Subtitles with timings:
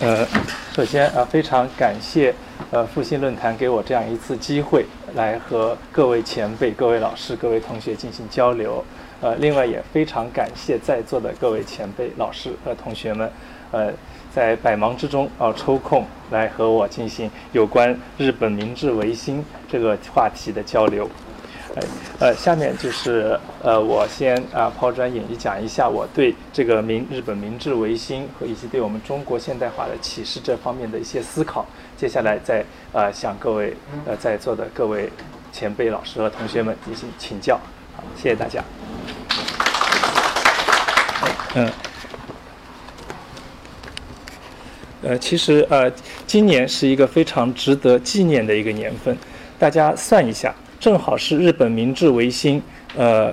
[0.00, 0.26] 呃，
[0.72, 2.34] 首先啊，非常感谢
[2.70, 8.82] 呃复兴论坛给我这样一次机会，来和各位前辈、各位老师、各位同学进行交流。
[9.20, 13.30] 呃，另外也非常感谢在座的各位前辈、老师和同学们，
[13.72, 13.92] 呃，
[14.34, 21.06] 在百忙之中啊抽空来和我进行有关日本明治维新这个话题的交流。
[21.76, 21.82] 哎，
[22.18, 31.64] 呃，下面就是呃，我先啊抛砖引玉讲一下我对这个明日本明治维新和以及对我们中国现代化的启示这方面的一些思考。
[31.96, 35.08] 接下来再呃向各位呃在座的各位
[35.52, 37.56] 前辈老师和同学们进行请教。
[37.94, 38.64] 好，谢谢大家。
[41.54, 41.70] 嗯。
[45.02, 45.90] 呃，其实呃，
[46.26, 49.16] 今年是一个非常值得纪念的一个年份，
[49.58, 50.52] 大家算一下。
[50.80, 52.60] 正好是日本明治维新，
[52.96, 53.32] 呃，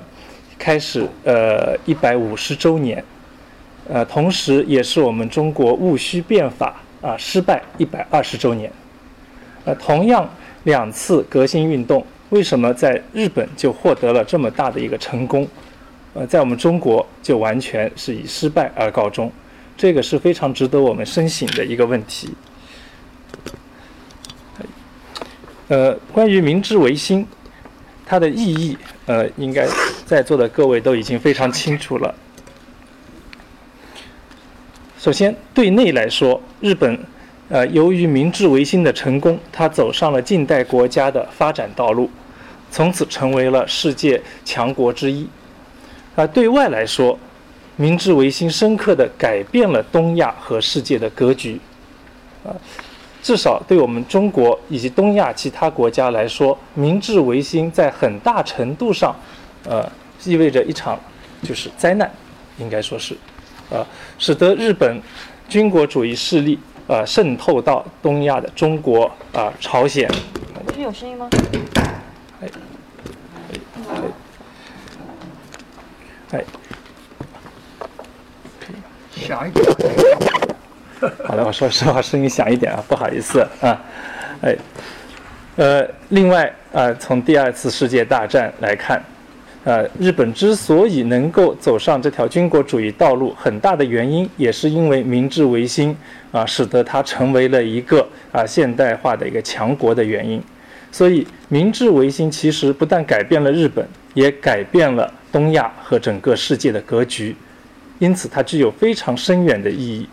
[0.58, 3.02] 开始呃一百五十周年，
[3.88, 8.70] 呃，同时也是我们中国戊戌变法啊失败一百二十周年。
[9.64, 10.28] 呃，同样
[10.64, 15.48] 两次革新运动，为什么在日本就获得了这么大的一个成功？
[16.12, 19.32] 呃，在我们中国就完全是以失败而告终，
[19.74, 22.28] 这个是非常值得我们深省的一个问题。
[25.68, 27.26] 呃，关于明治维新。
[28.08, 29.68] 它的意义，呃，应该
[30.06, 32.14] 在座的各位都已经非常清楚了。
[34.98, 36.98] 首先，对内来说，日本，
[37.50, 42.10] 呃，由于明治维新的成功，它走上了近代国家的发展道路，
[42.70, 45.28] 从此成为了世界强国之一。
[46.16, 47.18] 啊，对外来说，
[47.76, 51.60] 明治维新深刻地改变了东亚和世界的格局，
[52.42, 52.56] 啊。
[53.22, 59.14] 至少对我们中国以及东亚其他国家来说，明治维新在很大程度上，
[59.64, 59.90] 呃，
[60.24, 60.98] 意味着一场
[61.42, 62.10] 就是灾难，
[62.58, 63.16] 应该说是，
[63.70, 63.84] 呃，
[64.18, 65.02] 使得日本
[65.48, 70.08] 军国主义势力呃渗透到东亚的中国啊、朝鲜。
[70.66, 71.28] 这边有声音吗？
[72.40, 72.48] 哎，
[76.32, 76.44] 哎，
[79.16, 79.64] 响一点。
[81.24, 83.80] 好了，我说实话，声音响一点啊，不好意思啊，
[84.42, 84.56] 哎，
[85.56, 89.00] 呃，另外啊，从第二次世界大战来看，
[89.64, 95.96] 呃，日本之所以能够走上这条军国主义道路，很大的原因也是因为明治维新
[96.32, 100.42] 啊，使得它成为了一个啊现代化的一个强国的原因。
[100.90, 107.36] 所以，明治维新其实不但改变了日本，也改变了东亚和整个世界的格局，
[107.98, 110.08] 因此它具有非常深远的意义。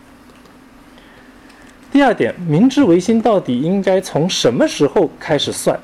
[1.96, 5.74] 第二点，明治维新到底应该从什么时候开始算，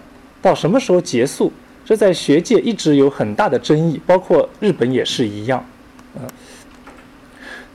[0.42, 1.50] 到什么时候结束？
[1.86, 5.64] 这在学界一直有很大的争议，包括日本也是一样。
[6.14, 6.20] 呃，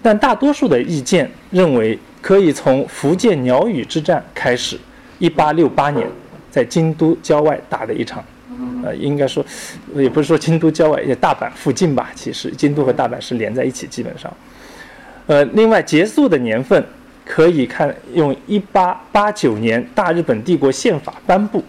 [0.03, 4.77] 但大多数的意见认为，可以从福建鸟羽之战开始，
[5.17, 6.07] 一八六八年，
[6.51, 8.23] 在京都郊外打的一场，
[8.83, 9.43] 呃，应该说，
[9.95, 12.11] 也不是说京都郊外，也大阪附近吧。
[12.13, 14.31] 其实京都和大阪是连在一起，基本上。
[15.25, 16.85] 呃，另外结束的年份。
[17.27, 21.61] 可以看用一八八九年大日本帝国宪法颁布，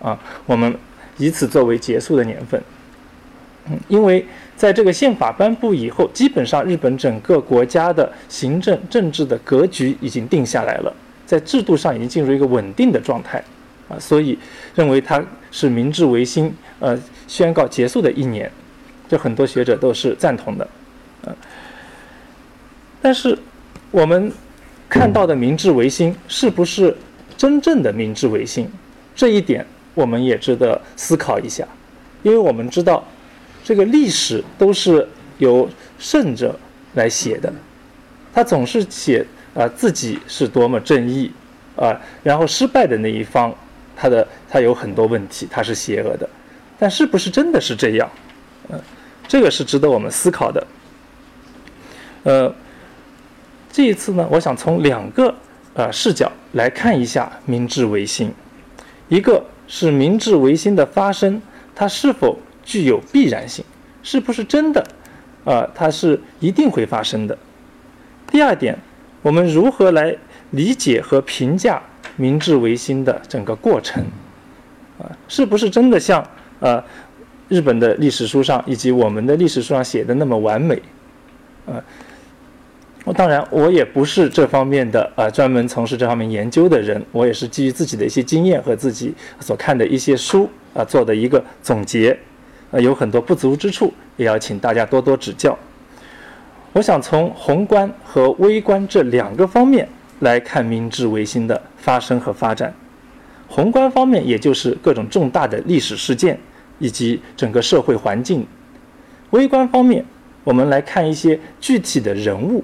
[0.00, 0.72] 啊，我们
[1.16, 2.62] 以此作为结束的年份。
[3.70, 4.24] 嗯，因为
[4.56, 10.94] 在这个宪法颁布以后，基本上日本整个国家的行政政治的格局已经定下来了，
[11.24, 13.42] 在制度上已经进入一个稳定的状态，
[13.88, 14.38] 啊，所以
[14.74, 18.50] 认为它是明治维新呃宣告结束的一年，
[19.08, 20.68] 这很多学者都是赞同的，
[21.24, 21.32] 啊，
[23.00, 23.38] 但是
[23.90, 24.30] 我们。
[24.90, 26.94] 看到的明治维新是不是
[27.36, 28.68] 真正的明治维新？
[29.14, 29.64] 这一点
[29.94, 31.66] 我们也值得思考一下，
[32.24, 33.06] 因为我们知道，
[33.62, 35.06] 这个历史都是
[35.38, 36.58] 由胜者
[36.94, 37.52] 来写的，
[38.34, 41.30] 他总是写啊自己是多么正义
[41.76, 43.54] 啊，然后失败的那一方，
[43.96, 46.28] 他的他有很多问题，他是邪恶的，
[46.78, 48.10] 但是不是真的是这样？
[48.68, 48.80] 嗯，
[49.28, 50.66] 这个是值得我们思考的，
[52.24, 52.54] 呃。
[53.72, 55.34] 这一次呢，我想从两个
[55.74, 58.32] 呃视角来看一下明治维新，
[59.08, 61.40] 一个是明治维新的发生，
[61.74, 63.64] 它是否具有必然性，
[64.02, 64.84] 是不是真的，
[65.44, 67.38] 呃，它是一定会发生的。
[68.26, 68.76] 第二点，
[69.22, 70.16] 我们如何来
[70.50, 71.80] 理解和评价
[72.16, 74.04] 明治维新的整个过程？
[74.98, 76.26] 啊，是不是真的像
[76.58, 76.82] 呃
[77.48, 80.82] 日本的历史书上以及我们的历史书上写的那么完美？
[81.66, 81.82] 啊，
[83.04, 92.16] 我当然我也不是这方面的啊专门从事这方面研究的人，我也是基于自己的一些经验和自己所看的一些书啊做的一个总结，
[92.70, 95.58] 啊有很多不足之处，也要请大家多多指教。
[96.72, 99.88] 我想从宏观和微观这两个方面
[100.20, 102.72] 来看明治维新的发生和发展。
[103.48, 106.38] 宏观方面，也就是各种重大的历史事件
[106.78, 108.42] 以及整个社会环境；
[109.30, 110.04] 微观方面，
[110.44, 112.62] 我们来看一些具体的人物，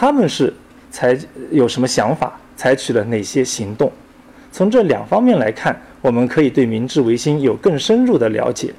[0.00, 0.50] 他们是
[0.90, 1.14] 采
[1.50, 3.92] 有什么想法，采取了哪些行动。
[4.50, 8.72] 从这两方面来看，我们可以对明治维新有更深入的了解，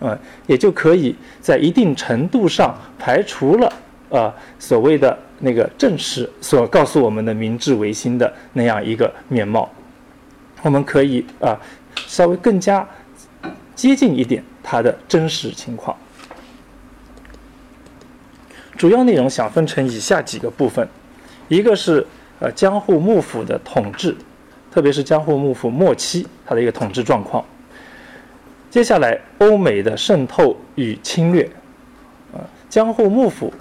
[0.00, 0.18] 呃，
[0.48, 3.72] 也就可以在一定程度上排除了。
[4.08, 9.70] 呃，所谓的那个正史所告诉我们的明治维新的那样一个面貌，
[10.62, 11.56] 我们可以啊
[11.94, 12.84] 稍微更加
[13.76, 15.96] 接近一点它的真实情况。
[18.76, 20.86] 主要内容想分成以下几个部分，
[21.48, 22.06] 一个是
[22.38, 24.14] 呃江户幕府的统治，
[24.70, 27.44] 特别是江户幕府末期它的一个统治状况。
[28.70, 31.44] 接下来欧美的渗透与侵略，
[32.32, 33.52] 啊江户幕府。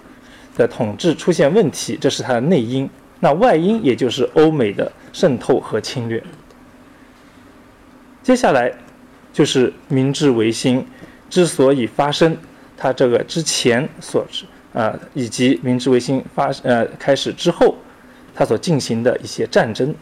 [0.58, 2.90] 的统治出现问题，这是它的内因。
[3.20, 6.24] 那外因也就是欧美的渗透和侵略。
[8.24, 8.72] 接下来
[9.34, 10.88] 就是明治维新
[11.30, 12.38] 之所以发生，
[12.78, 14.46] 它这个之前所致
[14.76, 17.78] 啊，以及明治维新发呃开始之后，
[18.36, 19.96] 它所进行的一些战争。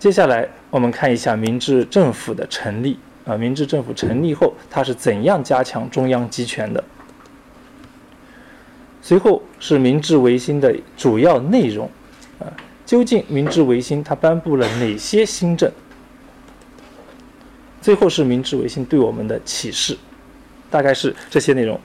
[0.00, 6.82] 接下来我们看一下明治政府的成立啊，明治政府成立后，它是怎样加强中央集权的？
[9.00, 11.88] 随后是明治维新的主要内容，
[12.40, 12.50] 啊，
[12.84, 15.70] 究竟明治维新它颁布了哪些新政？
[17.80, 19.96] 最后是明治维新对我们的启示，
[20.68, 21.80] 大概是这些内容。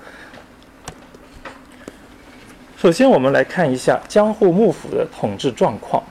[2.80, 6.02] 首先，我们来看一下江户幕府的统治状况。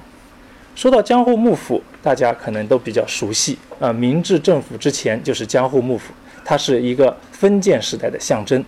[0.74, 6.12] 说到江户幕府，大家可能都比较熟悉啊，明治政府之前就是江户幕府，
[6.44, 8.64] 它是一个封建时代的象征，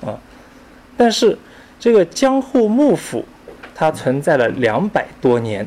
[0.00, 0.16] 啊，
[0.96, 1.36] 但是。
[1.80, 3.24] 这个江户幕府，
[3.74, 5.66] 它存在了两百多年，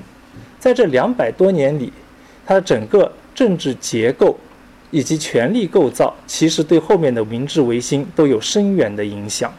[0.59, 1.91] 在这两百多年里，
[2.45, 4.37] 它的整个政治结构
[4.91, 9.51] 以及权力构造，其实对后面的明治维新都有深远的影响。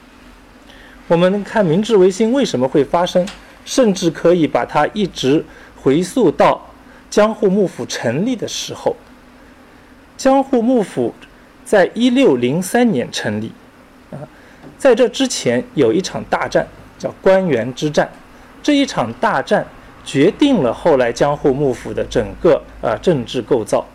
[1.07, 3.27] 我们看明治维新为什么会发生，
[3.65, 5.45] 甚至可以把它一直
[5.77, 6.61] 回溯到
[7.11, 8.97] 江户幕府成立的时候。
[10.17, 11.15] 江户幕府
[11.65, 13.53] 在一六零三年成立。
[14.11, 14.17] 啊
[14.79, 16.67] 在这之前有一场大战，
[16.99, 18.11] 叫关原之战。
[18.63, 19.67] 这一场大战
[20.05, 23.87] 决定了后来江户幕府的整个呃政治构造。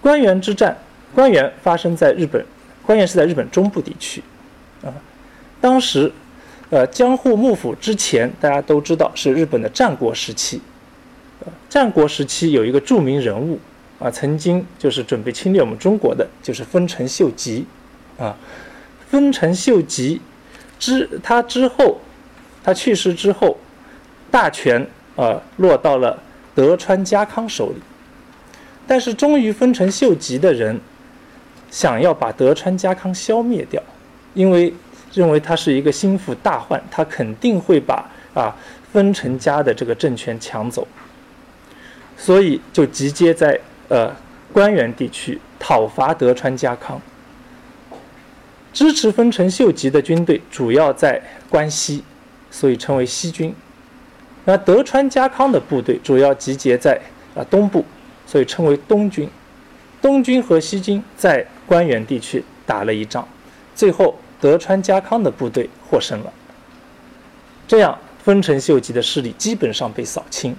[0.00, 0.76] 关原之战，
[1.14, 2.44] 关原发生在日本，
[2.84, 4.22] 关原是在日本中部地区，
[5.62, 6.12] 当时，
[6.70, 10.60] 呃，江户幕府之前大家都知道是日本的战国时期，
[11.70, 13.58] 战国时期有一个著名人物
[14.00, 17.64] 啊，曾经就是准备侵略我们中国的，就是丰臣秀吉，
[18.18, 18.36] 啊。
[19.08, 20.20] 丰臣秀吉
[20.80, 22.00] 之他之后，
[22.64, 23.56] 他去世之后，
[24.30, 26.20] 大权呃落到了
[26.54, 27.76] 德川家康手里。
[28.84, 30.80] 但是忠于丰臣秀吉的人
[31.70, 33.80] 想要把德川家康消灭掉，
[34.34, 34.74] 因为
[35.12, 38.54] 认为他是一个心腹大患，他肯定会把啊
[38.92, 40.86] 丰臣家的这个政权抢走，
[42.16, 44.14] 所以就集结在呃
[44.52, 47.00] 关原地区讨伐德川家康。
[48.72, 52.02] 支持丰臣秀吉的军队主要在关西，
[52.50, 53.54] 所以称为西军。
[54.46, 56.98] 那德川家康的部队主要集结在
[57.34, 57.84] 啊东部，
[58.26, 59.28] 所以称为东军。
[60.00, 63.28] 东军和西军在关原地区打了一仗，
[63.74, 66.32] 最后德川家康的部队获胜了。
[67.68, 70.56] 这样，丰臣秀吉的势力基本上被扫清。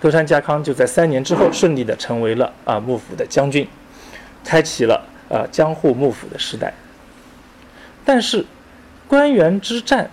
[0.00, 3.68] 德川家康就在三年之后顺利的成为了啊幕府的将军，
[4.44, 5.06] 开启了。
[5.28, 6.74] 呃，江户幕府的时代，
[8.04, 8.44] 但是
[9.06, 10.10] 关原之战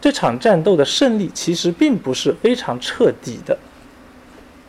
[0.00, 3.56] 这场战斗的胜利其实并不是非常彻底的，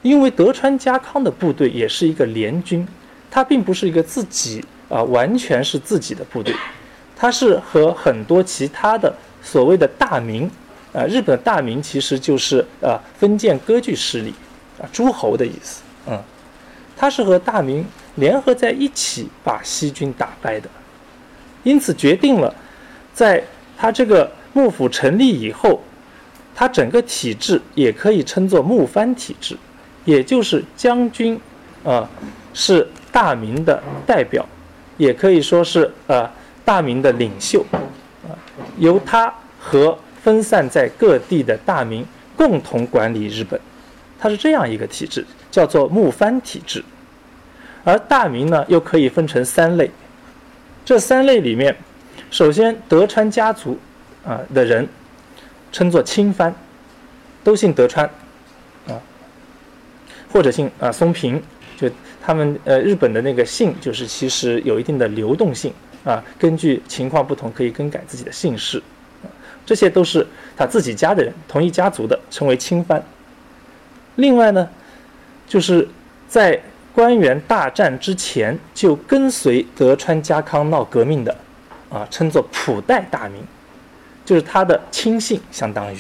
[0.04, 2.88] 因为德川家康的部队也是一个联军，
[3.32, 6.54] 他并不是一个自己啊完全是自己的部队，
[7.16, 10.50] 他是和很多其他的所谓的大名
[10.94, 14.34] 啊，日本大名其实就是啊封建割据势力
[14.80, 16.22] 啊诸侯的意思，嗯，
[16.96, 17.86] 他是和大名。
[18.18, 20.70] 联合在一起把西军打败的，
[21.64, 22.56] 因此决定了，
[23.14, 23.44] 在
[23.78, 25.82] 它这个幕府成立以后，
[26.56, 29.58] 它整个体制也可以称作幕藩体制，
[30.06, 31.38] 也就是将军，
[31.84, 32.10] 啊，
[32.54, 34.48] 是大明的代表，
[34.96, 36.26] 也可以说是呃
[36.66, 37.64] 大明的领袖，
[38.28, 38.34] 啊，
[38.78, 42.04] 由他和分散在各地的大明
[42.36, 43.58] 共同管理日本，
[44.20, 46.84] 它是这样一个体制，叫做幕藩体制。
[47.84, 49.92] 而大明呢，又可以分成三类，
[50.84, 51.76] 这三类里面，
[52.32, 53.78] 首先德川家族
[54.26, 54.88] 啊的人
[55.72, 56.54] 称作亲藩，
[57.44, 58.10] 都姓德川，
[58.88, 58.98] 啊，
[60.34, 61.40] 或者姓啊松平，
[61.78, 61.88] 就
[62.20, 65.72] 他们呃日本的那个姓就是其实有一定的流动性。
[66.06, 68.82] 啊，根据情况不同可以更改自己的姓氏，
[69.66, 73.04] 这些都是他自己家的人，同一家族的称为亲藩。
[74.16, 74.70] 另外呢，
[75.48, 75.86] 就是
[76.28, 76.62] 在
[76.94, 81.36] 官员大战之前就跟随德川家康闹革命的，
[81.90, 83.44] 啊，称作普代大名，
[84.24, 85.98] 就是他的亲信，相当于。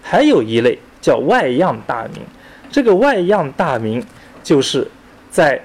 [0.00, 2.22] 还有一类叫外样大名，
[2.70, 4.00] 这个外样大名
[4.44, 4.88] 就是
[5.32, 5.60] 在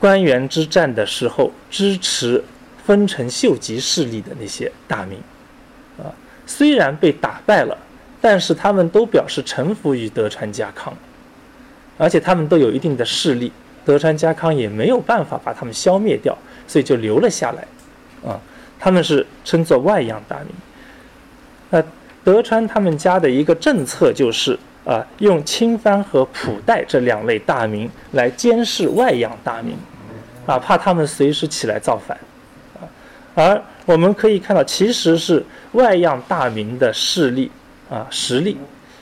[0.00, 2.42] 官员之战的时候支持
[2.84, 5.20] 丰臣秀吉势力的那些大名，
[5.98, 6.10] 啊，
[6.46, 7.76] 虽然被打败了，
[8.20, 10.92] 但是他们都表示臣服于德川家康。
[11.98, 13.52] 而且他们都有一定的势力，
[13.84, 16.34] 德川家康也没有办法把他们消灭掉，
[16.66, 17.62] 所以就留了下来。
[18.26, 18.40] 啊，
[18.78, 20.46] 他们是称作外样大名。
[21.68, 21.84] 那
[22.24, 29.76] 德川他们家的一个政策就是啊，用亲藩和普代这两类大名来监视外样大名，
[30.50, 32.18] 啊，怕他们随时起来造反。
[32.74, 32.82] 啊，
[33.34, 37.50] 而我们可以看到，其实是外样大名的势力
[37.88, 38.56] 啊实力，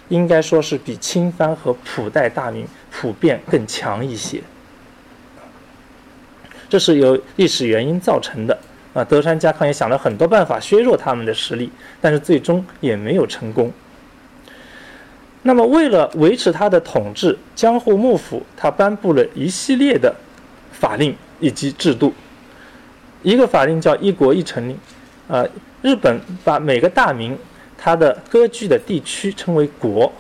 [0.09, 2.67] 应该说是比亲藩和普代大名。
[2.91, 4.43] 普遍更强一些，
[6.69, 8.59] 这是由历史原因造成的
[8.93, 9.05] 啊。
[9.05, 13.71] 德川家康也想了很多办法削弱他们的实力，但是最终也没有成功。
[15.43, 20.13] 那么，为了维持他的统治，江户幕府他颁布了一系列的
[20.73, 22.13] 法令以及制度。
[23.23, 24.79] 一个法令叫“一国一城令”，
[25.29, 25.45] 啊，
[25.83, 27.37] 日本把每个大名
[27.77, 30.13] 他的割据的地区称为国。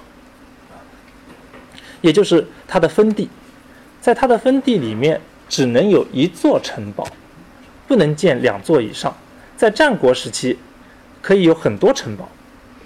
[2.00, 3.28] 也就是它的分地，
[4.00, 7.04] 在它的分地里面只能有一座城堡，
[7.88, 9.12] 不能建两座以上。
[9.56, 10.56] 在战国时期，
[11.20, 12.28] 可以有很多城堡，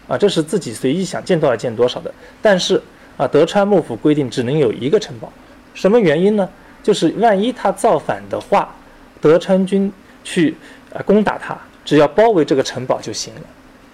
[0.09, 2.13] 啊，这是自己随意想建多少建多少的。
[2.41, 2.81] 但是
[3.19, 5.31] 啊，德川幕府规定只能有一个城堡，
[5.75, 6.49] 什么原因呢？
[6.83, 8.75] 就是万一他造反的话，
[9.21, 9.93] 德川军
[10.25, 10.57] 去
[10.93, 13.41] 啊攻打他，只要包围这个城堡就行了。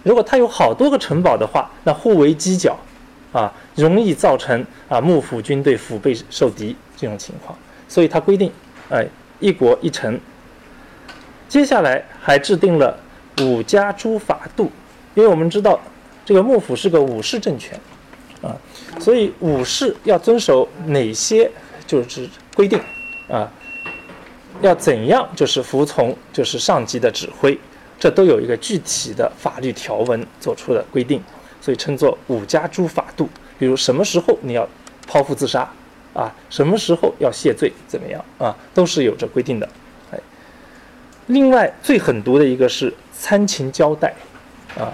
[0.03, 2.77] 如果他有好多个城堡的话，那互为犄角。
[3.31, 8.51] 啊，容易造成啊幕府军队腹背受敌这种情况，所以他规定，
[8.89, 9.07] 哎，
[9.39, 10.19] 一国一城。
[11.47, 12.99] 接下来还制定了
[13.43, 14.73] 武家诸法度，
[15.15, 15.79] 因为我们知道
[16.25, 17.79] 这个幕府是个武士政权，
[18.41, 18.57] 啊，
[18.99, 21.51] 所以武士要遵守哪些
[21.87, 22.27] 就是
[22.59, 22.81] 规定，
[23.29, 23.49] 啊，
[24.61, 27.57] 要怎样就是服从就是上级的指挥，
[28.01, 31.23] 这都有一个具体的法律条文做出的规定。
[31.61, 33.29] 所以称作五家诸法度，
[33.61, 34.69] 比如什么时候你要
[35.09, 35.71] 剖腹自杀，
[36.13, 39.69] 啊，什么时候要谢罪，怎么样啊，都是有着规定的。
[40.11, 40.19] 哎，
[41.27, 44.13] 另外最狠毒的一个是参勤交代，
[44.77, 44.91] 啊，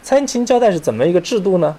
[0.00, 1.76] 参勤交代是怎么一个制度呢？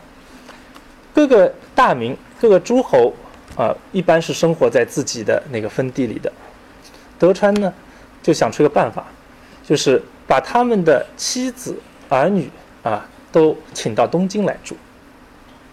[1.14, 3.14] 各个大名、各个诸侯
[3.56, 6.32] 啊，一般是生活在自己的那个分地里的。
[7.20, 7.74] 德川呢，
[8.24, 9.06] 就想出一个办法，
[9.64, 11.78] 就是把他们的妻子
[12.10, 12.50] 儿女
[12.84, 13.06] 啊。
[13.34, 14.76] 都请到东京来住，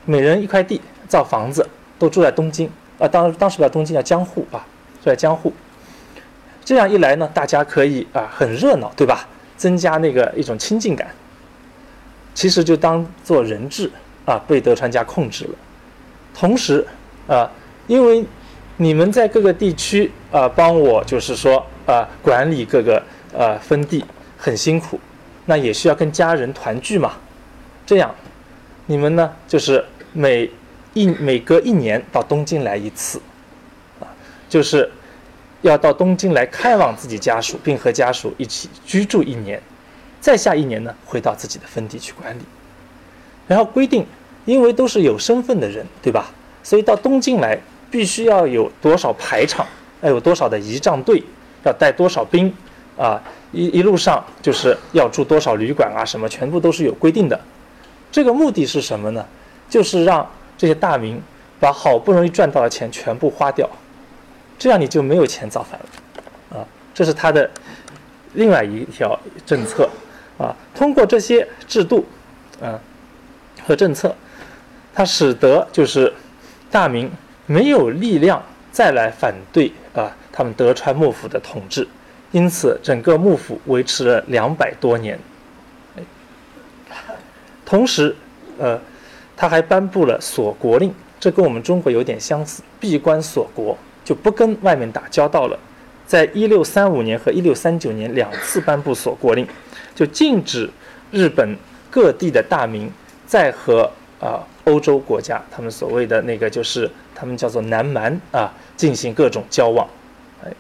[0.05, 1.69] 每人一块地，造房子，
[1.99, 2.71] 都住在东京
[3.01, 3.09] 啊。
[3.09, 4.65] 当当时的东京叫江户啊，
[5.03, 5.53] 住在江户。
[6.65, 9.27] 这样一来呢，大家可以啊很热闹，对吧？
[9.57, 11.09] 增加那个一种亲近感。
[12.33, 13.91] 其实就当做人质
[14.25, 15.55] 啊，被德川家控制了。
[16.33, 16.87] 同时
[17.27, 17.51] 啊，
[17.89, 18.25] 因为
[18.77, 23.03] 你们在各个地区啊帮我，就是说啊管理各个
[23.37, 24.05] 呃分地
[24.37, 25.01] 很辛苦，
[25.47, 27.15] 那也需要跟家人团聚嘛。
[27.85, 28.15] 这样，
[28.87, 29.33] 你们呢？
[29.49, 30.49] 就是每
[30.93, 33.21] 一每隔一年到东京来一次，
[33.99, 34.07] 啊，
[34.49, 34.89] 就是
[35.63, 39.61] 要到东京来看望自己家属，并和家属一起居住一年，
[40.21, 42.43] 再下一年呢，回到自己的分地去管理。
[43.47, 44.07] 然后规定，
[44.45, 46.31] 因为都是有身份的人，对吧？
[46.63, 47.59] 所以到东京来
[47.91, 49.67] 必须要有多少排场，
[50.03, 51.23] 要有多少的仪仗队，
[51.65, 52.53] 要带多少兵，
[52.97, 57.41] 啊，一一路上就是要住多少旅馆啊，什么全部都是有规定的。
[58.11, 59.25] 这个目的是什么呢？
[59.69, 61.21] 就是让这些大明
[61.61, 63.69] 把好不容易赚到的钱全部花掉，
[64.59, 67.51] 这样你就没有钱造反了，啊，这是他的
[68.35, 69.89] 另外一条政策。
[70.39, 72.07] 啊，通过这些制度，
[72.63, 72.79] 啊
[73.67, 74.15] 和政策，
[74.95, 76.15] 它使得就是
[76.71, 77.11] 大明
[77.49, 78.41] 没有力量
[78.71, 81.89] 再来反对啊他们德川幕府的统治，
[82.31, 85.19] 因此整个幕府维持了两百多年。
[87.67, 88.15] 同时，
[88.59, 88.81] 呃，
[89.37, 95.59] 他还颁布了锁国令，这跟我们中国有点相似，闭关锁国，就不跟外面打交道了。
[96.07, 99.47] 在一六三五年和一六三九年两次颁布锁国令，
[99.95, 100.71] 就禁止
[101.11, 101.57] 日本
[101.91, 102.91] 各地的大名
[103.27, 103.91] 再和
[104.21, 109.89] 啊欧洲国家，他们所谓的那个就是他们叫做南蛮啊进行各种交往。
[110.45, 110.53] 哎，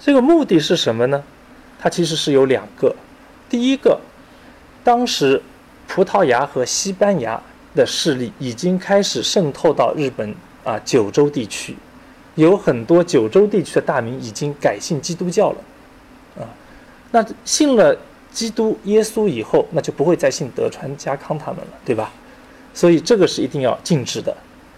[0.00, 1.22] 这个目的是什么呢？
[1.78, 2.94] 它其实是有两个，
[3.48, 4.00] 第一个，
[4.82, 5.40] 当时
[5.86, 7.40] 葡萄牙和西班牙
[7.74, 11.76] 的势力已经开始渗透到日本啊九州地区。
[12.34, 15.58] 有很多九州地区的大名已经改信基督教了，
[16.40, 16.48] 啊，
[17.10, 17.96] 那信了
[18.32, 22.10] 基督耶稣以后，那就不会再信德川家康他们了，对吧？
[22.72, 24.34] 所以这个是一定要禁止的，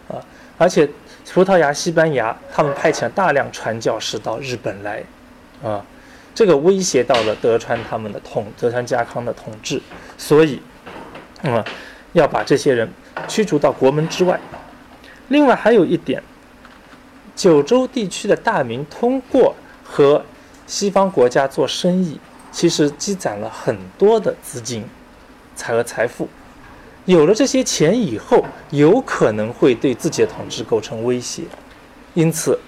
[0.08, 0.18] 啊，
[0.56, 0.88] 而且
[1.32, 5.02] 葡萄牙、西班牙他们派遣了大量传教士到日本来，
[5.62, 5.84] 啊，
[6.34, 9.80] 这个威胁到了德川他们的统德川家康的统治，
[10.16, 10.60] 所以，
[11.42, 11.64] 嗯，
[12.12, 12.88] 要把这些人
[13.26, 14.38] 驱逐到国门之外。
[15.28, 16.22] 另外还有一点。
[17.36, 20.24] 九州地区的大名通过和
[20.68, 22.16] 西方国家做生意，
[22.52, 24.88] 其实积攒了很多的资金、
[25.56, 26.28] 财和财富。
[27.06, 31.42] 有了这些钱以后，有可能会对自己的统治构成威胁，
[32.14, 32.58] 因此，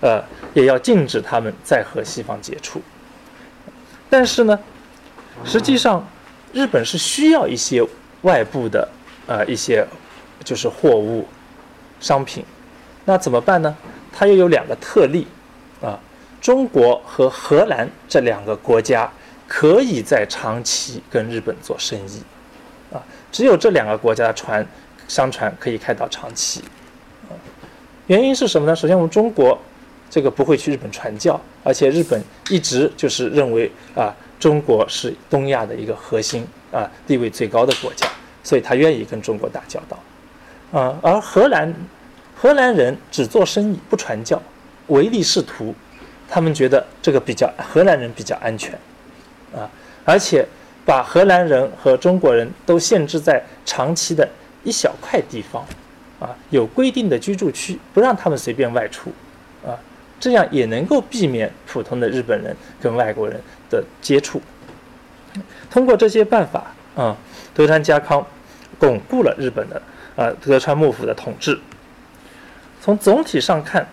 [0.00, 0.22] 呃，
[0.52, 2.82] 也要禁止他们再和西方接触。
[4.10, 4.58] 但是呢，
[5.44, 6.06] 实际上，
[6.52, 7.84] 日本是需要一些
[8.22, 8.88] 外部的，
[9.26, 9.86] 呃，一些
[10.42, 11.26] 就是货物、
[12.00, 12.44] 商品，
[13.04, 13.76] 那怎么办呢？
[14.12, 15.26] 它又有两个特例，
[15.80, 15.98] 啊，
[16.40, 19.10] 中国和荷兰这两个国家
[19.48, 22.22] 可以在长期跟日本做生意，
[22.92, 23.02] 啊，
[23.34, 24.64] 只有这两个国家的船
[25.08, 26.62] 商船可以开到长崎，
[28.06, 28.76] 原因是什么呢？
[28.76, 29.58] 首先，我们中国
[30.08, 38.06] 这个不会去日本传教，而且日本一直就是认为啊，中国是东亚的一个核心啊，地位最高的国家，
[38.44, 41.74] 所以他愿意跟中国打交道，啊，而荷兰。
[42.36, 44.40] 荷兰人只做生意不传教，
[44.88, 45.74] 唯利是图，
[46.28, 48.78] 他们觉得这个比较荷兰人比较安全，
[49.56, 49.70] 啊，
[50.04, 50.46] 而且
[50.84, 54.28] 把荷兰人和中国人都限制在长期的
[54.62, 55.64] 一小块地方，
[56.20, 59.10] 啊，有规定的居住区，不让他们随便外出，
[59.66, 59.72] 啊，
[60.20, 64.40] 这样也能够避免普通的日本人跟外国人的接触。
[65.70, 67.16] 通过这些办法，啊，
[67.54, 68.24] 德川家康
[68.78, 69.82] 巩固了日本的
[70.16, 71.58] 啊德川幕府的统治。
[72.80, 73.88] 从总体上看，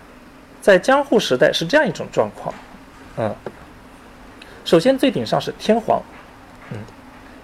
[0.60, 2.54] 在江户时代是这样一种状况，
[3.16, 3.34] 嗯，
[4.64, 6.00] 首先最顶上是天皇，
[6.72, 6.78] 嗯，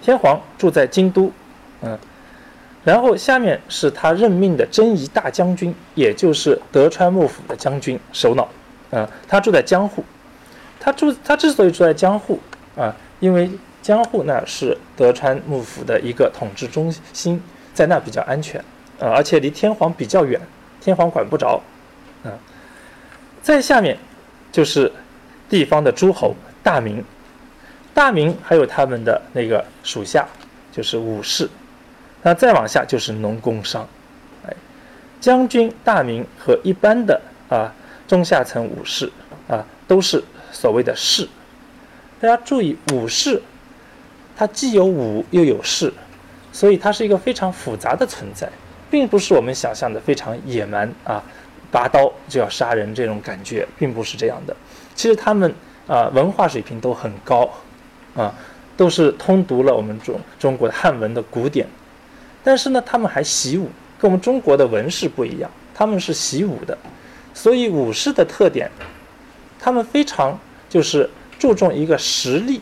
[0.01, 1.31] 天皇住在京都，
[1.83, 1.97] 嗯，
[2.85, 8.49] 然后下面是他任命的征夷大将军，也就是德川幕府的将军首脑，
[8.91, 10.05] 嗯，他住在江户，
[10.81, 12.41] 他住他之所以住在江户，
[12.77, 13.51] 啊，因为
[13.83, 17.43] 江户那是德川幕府的一个统治中心，
[17.75, 18.63] 在那比较安全，
[18.99, 20.41] 呃，而且离天皇比较远。
[20.81, 21.61] 天皇管不着，
[22.23, 22.31] 嗯，
[23.43, 23.99] 再下面
[24.53, 24.91] 就是
[25.49, 27.05] 地方的诸侯大名，
[27.99, 30.25] 大名还有他们的那个属下，
[30.71, 31.51] 就是武士，
[32.23, 33.85] 那再往下就是农工商，
[34.47, 34.55] 哎，
[35.21, 37.75] 将军大名和一般的啊
[38.07, 39.11] 中下层武士
[39.49, 41.29] 啊都是所谓的士，
[42.21, 43.43] 大家注意武士，
[44.37, 45.93] 它既有武又有士，
[46.53, 48.49] 所以它是一个非常复杂的存在。
[48.89, 51.21] 并不是我们想象的非常野蛮啊，
[51.73, 54.57] 拔刀就要杀人这种感觉，并不是这样的。
[54.95, 55.53] 其实他们
[55.89, 57.51] 啊文化水平都很高，
[58.19, 58.35] 啊
[58.77, 61.67] 都是通读了我们中中国的汉文的古典，
[62.45, 66.77] 但是呢他们还习武，跟我们中国的文士不一样，他们是习武的，
[67.33, 68.71] 所以武士的特点，
[69.59, 72.61] 他们非常就是注重一个实力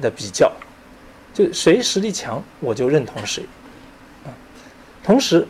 [0.00, 0.52] 的比较，
[1.34, 3.42] 就谁实力强我就认同谁。
[4.24, 4.28] 啊
[5.02, 5.46] 同时，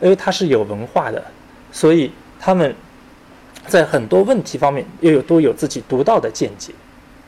[0.00, 1.22] 因为他是有文化的，
[1.72, 2.74] 所以他们
[3.66, 6.72] 在很多问题方面又有都有自己独到的见解，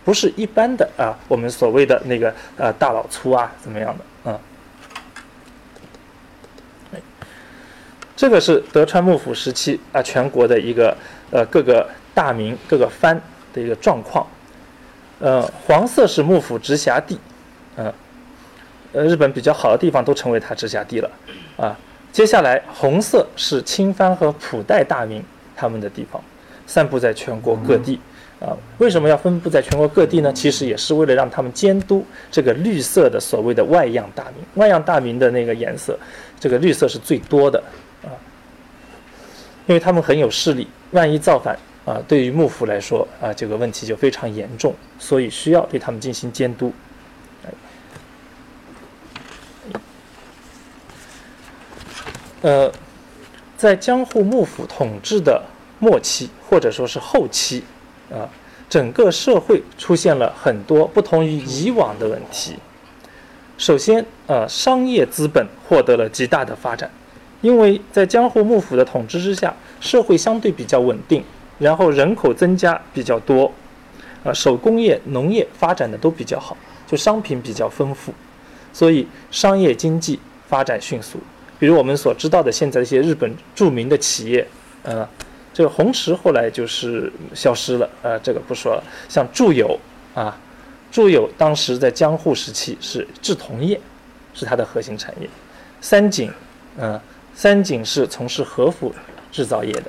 [0.04, 4.38] 不是一般的啊，我们所谓的那个呃大老粗啊怎么样的啊？
[8.16, 10.96] 这个是德川幕府时期啊全国的一个
[11.30, 13.20] 呃各个大名各个藩
[13.52, 14.26] 的一个状况，
[15.18, 17.18] 呃黄色是幕府直辖地，
[17.76, 17.92] 嗯。
[18.96, 21.10] 呃，日本比较好的地方都成为它直辖地了，
[21.56, 21.76] 啊，
[22.12, 25.20] 接下来红色是青藩和普代大名
[25.56, 26.22] 他们的地方，
[26.64, 27.98] 散布在全国各地，
[28.44, 30.30] 啊，为什么要分布在全国各地呢？
[30.34, 34.34] 其实也是为了让他们监督这个绿色的所谓的外样大名。
[34.56, 35.98] 外样大名的那个颜色，
[36.38, 37.58] 这个绿色是最多的
[38.02, 38.12] 啊，
[39.66, 46.70] 因为他们很有势力，万一造反啊，对于幕府来说啊，这个问题就非常严重，所以需要对他们进行监督。
[52.42, 52.70] 呃，
[53.56, 55.42] 在江户幕府统治的
[55.78, 57.64] 末期或者说是后期，
[58.10, 58.28] 啊，
[58.68, 62.56] 整个社会出现了很多不同于以往的问题。
[63.56, 66.90] 首先，呃，商业资本获得了极大的发展，
[67.40, 71.22] 因为在江户幕府的统治之下，社会相对比较稳定，
[71.58, 73.52] 然后人口增加比较多，
[74.24, 78.12] 呃，手工业、农业发展的都比较好，就商品比较丰富，
[78.72, 81.18] 所以商业经济发展迅速。
[81.56, 84.44] 比如我们所知道的现在一些日本著名的企业，
[84.82, 85.08] 呃，
[85.54, 88.84] 这个红石后来就是消失了，呃，这个不说了。
[89.08, 89.78] 像住友
[90.12, 90.36] 啊，
[90.90, 93.80] 住友当时在江户时期是制铜业，
[94.34, 95.30] 是它的核心产业。
[95.80, 96.30] 三井，
[96.76, 97.00] 嗯，
[97.34, 98.92] 三井是从事和服
[99.30, 99.84] 制造业的。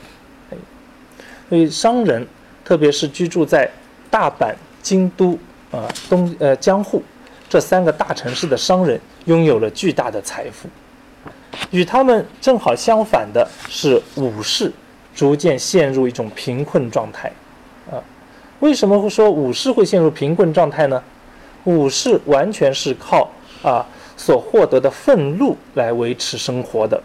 [1.49, 2.25] 所以商人，
[2.63, 3.69] 特别是居住在
[4.09, 5.37] 大阪、京都
[5.71, 7.03] 啊、东呃江户
[7.49, 10.69] 这三个大城市的商人，拥有了巨大的财富。
[11.71, 14.71] 与他们正好相反的是，武士
[15.15, 17.31] 逐渐陷入一种贫困状态。
[17.89, 17.97] 啊，
[18.59, 21.01] 为什么会说武士会陷入贫困状态呢？
[21.63, 23.27] 武士完全是靠
[23.63, 23.83] 啊
[24.15, 27.01] 所获得的俸禄来维持生活的。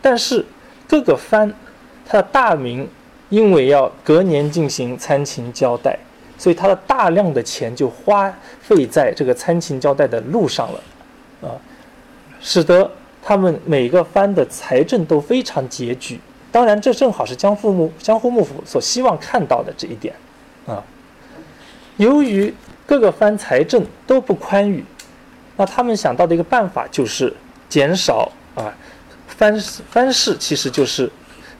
[0.00, 0.44] 但是
[0.86, 1.52] 各个藩，
[2.06, 2.86] 他的大名
[3.30, 5.98] 因为要隔年进行参勤交代，
[6.36, 10.80] 所以他的大量的钱就花费在这个参勤交代的路上了。
[11.48, 11.56] 啊，
[12.40, 12.90] 使得。
[13.24, 16.18] 他们每个藩的财政都非常拮据，
[16.52, 20.14] 当然这正好是江户幕江户幕府所希望看到的这一点，
[20.66, 20.84] 啊，
[21.96, 22.52] 由于
[22.86, 24.84] 各个藩财政都不宽裕，
[25.56, 27.34] 那他们想到的一个办法就是
[27.70, 28.70] 减少啊
[29.26, 29.58] 藩
[29.90, 31.10] 藩士其实就是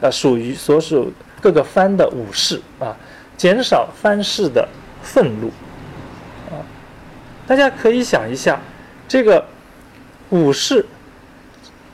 [0.02, 2.94] 呃属于所属各个藩的武士啊，
[3.38, 4.68] 减少藩士的
[5.02, 5.48] 愤怒，
[6.50, 6.60] 啊，
[7.46, 8.60] 大家可以想一下，
[9.08, 9.42] 这个
[10.28, 10.84] 武士。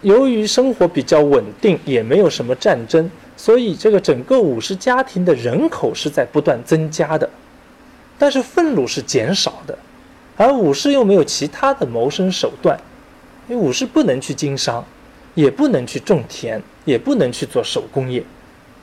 [0.03, 7.29] 由于生活比较稳定，也没有什么战争，所以这个整个武士家庭的人口是在不断增加的，
[8.17, 9.77] 但是俸禄是减少的，
[10.37, 12.79] 而武士又没有其他的谋生手段，
[13.49, 14.85] 因为武士不能去经商，
[15.35, 18.23] 也不能去种田，也不能去做手工业，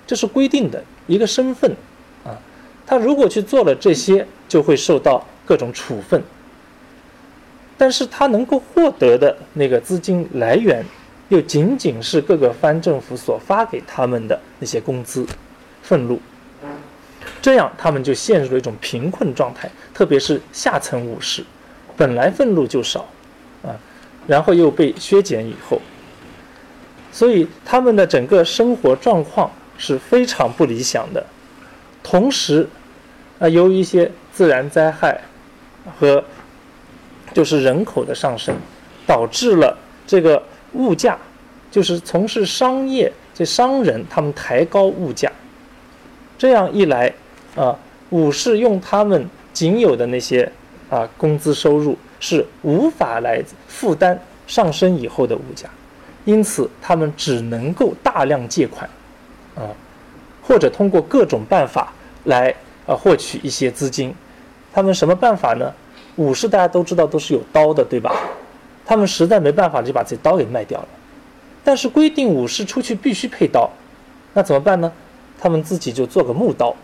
[0.06, 1.71] 这是规定的一个身份
[2.25, 2.38] 啊。
[2.86, 6.21] 他如果去做了这些，就会受到各种处分，
[7.78, 10.86] 但是他能够获得的那个资金来源。
[11.29, 15.25] 又仅仅是各个藩政府所发给他们的那些工资、
[15.81, 16.21] 俸禄，
[17.41, 19.67] 这样他们就陷入了一种贫困状态。
[19.91, 21.43] 特别是下层武士，
[21.97, 23.07] 本来俸禄就少，
[23.63, 23.73] 啊，
[24.27, 25.81] 然后又被削减以后，
[27.11, 31.25] 所以他们的整个生活状况是非常不理想的。
[32.03, 32.69] 同时，
[33.39, 35.19] 啊，由于一些自然灾害
[35.99, 36.23] 和
[37.33, 38.55] 就是人口的上升，
[39.07, 40.43] 导致了这个。
[40.75, 41.17] 物价
[41.71, 45.31] 就是从事商业这商人他们抬高物价，
[46.38, 47.11] 这样一来
[47.55, 47.77] 啊，
[48.09, 50.49] 武士用他们仅有的那些
[50.89, 55.67] 啊工资收入是无法来负担上升以后的物价，
[56.23, 58.89] 因此他们只能够大量借款
[59.55, 59.67] 啊，
[60.41, 61.91] 或者通过各种办法
[62.25, 62.53] 来
[62.85, 64.13] 啊获取一些资金。
[64.73, 65.73] 他们什么办法呢？
[66.17, 68.13] 武士大家都知道都是有刀的，对吧？
[68.85, 70.87] 他们实在没办法，就把这刀给卖掉了。
[71.63, 73.69] 但是规定武士出去必须配刀，
[74.33, 74.91] 那怎么办呢？
[75.39, 76.75] 他们自己就做个木刀，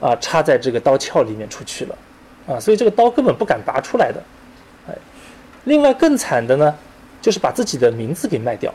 [0.00, 1.96] 啊，插在这个刀鞘里面出去了，
[2.46, 4.22] 啊，所以这个刀根本不敢拔出来的。
[4.88, 4.94] 哎，
[5.64, 6.74] 另外更惨的呢，
[7.22, 8.72] 就是把自己的名字给卖掉，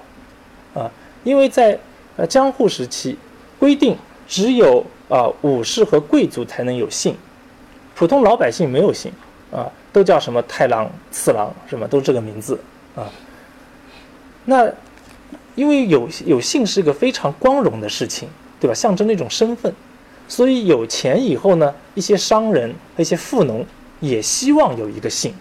[0.74, 0.90] 啊，
[1.24, 1.78] 因为在
[2.16, 3.18] 呃江户时期
[3.60, 7.16] 规定只有啊武士和贵族才能有姓，
[7.94, 9.12] 普通老百姓没有姓，
[9.52, 9.72] 啊。
[9.94, 12.60] 都叫什么太郎、次郎，什么都这个名字
[12.98, 13.10] 啊。
[14.44, 14.70] 那
[15.56, 18.28] 因为有有姓是一个非常光荣的事情，
[18.60, 18.74] 对吧？
[18.74, 19.74] 象征那种身份，
[20.28, 23.66] 所以有钱以后呢，一些商人和一些富农
[24.02, 25.34] 也希望有一个姓，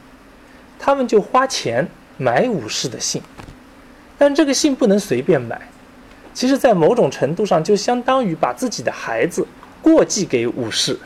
[0.78, 3.20] 他们就花钱买武士的姓，
[4.16, 5.60] 但这个姓不能随便买，
[6.32, 9.44] 其实，在某种程度上就相当于把自己的孩子
[9.82, 10.96] 过继给武士，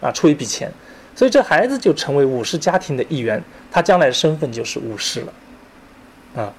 [0.00, 0.70] 啊，出一笔钱。
[1.14, 5.32] 所以这孩子就成为武士家庭的一员，他将来的身份就是武士了，
[6.42, 6.52] 啊。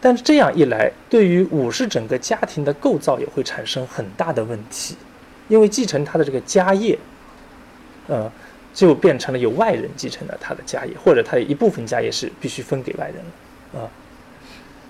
[0.00, 4.94] 但是这样一来，对于武士整个家庭的构造也会产生很大的问题，
[5.48, 6.98] 因为继承他的这个家业，
[8.08, 8.30] 呃，
[8.74, 13.90] 就变成了有外人继承了他的家业，或者他的一部分家业是必须分给外人了啊。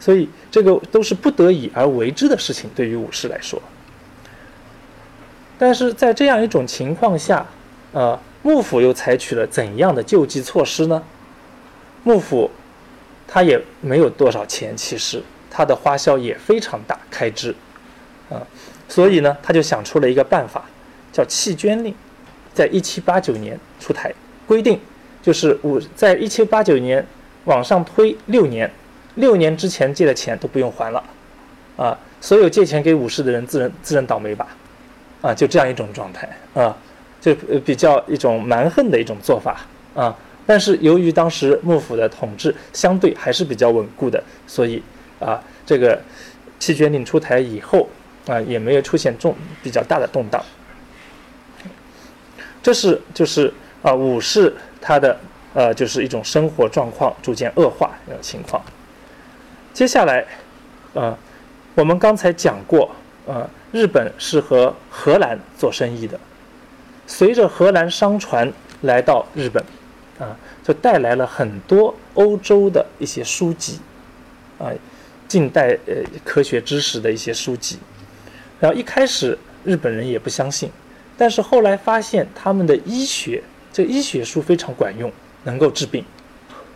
[0.01, 3.63] 所以这个都是不得已而为之的事情，对于武士来说。
[5.57, 7.47] 但是在这样一种情况下，
[7.95, 11.01] 呃，幕府又采取了怎样的救济措施呢？
[12.03, 12.51] 幕府
[13.27, 17.55] 他也没有多少钱，其实他的花销也非常大，开支
[18.29, 18.43] 啊，
[18.89, 20.65] 所以呢，他就想出了一个办法，
[21.13, 21.95] 叫弃捐令，
[22.53, 24.13] 在一七八九年出台
[24.45, 24.81] 规定，
[25.23, 27.07] 就是五在一七八九年
[27.45, 28.69] 往上推六年，
[29.15, 31.03] 六年之前借的钱都不用还了，
[31.77, 34.49] 啊，所有借钱给武士的人自认自认倒霉吧。
[35.23, 36.77] 啊，就这样一种状态啊，
[37.25, 39.63] 就比较一种蛮横的一种做法
[39.95, 40.15] 啊。
[40.45, 44.83] 但是由于当时幕府的统治相对还是比较稳固的，所以
[45.19, 45.99] 啊，这个
[46.59, 47.89] 弃捐令出台以后
[48.27, 50.45] 啊，也没有出现重比较大的动荡。
[52.63, 55.19] 这是就是啊，武士他的
[55.55, 58.63] 呃，就是一种生活状况逐渐恶化的情况。
[59.73, 60.27] 接下来，
[60.93, 61.17] 呃，
[61.75, 62.91] 我们刚才讲过，
[63.25, 63.49] 呃。
[63.75, 66.17] 日本是和荷兰做生意的，
[67.07, 69.63] 随着荷兰商船来到日本，
[70.19, 73.79] 啊，就带来了很多欧洲的一些书籍，
[74.59, 74.71] 啊，
[75.29, 77.79] 近代呃科学知识的一些书籍。
[78.61, 80.71] 然后一开始日本人也不相信，
[81.17, 85.13] 但是后来发现他们的医学，这医学书非常管用，
[85.45, 86.05] 能够治病，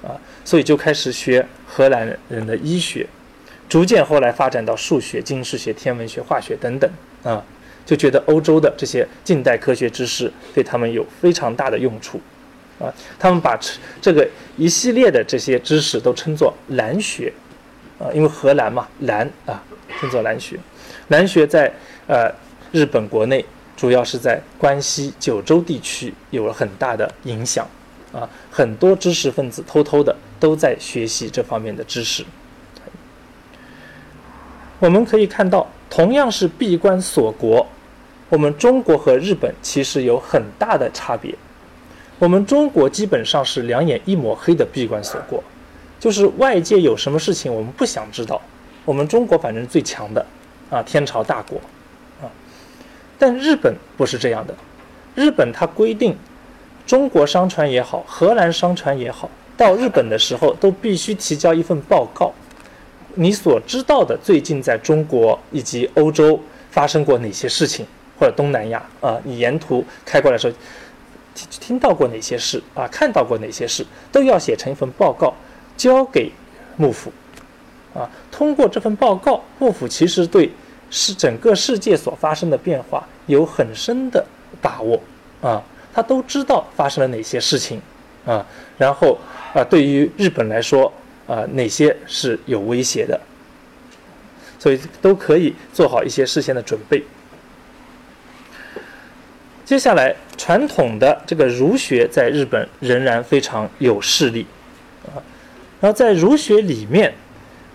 [0.02, 3.06] 啊，所以就开始学荷兰人的医学。
[3.68, 6.90] 逐渐后来发展到数学、经世学、天文学、化学等等
[7.22, 7.44] 啊，
[7.88, 12.20] 就觉得欧洲的这些近代科学知识对他们有非常大的用处，
[12.78, 13.58] 啊，他们把
[13.98, 17.32] 这个一系列的这些知识都称作蓝学，
[17.98, 19.62] 啊，因为荷兰嘛，蓝啊，
[19.98, 20.60] 称作蓝学。
[21.08, 21.72] 蓝学在
[22.06, 22.30] 呃
[22.72, 23.42] 日本国内，
[23.74, 27.66] 主要是在关西、九州地区有了很大的影响，
[28.12, 32.22] 啊，很多知识分子偷偷的都在学习这方面的知识。
[34.78, 37.66] 我们可以看到，同样是闭关锁国，
[38.28, 41.34] 我们中国和日本其实有很大的差别。
[42.18, 45.42] 我们中国基本上是两眼一抹黑的闭关锁国，
[46.00, 48.40] 就是外界有什么事情我们不想知道。
[48.84, 50.24] 我们中国反正最强的，
[50.68, 51.58] 啊，天朝大国，
[52.20, 52.26] 啊，
[53.18, 54.54] 但日本不是这样的。
[55.14, 56.16] 日本它规定，
[56.86, 62.32] 中国商船也好，荷兰商船也好，到日本的时候都必须提交一份报告。
[63.14, 67.86] 你所知道的最近在中国以及欧洲发生过哪些事情，
[68.18, 70.54] 或者东南亚啊，你沿途开过来时候
[71.34, 75.34] 听听到过哪些事啊，看到过哪些事，都要写成一份报告
[75.76, 76.32] 交给
[76.76, 77.12] 幕府
[77.94, 78.10] 啊。
[78.30, 80.50] 通过这份报告，幕府其实对
[80.90, 84.24] 是整个世界所发生的变化有很深的
[84.60, 85.00] 把握
[85.40, 85.62] 啊，
[85.94, 87.80] 他都知道发生了哪些事情
[88.26, 88.44] 啊。
[88.76, 89.18] 然后
[89.54, 90.92] 啊，对于日本来说。
[91.28, 93.20] 啊，哪些是有威胁的？
[94.58, 97.04] 所以都可以做好一些事先的准备。
[99.68, 104.46] 接下来，传统的这个儒学在日本仍然非常有势力
[105.04, 105.20] 啊。
[105.78, 107.12] 然后在儒学里面，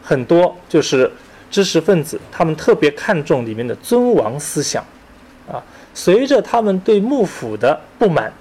[0.01, 1.11] 很多就是
[1.51, 4.83] 知识分子，他们特别看重里面的尊王思想
[5.47, 5.61] 啊。
[5.93, 8.33] 随着他们对幕府的不满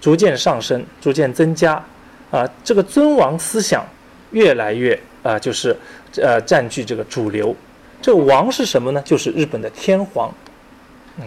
[0.00, 1.84] 逐渐上升、逐渐增加
[2.30, 3.84] 啊，这个尊王思想。
[4.30, 5.76] 越来越啊，就是
[6.18, 7.54] 呃占据这个主流。
[8.00, 9.02] 这王是什么呢？
[9.04, 10.32] 就是日本的天皇。
[11.18, 11.24] 嗯，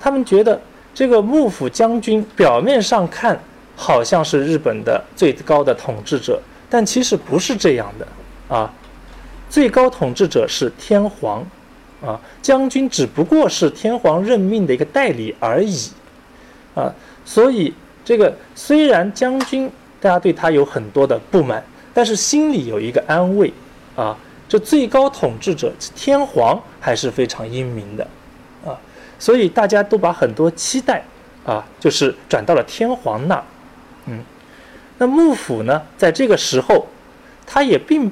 [0.00, 0.58] 他们觉得
[0.98, 3.38] 这个幕府将军表面上看
[3.76, 8.74] 好像是日本的最高的统治者，但其实不是这样的啊。
[9.48, 11.46] 最高统治者是天皇
[12.04, 15.88] 啊，将军只不过是天皇任命的一个代理而已
[16.74, 16.92] 啊。
[17.24, 17.72] 所以
[18.04, 21.62] 这个虽然将军大家对他有很多的不满。
[21.94, 23.52] 但是心里有一个安慰，
[23.94, 28.04] 啊，这最高统治者天皇还是非常英明的，
[29.18, 31.02] 所以大家都把很多期待，
[31.44, 33.42] 啊，就是转到了天皇那，
[34.06, 34.22] 嗯，
[34.98, 36.86] 那幕府呢，在这个时候，
[37.46, 38.10] 他也并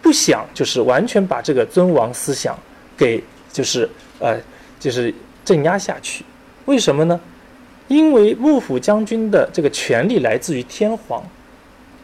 [0.00, 2.58] 不想就是完全把这个尊王思想
[2.96, 3.88] 给就是
[4.18, 4.36] 呃
[4.78, 6.24] 就是镇压下去，
[6.66, 7.20] 为什么呢？
[7.88, 11.22] 因为幕府将军的这个权力来自于天皇。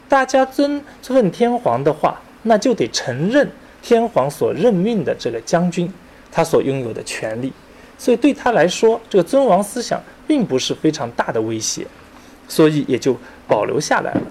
[0.07, 3.47] 大家尊尊天皇的话，那就得承认
[3.81, 5.91] 天皇所任命的这个将军，
[6.31, 7.53] 他所拥有的权利。
[7.99, 11.85] 所以对他来说，这个尊王思想并不是非常大的威胁，
[12.47, 14.21] 所以也就保留下来了。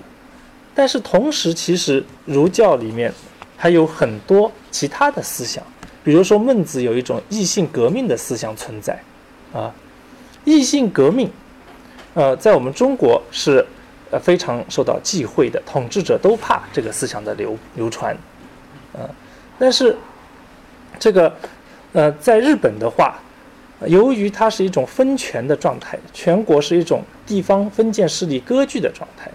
[0.75, 3.13] 但是同时，其实儒教里面
[3.57, 5.63] 还有很多其他的思想，
[6.03, 8.99] 比如说孟子有一种异性革命的思想存在，
[9.53, 9.75] 啊，
[10.45, 11.31] 异性革命，
[12.15, 13.65] 呃，在我们中国是
[14.11, 18.17] 呃非常受到忌讳的，统治者都怕这个思想的流流传，
[18.95, 19.05] 啊，
[19.59, 19.95] 但是
[20.99, 21.37] 这个
[21.93, 23.21] 呃在日本的话，
[23.87, 29.31] 由于它是一种分权的状态，全国是一种地方封建势力割据的状态，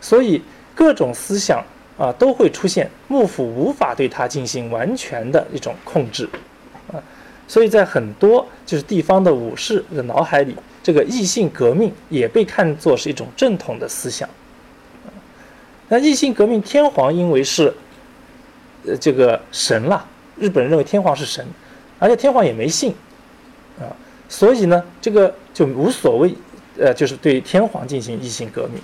[0.00, 0.40] 所以
[0.74, 1.60] 各种思想
[1.98, 6.28] 啊都会出现，幕府无法对它进行完全的一种控制，
[6.92, 7.02] 啊，
[7.48, 14.28] 所以在很多就是地方的武士的脑海里，这个异性革命也被看作是一种正统的思想。
[15.88, 17.74] 那异性革命，天皇因为是
[18.86, 20.06] 呃这个神了，
[20.38, 21.44] 日本人认为天皇是神，
[21.98, 22.94] 而且天皇也没信。
[24.34, 26.34] 所以呢，这个就无所谓，
[26.76, 28.82] 呃，就是对天皇进行异性革命，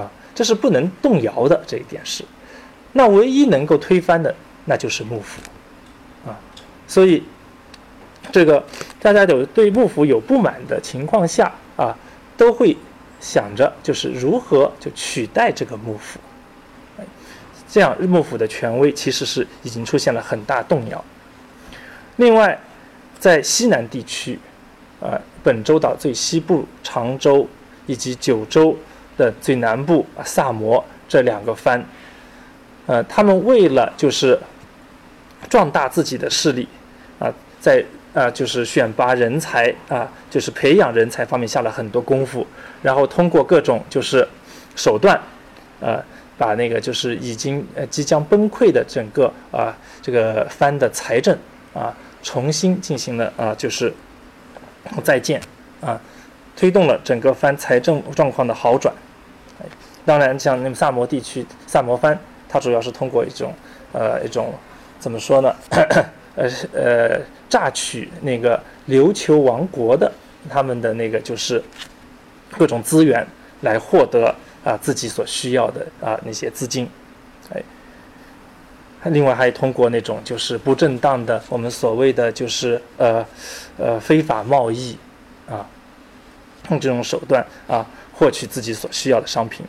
[0.00, 2.24] 啊，这是不能动摇的这一点是，
[2.92, 4.32] 那唯一能够推翻的，
[4.66, 5.42] 那就是幕府，
[6.24, 6.38] 啊，
[6.86, 7.20] 所以
[8.30, 8.64] 这个
[9.00, 11.92] 大家有对幕府有不满的情况下啊，
[12.36, 12.76] 都会
[13.18, 16.20] 想着就是如何就取代这个幕府，
[17.68, 21.04] 这样幕府的权威其实是已经出现了很大动摇，
[22.18, 22.56] 另外。
[23.18, 24.38] 在西南地区，
[25.00, 27.46] 啊，本州岛最西部长州
[27.86, 28.76] 以及九州
[29.16, 31.84] 的最南部，萨摩这两个藩，
[32.86, 34.38] 呃，他们为了就是
[35.48, 36.66] 壮大自己的势力，
[37.18, 42.46] 啊，在啊就是选拔人才啊，就是培养人才方面下了很多功夫，
[42.82, 44.26] 然后通过各种就是
[44.74, 45.20] 手段，
[45.80, 46.02] 呃，
[46.38, 51.36] 把那个就是已经呃即将崩溃的整个啊这个藩的财政
[51.74, 51.94] 啊。
[52.22, 53.92] 重新进行了啊，就是
[55.02, 55.40] 再建
[55.80, 56.00] 啊，
[56.56, 58.92] 推动了整个藩财政状况的好转。
[60.04, 62.16] 当然，像那么萨摩地区，萨摩藩，
[62.48, 63.52] 它主要是通过一种
[63.92, 64.54] 呃一种
[65.00, 65.54] 怎么说呢？
[66.36, 70.12] 呃呃，榨取那个琉球王国的
[70.50, 71.62] 他们的那个就是
[72.56, 73.26] 各种资源，
[73.62, 76.86] 来获得啊自己所需要的啊那些资金，
[79.10, 83.24] 另外还通过那种就是不正当的，我们所谓的就是呃
[83.78, 84.96] 呃非法贸易
[85.48, 85.66] 啊，
[86.70, 89.64] 用这种手段啊获取自己所需要的商品。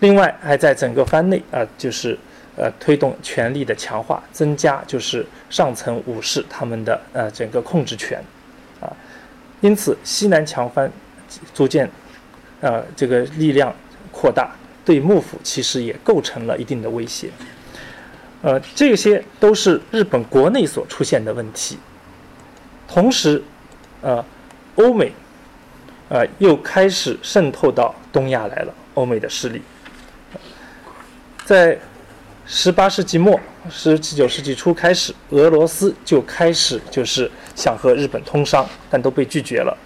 [0.00, 2.18] 另外还在整个藩内啊，就是
[2.56, 8.22] 呃推动权力的强化，增加就是上层武士他们的呃整个控制权
[8.80, 8.90] 啊，
[9.60, 10.90] 因此西南强藩
[11.54, 11.88] 逐渐
[12.60, 13.74] 呃这个力量
[14.10, 14.50] 扩大。
[14.84, 17.30] 对幕府其实也构成了一定的威胁，
[18.42, 21.78] 呃，这些都是日本国内所出现的问题。
[22.88, 23.40] 同时，
[24.00, 24.24] 呃，
[24.74, 25.12] 欧美，
[26.08, 28.74] 呃，又开始渗透到东亚来了。
[28.94, 29.62] 欧美的势力，
[31.44, 31.78] 在
[32.44, 33.38] 十八世纪末、
[33.70, 39.78] 十九世纪初开始，俄罗斯就开始就是想和日本通商，但都被拒绝了。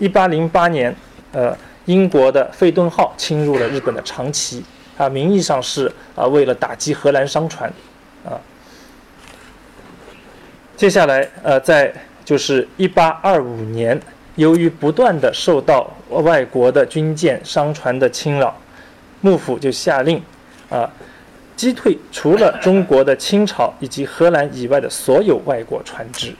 [0.00, 0.92] 一八零八年，
[1.30, 1.56] 呃。
[1.86, 4.64] 英国的费顿号侵入了日本的长崎，
[4.96, 7.72] 啊，名义上是啊为了打击荷兰商船，
[8.24, 8.40] 啊。
[10.76, 11.92] 接下来，呃，在
[12.24, 14.00] 就是一八二五年，
[14.34, 18.56] 由于不断的受到外国的军舰、商船的侵扰，
[19.20, 20.20] 幕府就下令，
[20.68, 20.90] 啊，
[21.54, 26.34] 击退除了中国的清朝以及荷兰以外的所有外国船只。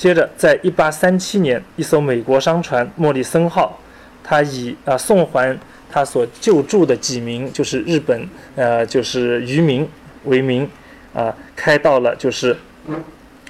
[0.00, 3.78] 接着，在一八三七年，一艘美国商船“莫里森号”，
[4.24, 5.54] 它以啊送还
[5.92, 9.86] 他所救助的几名就是日本呃就是渔民
[10.24, 10.66] 为名，
[11.12, 12.56] 啊开到了就是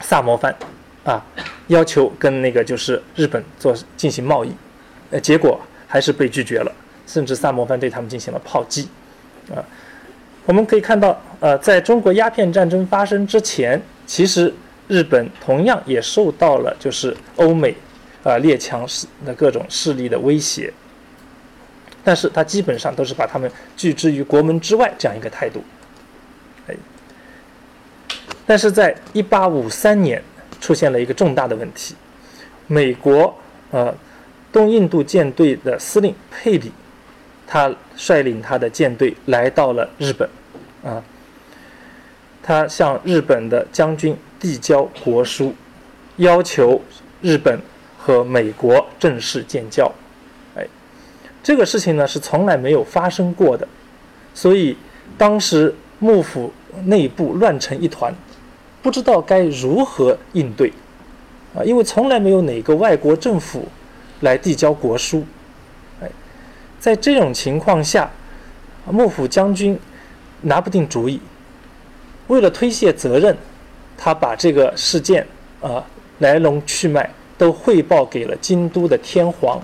[0.01, 0.53] 萨摩藩，
[1.05, 1.25] 啊
[1.69, 4.51] 要求跟那个就是日本做进行贸易，
[5.13, 6.73] 呃结果还是被拒绝了，
[7.07, 8.89] 甚至萨摩藩对他们进行了炮击，
[9.55, 9.63] 啊
[10.47, 14.53] 我们可以看到，呃在中国鸦片战争发生之前，其实。
[14.91, 17.73] 日本同样也受到了就是欧美
[18.25, 20.73] 啊列强势的各种势力的威胁，
[22.03, 25.63] 但是他基本上都是把他们拒之于国门之外这样一个态度。
[26.67, 26.75] 哎，
[28.45, 30.21] 但是在一八五三年
[30.61, 31.95] 出现了一个重大的问题，
[32.67, 33.33] 美国
[33.71, 33.95] 呃
[34.51, 36.73] 东印度舰队的司令佩里，
[37.47, 40.29] 他率领他的舰队来到了日本，
[40.83, 41.01] 啊，
[42.43, 44.17] 他向日本的将军。
[44.41, 45.55] 递交国书，
[46.17, 46.81] 要求
[47.21, 47.61] 日本
[47.99, 49.93] 和美国正式建交。
[50.57, 50.67] 哎，
[51.43, 53.69] 这个事情呢是从来没有发生过的，
[54.35, 54.75] 所以
[55.19, 56.51] 当时幕府
[56.87, 58.15] 内部乱成一团，
[58.81, 60.73] 不知道该如何应对。
[61.55, 63.69] 啊，因为从来没有哪个外国政府
[64.21, 65.23] 来递交国书。
[66.01, 66.09] 哎，
[66.79, 68.11] 在这种情况下，
[68.87, 69.79] 幕府将军
[70.41, 71.21] 拿不定主意，
[72.29, 73.37] 为了推卸责任。
[74.03, 75.27] 他把这个事件
[75.61, 75.85] 啊
[76.21, 79.61] 来龙去脉都汇报给了京都的天皇，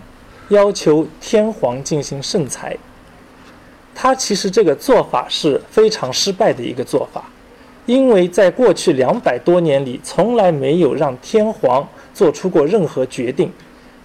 [0.50, 2.76] 要求天皇进行圣裁。
[3.94, 7.24] 他其实这个做法是非常失败的一个做法，
[7.86, 13.50] 因为在过去两百多年里，从来没有让天皇做出过任何决定，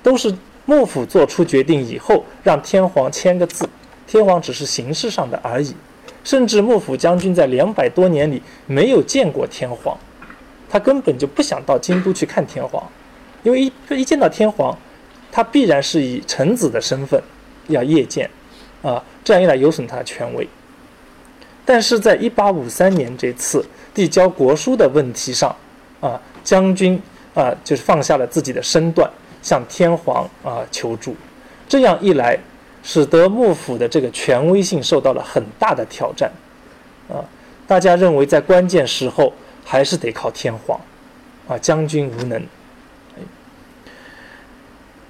[0.01, 0.33] 都是
[0.65, 3.67] 幕府做出决定以后让天皇签个字，
[4.07, 5.75] 天皇只是形式上的而已。
[6.23, 9.97] 甚至幕府将军在两百多年里没有见过天皇，
[10.71, 12.81] 他根本就不想到京都去看天皇，
[13.43, 14.77] 因为一一见到天皇，
[15.29, 17.21] 他必然是以臣子的身份
[17.67, 18.29] 要谒见，
[18.81, 20.47] 啊，这样一来有损他的权威。
[21.65, 25.53] 但是在一八五三年这次递交国书的问题上，
[25.99, 26.97] 啊，将军
[27.33, 29.11] 啊就是放下了自己的身段，
[29.41, 31.13] 向天皇啊求助，
[31.67, 32.39] 这样一来。
[32.83, 36.31] 使得幕府的这个权威性受到了很大的挑战，
[37.07, 37.21] 啊，
[37.67, 39.31] 大家认为在关键时候
[39.63, 40.79] 还是得靠天皇，
[41.47, 42.41] 啊，将军无能。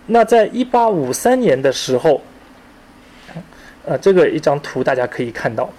[0.08, 2.22] 那在一八五三年的时候，
[3.86, 5.70] 呃，这个一张图大家可以看到，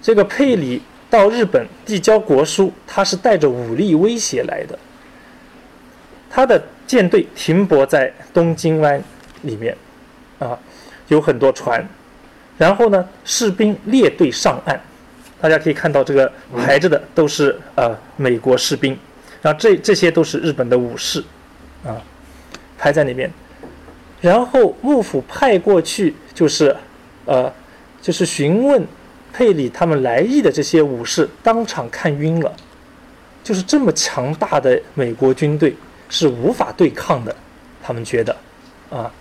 [0.00, 4.78] 这个佩里到日本递交国书，他是带着武力威胁来的，
[6.30, 9.02] 他的舰队停泊在东京湾
[9.42, 9.76] 里面，
[10.38, 10.58] 啊。
[11.08, 11.86] 有很多船，
[12.56, 14.80] 然后呢，士兵列队上岸，
[15.42, 18.96] 大家可以看到这个排着的都是呃美国士兵，
[19.42, 21.22] 然后这这些都是日本的武士，
[21.84, 22.00] 啊，
[22.78, 23.28] 排在那边，
[24.20, 26.74] 然后幕府派过去就是
[27.24, 27.52] 呃
[28.00, 28.86] 就是询问
[29.32, 32.54] 佩里他们来意的这些武士当场看晕了，
[33.42, 35.74] 就是这么强大的美国军队
[36.08, 37.34] 是无法对抗的，
[37.82, 38.36] 他们觉得
[38.90, 39.12] 啊。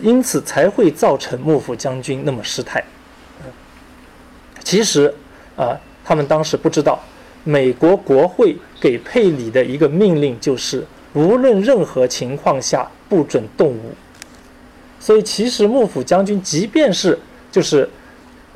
[0.00, 2.82] 因此才会造成幕府将军那么失态。
[4.62, 5.12] 其实
[5.56, 6.98] 啊，他们当时不知道，
[7.44, 13.92] 美国国会给佩里的一个命令就是，无论任何情况下不准动武。
[14.98, 17.18] 所以其实幕府将军即便是
[17.50, 17.88] 就是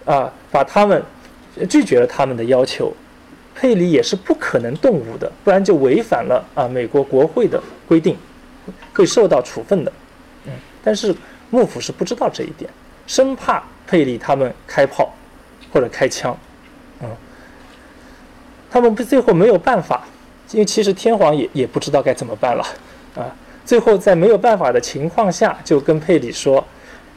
[0.05, 1.03] 啊，把他们
[1.69, 2.93] 拒绝了他们的要求，
[3.55, 8.17] 佩里也是不可能动武的，不然就违反了啊美国国会的规定，
[8.95, 9.93] 会受到处分的。
[10.47, 10.53] 嗯，
[10.83, 11.15] 但是。
[11.49, 12.69] 幕府是不知道这一点，
[13.07, 15.15] 生怕佩里他们开炮
[15.77, 16.35] 或者开枪，
[17.03, 17.09] 嗯，
[18.71, 20.07] 他们不最后没有办法，
[20.53, 22.65] 因为其实天皇也也不知道该怎么办了，
[23.15, 23.29] 啊，
[23.63, 26.65] 最后在没有办法的情况下，就跟佩里说，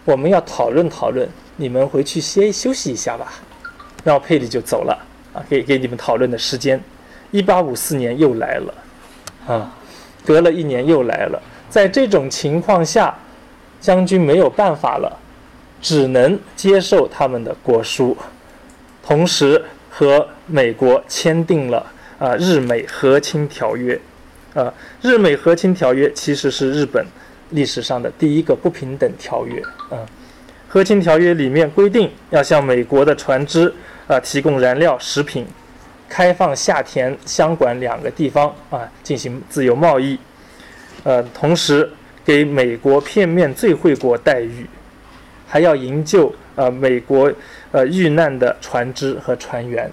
[0.04, 3.32] 我们要讨论讨论，你们回去歇休息一下吧，
[4.04, 6.84] 然后佩里就走了，啊，给给你们讨论的时间，
[7.32, 8.74] 一八五四年又来了，
[9.48, 9.74] 啊，
[10.26, 13.18] 隔了一年又来了，在这种情况下。
[13.82, 15.18] 将军没有办法了，
[15.82, 18.18] 只能接受他们的国书，
[19.10, 21.84] 同时和美国签订了
[22.20, 24.00] 啊日美和亲条约，
[24.54, 27.04] 啊日美和亲条约其实是日本
[27.50, 30.06] 历史上的第一个不平等条约啊。
[30.68, 33.74] 和亲条约里面规定要向美国的船只
[34.06, 35.44] 啊提供燃料、食品，
[36.08, 40.20] 开放下田、香管两个地方啊进行自由贸易，
[41.04, 41.90] 呃同时。
[42.26, 44.68] 给美国片面最惠国待遇，
[45.48, 47.32] 还要营救呃美国
[47.72, 49.92] 呃遇难的船只和船员，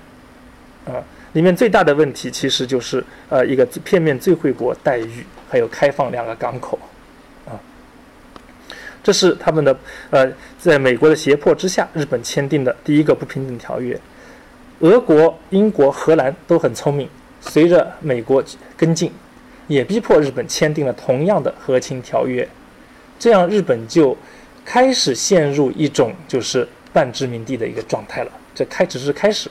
[0.87, 1.03] 啊，
[1.33, 6.79] 里面最大的问题其实就是呃一个片面最惠国待遇，还有开放两个港口，
[7.47, 7.55] 啊，
[9.03, 9.77] 这是他们的
[10.11, 13.99] 呃在美国的胁迫之下，日本签订的第一个不平等条约。
[14.81, 17.09] 俄国、英国、荷兰都很聪明，
[17.41, 18.45] 随着美国
[18.77, 19.13] 跟进。
[19.69, 22.49] 也逼迫日本签订了同样的和亲条约，
[23.19, 24.17] 这样日本就
[24.67, 28.33] 开始陷入一种就是半殖民地的一个状态了。
[28.53, 29.49] 这开只是开始，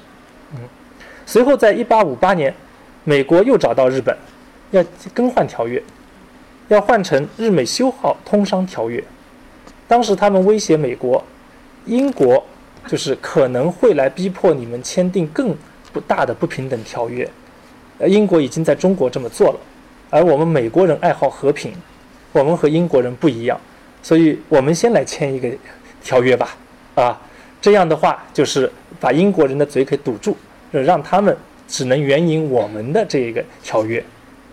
[0.51, 0.59] 嗯，
[1.25, 2.53] 随后在一八五八年，
[3.05, 4.15] 美国又找到日本，
[4.71, 5.81] 要更换条约，
[6.67, 9.01] 要换成日美修好通商条约。
[9.87, 11.23] 当时他们威胁美国，
[11.85, 12.43] 英国
[12.87, 15.55] 就是可能会来逼迫你们签订更
[15.93, 17.29] 不大的不平等条约。
[17.99, 19.59] 呃，英国已经在中国这么做了。
[20.09, 21.73] 而我们美国人爱好和平，
[22.33, 23.59] 我们和英国人不一样，
[24.05, 25.49] 所以我们先来签一个
[26.03, 26.55] 条约吧，
[26.93, 27.19] 啊，
[27.59, 30.37] 这样的话就是把英国人的嘴给堵住，
[30.69, 31.35] 让他们
[31.67, 33.99] 只能援引我们的这一个条约，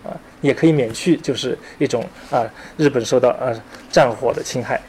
[0.07, 3.53] 啊，也可以免去就是一种啊日本受到啊
[3.91, 4.81] 战火的侵害。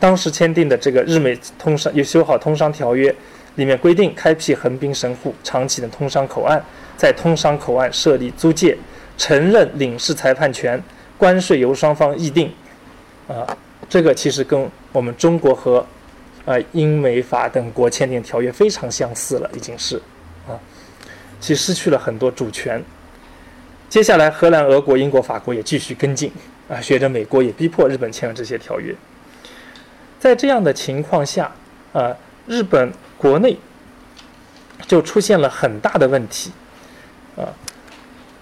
[0.00, 3.14] 当时签订的这个日美通商又修好通商条约，
[3.54, 6.60] 里面规定开辟横滨神户长期的通商口岸，
[6.96, 8.76] 在通商口岸设立租界。
[9.16, 10.80] 承认领事裁判权，
[11.16, 12.52] 关税由双方议定，
[13.28, 13.56] 啊，
[13.88, 15.86] 这个其实跟我们中国和，
[16.46, 19.96] 啊英美法等国签订条约非常相似了，已经是，
[20.48, 20.56] 啊，
[21.38, 22.82] 其失去了很多主权。
[23.88, 26.32] 接下来，荷兰、俄国、英国、法国也继续跟进
[26.68, 28.94] 啊，学着美国也逼迫日本签了这些条约。
[30.18, 31.52] 在这样的情况下，
[31.92, 32.16] 啊，
[32.46, 33.56] 日本国内
[34.86, 36.50] 就出现了很大的问题
[37.36, 37.48] 啊。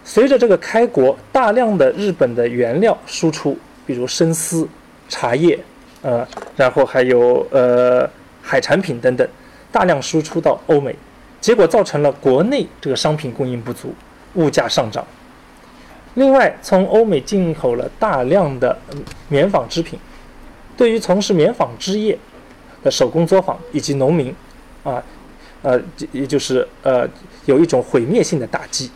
[0.04, 4.66] 随着这个开国，大量的日本的原料输出，比如生丝、
[5.08, 5.58] 茶叶，
[6.02, 6.26] 呃，
[6.56, 8.08] 然后还有呃
[8.42, 9.28] 海产品等等，
[9.70, 10.94] 大量输出到欧美，
[11.40, 13.94] 结果造成了国内这个商品供应不足，
[14.34, 15.04] 物价上涨。
[16.14, 18.76] 另外，从欧美进口了大量的
[19.28, 19.98] 棉纺织品，
[20.76, 22.18] 对于从事棉纺织业
[22.82, 24.34] 的手工作坊以及农民，
[24.82, 25.02] 啊，
[25.62, 25.80] 呃，
[26.12, 27.06] 也就是呃，
[27.44, 28.90] 有一种毁灭性的打击。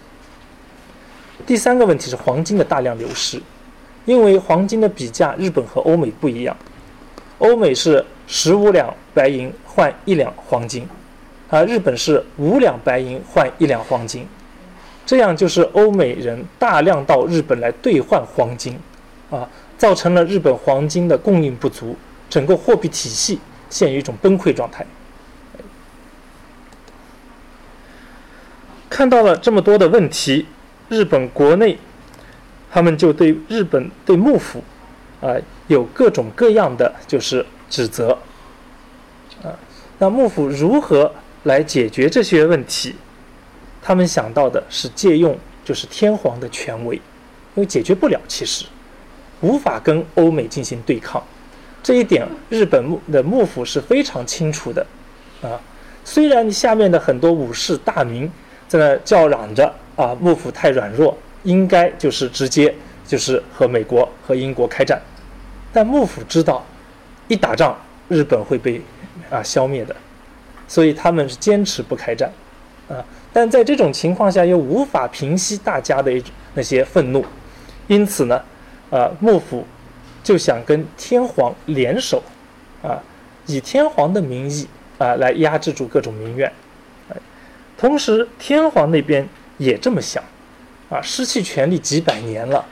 [1.47, 3.41] 第三个问题是黄金的大量流失，
[4.05, 6.57] 因为黄金的比价，日本和欧美不一样，
[7.39, 10.89] 欧美是十五两白银换一两黄金，
[11.49, 14.27] 啊，日本是五两白银换一两黄金。
[15.07, 18.79] 这样就是欧美人大量到日本来兑换黄金，
[19.31, 21.97] 啊，造成了日本黄金的供应不足，
[22.29, 24.87] 整个货币体系陷于一种崩溃状态。
[28.89, 30.47] 看到了这么多的问题，
[30.89, 31.79] 日本国内
[32.71, 34.63] 他们就对日本对幕府
[35.21, 35.35] 啊
[35.67, 38.17] 有各种各样的就是指责，
[39.43, 39.51] 啊，
[39.99, 41.13] 那幕府如何
[41.45, 42.95] 来解决这些问题？
[43.83, 47.03] 他们想到的是借用就是天皇的权威，因
[47.55, 48.67] 为解决不了，其实
[49.41, 51.23] 无法跟欧美进行对抗，
[51.83, 54.87] 这一点日本幕的幕府是非常清楚的，
[55.43, 55.59] 啊，
[56.05, 58.31] 虽然你下面的很多武士大名
[58.69, 62.75] 在那叫嚷着啊幕府太软弱，应该就是直接
[63.07, 65.01] 就是和美国和英国开战，
[65.73, 66.65] 但幕府知道
[67.29, 67.79] 一打仗
[68.09, 68.81] 日本会被
[69.31, 69.95] 啊消灭的，
[70.69, 72.31] 所以他们是坚持不开战，
[72.89, 73.05] 啊。
[73.33, 76.23] 但在这种情况下，又无法平息大家的一
[76.55, 77.25] 那些愤怒，
[77.87, 78.43] 因此呢，
[78.91, 79.65] 呃，幕府
[80.23, 82.23] 就想跟天皇联手，
[82.83, 83.01] 啊，
[83.47, 84.67] 以天皇的名义
[84.99, 86.53] 啊来压制住各种民怨，
[87.79, 89.29] 同时天皇那边
[89.59, 90.23] 也这么想，
[90.91, 92.63] 啊，失去权力几百年了，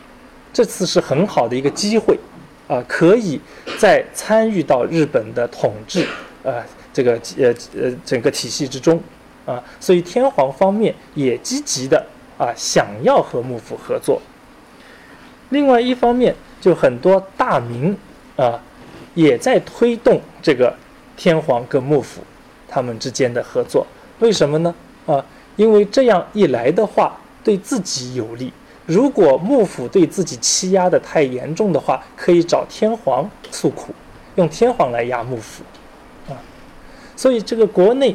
[0.53, 2.19] 这次是很好的一个机会，
[2.67, 3.41] 啊，可以
[3.79, 6.07] 再参与到日本的统治，
[6.43, 6.63] 呃，
[6.93, 9.01] 这个呃呃整个体系之中。
[9.47, 12.05] 啊，所以天皇方面也积极的
[12.37, 14.21] 啊，想要和幕府合作。
[15.49, 17.97] 另外一方面，就很多大名
[18.37, 18.61] 啊，
[19.15, 20.77] 也在推动这个
[21.17, 22.21] 天皇跟幕府
[22.69, 23.87] 他们之间的合作。
[24.19, 24.75] 为什么呢？
[25.07, 25.25] 啊，
[25.57, 27.19] 因为这样一来的话，
[27.49, 28.53] 对自己有利。
[28.85, 33.95] 如果幕府对自己欺压的太严重的话，可以找天皇诉苦，
[34.35, 35.63] 用天皇来压幕府。
[36.29, 36.37] 啊，
[37.17, 38.15] 所以这个国内。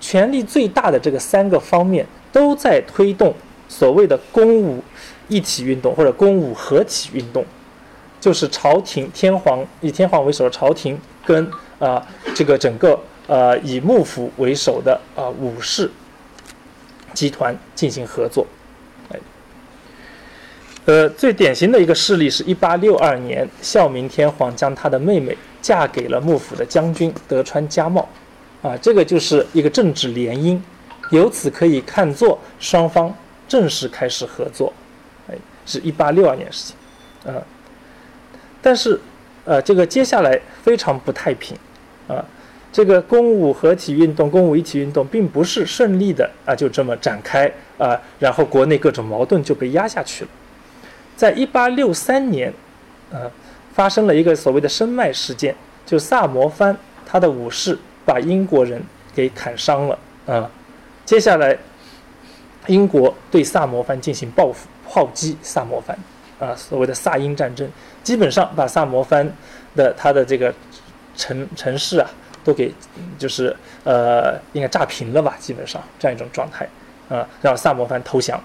[0.00, 3.34] 权力最大的这个三个方面都在推动
[3.68, 4.80] 所谓的公武
[5.26, 7.44] 一体运动或者公武合体运动，
[8.20, 10.96] 就是朝廷天皇以天皇为首的朝廷
[11.26, 11.50] 跟
[11.80, 12.00] 啊
[12.32, 12.96] 这个整个
[13.26, 15.90] 呃以幕府为首的啊武士
[17.14, 18.46] 集团进行合作。
[20.86, 28.08] 呃，最典型的一个事例是一八六二年，孝明天皇将他的妹妹嫁给了幕府的将军德川家茂。
[28.62, 30.58] 啊，这个就是一个政治联姻，
[31.10, 33.14] 由此可以看作双方
[33.46, 34.72] 正式开始合作，
[35.30, 35.34] 哎，
[35.64, 36.72] 是一八六二年事
[37.22, 37.40] 情，啊，
[38.60, 38.98] 但是，
[39.44, 41.56] 呃，这个接下来非常不太平，
[42.08, 42.24] 啊，
[42.72, 50.30] 这个公武合体运动、公武一体运动并不是顺利的啊，就这么展开啊，然后国内各种矛盾就被压下去了，
[51.16, 52.52] 在一八六三年，
[53.10, 53.30] 呃，
[53.72, 55.54] 发生了一个所谓的申麦事件，
[55.86, 57.78] 就萨摩藩他的武士。
[58.08, 58.82] 把英国人
[59.14, 60.50] 给砍伤了啊！
[61.04, 61.54] 接下来，
[62.66, 65.94] 英国对萨摩藩进行报复，炮击萨摩藩
[66.40, 67.70] 啊，所谓的萨英战争，
[68.02, 69.30] 基本上把萨摩藩
[69.76, 70.50] 的他的这个
[71.18, 72.10] 城城市啊，
[72.44, 72.72] 都给
[73.18, 75.36] 就是呃，应该炸平了吧？
[75.38, 76.68] 基本上这样一种状态
[77.08, 78.40] 啊，让萨摩藩投降，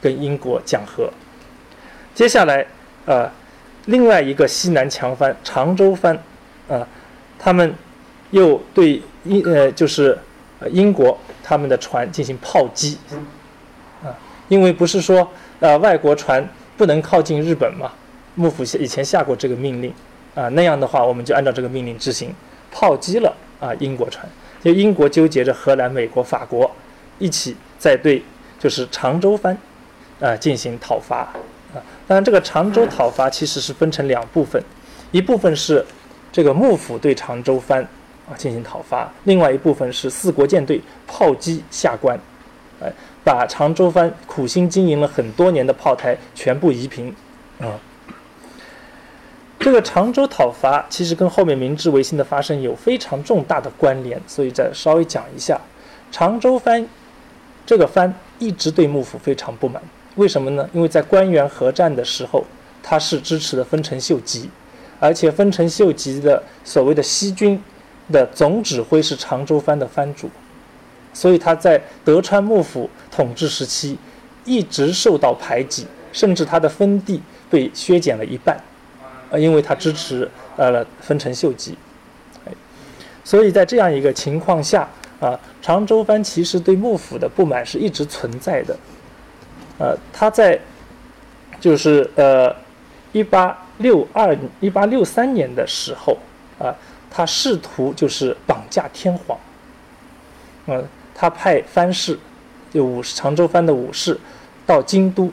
[0.00, 1.10] 跟英国讲和。
[2.14, 2.66] 接下来
[3.06, 3.30] 呃，
[3.86, 6.18] 另外一个西南强藩长州藩
[6.68, 6.86] 啊，
[7.38, 7.74] 他们。
[8.32, 10.16] 又对英呃就是
[10.70, 12.96] 英国他们的船进行炮击，
[14.04, 14.14] 啊，
[14.46, 15.28] 因为不是说
[15.58, 17.90] 呃外国船不能靠近日本嘛，
[18.36, 19.92] 幕府以前下过这个命令，
[20.36, 22.32] 啊那样的话我们就按照这个命令执行，
[22.70, 24.28] 炮击了啊英国船，
[24.62, 26.70] 就英国纠结着荷兰、美国、法国
[27.18, 28.22] 一起在对
[28.58, 29.56] 就是长州藩
[30.20, 31.28] 啊进行讨伐，
[31.74, 34.62] 啊当然这个长州讨伐其实是分成两部分，
[35.10, 35.84] 一部分是
[36.32, 37.86] 这个幕府对长州藩。
[38.30, 39.12] 啊，进行讨伐。
[39.24, 42.16] 另外一部分是四国舰队炮击下关，
[42.80, 42.88] 哎，
[43.24, 47.12] 把长州藩苦心经营了很多年的炮台全部夷平，
[47.58, 47.74] 啊。
[49.60, 55.60] 这个常州讨伐其实跟后面明治维新的发生有非常重大的关联，所以再稍微讲一下，
[56.10, 56.88] 常州藩
[57.66, 59.80] 这个藩一直对幕府非常不满，
[60.16, 60.66] 为什么呢？
[60.72, 62.42] 因为在官员合战的时候，
[62.82, 64.48] 他是支持的丰臣秀吉，
[64.98, 67.62] 而且丰臣秀吉的所谓的西军
[68.10, 70.30] 的总指挥是常州藩的藩主，
[71.12, 73.98] 所以他在德川幕府统治时期
[74.46, 78.58] 一直受到排挤，甚至他的封地被削减了一半。
[79.30, 81.78] 啊，因为他支持呃丰臣秀吉，
[82.44, 82.52] 哎，
[83.22, 84.88] 所以在这样一个情况下
[85.20, 88.76] 啊，常州藩其实对幕府的不满是一直存在的。
[89.78, 90.58] 呃，他在
[91.60, 92.54] 就是呃
[93.12, 96.16] 一八六二一八六三年的时候
[96.58, 96.74] 啊，
[97.08, 99.38] 他试图就是绑架天皇，
[100.66, 100.82] 呃，
[101.14, 102.18] 他派藩士
[102.72, 104.18] 就武士常州藩的武士
[104.66, 105.30] 到京都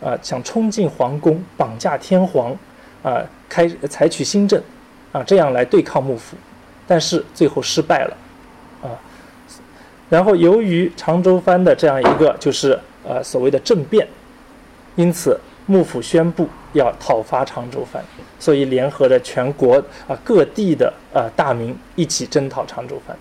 [0.00, 2.56] 啊，想冲进皇宫绑架天皇。
[3.04, 4.60] 啊，开采取新政，
[5.12, 6.38] 啊，这样来对抗幕府，
[6.86, 8.16] 但是最后失败了，
[8.82, 8.96] 啊，
[10.08, 14.08] 然后由于常州藩的这样一个就是呃所谓的政变，
[14.96, 18.02] 因此幕府宣布要讨伐常州藩，
[18.40, 19.76] 所以联合着全国
[20.08, 23.14] 啊各地的呃大名一起征讨常州藩，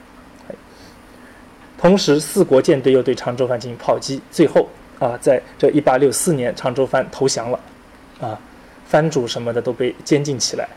[1.78, 7.60] 同时四国舰队又对常州藩进行炮击，最后啊在这一八六四年常州藩投降了，
[8.22, 8.40] 啊。
[8.94, 10.70] 藩主什么的都被监禁起来，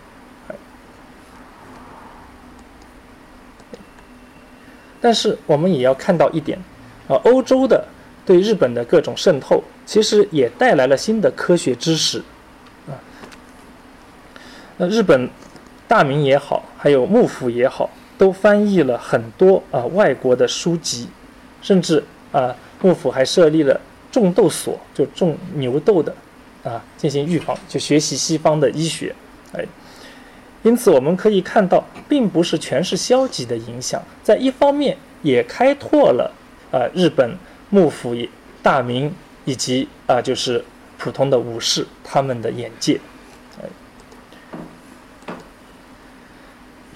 [5.03, 6.59] 但是我们也要看到一点，
[7.09, 7.87] 啊，欧洲的
[8.25, 12.21] 对日本的各种渗透，其实也带来了新的科学知识，
[12.89, 12.97] 啊，
[14.79, 15.29] 那日本
[15.87, 21.11] 大明也好，还有幕府也好，都翻译了很多啊外国的书籍，
[21.61, 22.03] 甚至
[22.33, 23.79] 啊幕府还设立了
[24.11, 26.15] 种豆所，就种牛豆的。
[26.67, 29.15] 啊，进行预防，就学习西方的医学，
[29.53, 29.65] 哎，
[30.65, 36.35] 因此我们可以看到，并不是全是消极的影响，在一方面也开拓了
[36.73, 37.39] 啊日本
[37.71, 38.17] 幕府、
[38.65, 39.15] 大明
[39.45, 40.65] 以及啊就是
[40.99, 42.99] 普通的武士他们的眼界，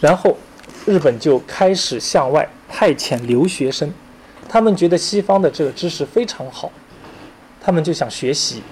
[0.01, 0.37] 然后
[0.85, 3.95] 日本就开始向外派遣留学生，
[4.49, 6.73] 他们觉得西方的这个知识非常好，
[7.61, 8.65] 他们就想学习。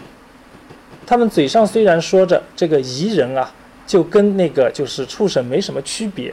[1.08, 3.50] 他们嘴上虽然说着这个夷人啊，
[3.86, 6.28] 就跟那个就是畜生没什么区别，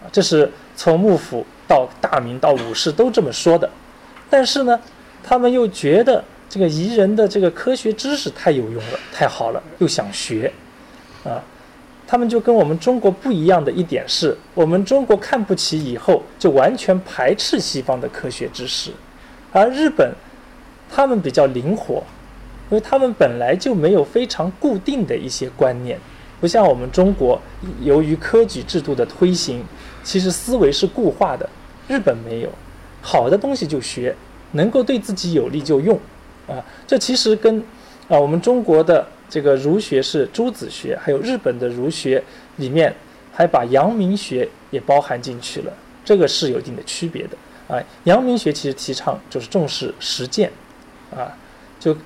[0.00, 3.68] 啊，这是从幕府到大明到武士都这么说的，
[4.30, 4.80] 但是呢，
[5.22, 10.50] 他们又觉得这个夷人的这个科学知识太有用了，太好了，又想学，
[11.22, 11.44] 啊，
[12.06, 18.90] 他们就跟我们中国不一样的一点是，我们中国看不起以后就完全排斥西方的科学知识，
[19.52, 20.10] 而日本，
[20.90, 22.02] 他们比较灵活。
[22.70, 25.98] 因为他们本来就没有非常固定的一些观念，
[26.38, 27.40] 不像我们中国，
[27.80, 29.64] 由于科举制度的推行，
[30.04, 31.48] 其实思维是固化的。
[31.88, 32.50] 日本没有，
[33.00, 34.14] 好的东西就学，
[34.52, 35.98] 能够对自己有利就用，
[36.46, 37.58] 啊，这其实跟
[38.06, 42.22] 啊我们中国的这个儒学是朱子学，还有日本的儒学
[42.56, 42.94] 里面
[43.32, 45.72] 还把阳明学也包含进去了，
[46.04, 47.74] 这个是有一定的区别的。
[47.74, 50.50] 啊，阳明学其实提倡就是重视实践，
[51.10, 51.32] 啊，
[51.80, 51.96] 就。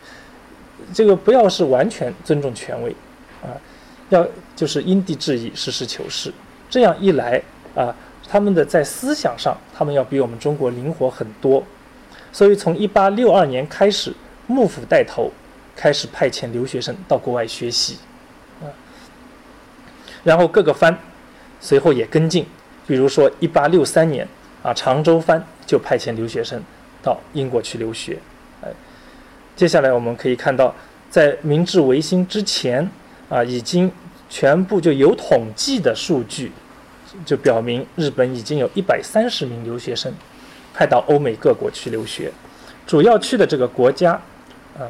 [0.93, 2.95] 这个不要是完全尊重权威，
[3.43, 3.51] 啊，
[4.11, 6.33] 要就是因地制宜、实事求是。
[6.69, 7.43] 这样一来
[7.75, 7.95] 啊，
[8.29, 11.63] 他们的在思想上，他们要比我们中国灵活很多。
[12.33, 14.13] 所以从一八六二年开始，
[14.47, 15.31] 幕府带头
[15.77, 17.99] 开始派遣留学生到国外学习，
[18.63, 18.67] 啊，
[20.25, 20.97] 然后各个藩
[21.61, 22.47] 随后也跟进。
[22.87, 24.27] 比如说一八六三年
[24.63, 26.63] 啊，常州藩就派遣留学生
[27.03, 28.19] 到英国去留学。
[29.55, 30.75] 接下来我们可以看到，
[31.11, 32.89] 在明治维新之前，
[33.29, 33.91] 啊，已经
[34.31, 36.51] 全部就有统计的数据，
[37.25, 40.13] 就表明日本已经有一百三十名留学生
[40.73, 42.33] 派到欧美各国去留学，
[42.87, 44.13] 主要去的这个国家，
[44.79, 44.89] 啊，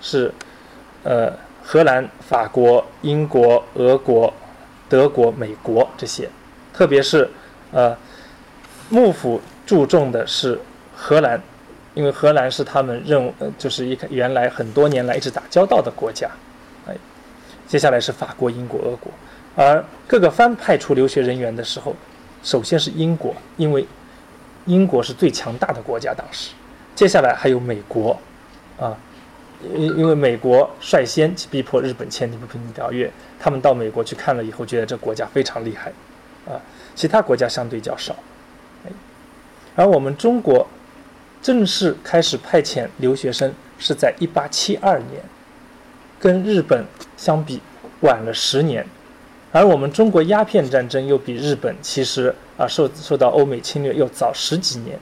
[0.00, 0.32] 是
[1.02, 1.32] 呃
[1.62, 4.32] 荷兰、法国、英国、俄国、
[4.88, 6.28] 德国、美国这些，
[6.72, 7.28] 特别是
[7.72, 7.96] 呃
[8.88, 10.58] 幕府注重的是
[10.94, 11.42] 荷兰。
[11.94, 16.26] 因为荷兰是他们认，呃，就是一原来很多年来一直打交道的国家，
[16.88, 16.96] 哎，
[17.66, 19.12] 接下来是法国、英国、俄国，
[19.54, 21.94] 而各个藩派出留学人员的时候，
[22.42, 23.86] 首先是英国，因为
[24.64, 26.52] 英国是最强大的国家当时，
[26.94, 28.18] 接下来还有美国，
[28.80, 28.96] 啊，
[29.74, 35.92] 因因为美国率先去逼迫日本签订不平等条约，他们到美国去看了以后，觉得这国家非常厉害，
[36.50, 36.56] 啊，
[36.94, 38.16] 其他国家相对较少，
[38.86, 38.90] 哎，
[39.76, 40.66] 而我们中国。
[41.42, 44.78] 正式开始派遣留学生是在1872
[45.10, 45.20] 年，
[46.20, 46.84] 跟日本
[47.16, 47.60] 相比
[48.02, 48.86] 晚了十年，
[49.50, 54.96] 而我们中国鸦片战争又比日本其实啊受受到欧美侵略又早十几年，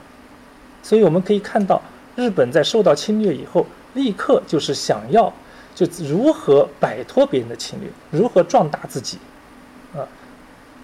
[0.82, 1.80] 所以我们可以看到，
[2.16, 5.30] 日本在受到侵略以后，立刻就是想要
[5.74, 9.18] 就如何摆脱别人的侵略，如何壮大自己，
[9.95, 10.09] 啊，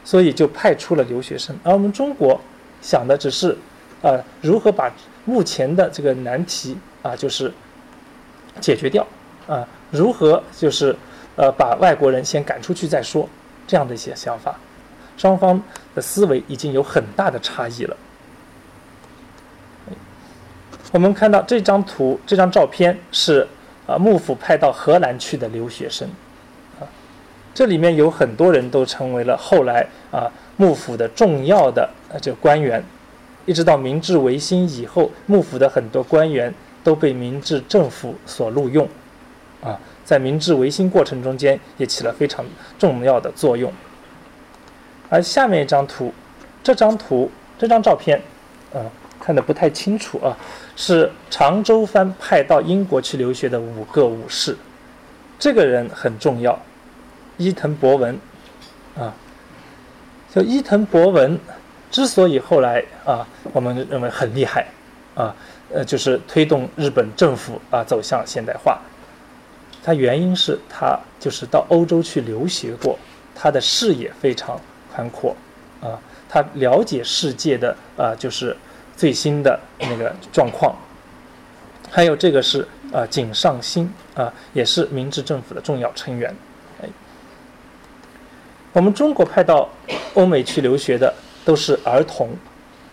[0.04, 2.38] 所以就派出了留学生，而我们中国
[2.82, 3.56] 想的只是
[4.02, 4.92] 啊如何把
[5.26, 7.52] 目前的这个难题啊就是
[8.58, 9.06] 解决掉
[9.46, 10.96] 啊，如何就是
[11.36, 13.28] 呃把外国人先赶出去再说。
[13.68, 14.54] 这样的一些想法，
[15.16, 15.60] 双方
[15.92, 17.96] 的思维已经有很大的差异了。
[20.92, 23.44] 我们看到这张图，这张照片是
[23.84, 26.08] 啊幕府派到荷兰去的留学生，
[26.78, 26.86] 啊，
[27.52, 32.80] 这里面有很多人都成为了后来啊幕府的重要的呃这个官员，
[33.46, 36.52] 一直到明治维新以后，幕府的很多官员
[36.84, 38.86] 都被明治政府所录用，
[39.62, 39.80] 啊。
[40.04, 42.44] 在明治维新过程中间也起了非常
[42.78, 43.72] 重要的作用。
[45.08, 46.14] 而下面一张图，
[46.62, 47.28] 这张图
[47.58, 48.22] 这张照片，
[48.72, 48.78] 啊，
[49.18, 50.36] 看的不太清楚啊，
[50.76, 54.56] 是长州藩派到英国去留学的五个武士。
[55.40, 56.56] 这个人很重要，
[57.36, 58.16] 伊藤博文，
[58.96, 59.12] 啊，
[60.32, 61.36] 就伊藤博文
[61.90, 64.66] 之所以后来啊，我们认为很厉害，
[65.14, 65.34] 啊，
[65.72, 68.80] 呃，就是推动日本政府啊走向现代化。
[69.82, 72.98] 他原因是他就是到欧洲去留学过，
[73.34, 74.60] 他的视野非常
[74.92, 75.34] 宽阔，
[75.80, 78.56] 啊，他了解世界的啊就是
[78.96, 80.74] 最新的那个状况。
[81.88, 86.34] 还有这个是啊井上新啊，也是明治政府的重要成员。
[86.82, 86.88] 哎，
[88.72, 89.68] 我们中国派到
[90.14, 91.14] 欧美去留学的
[91.46, 92.28] 都是儿童，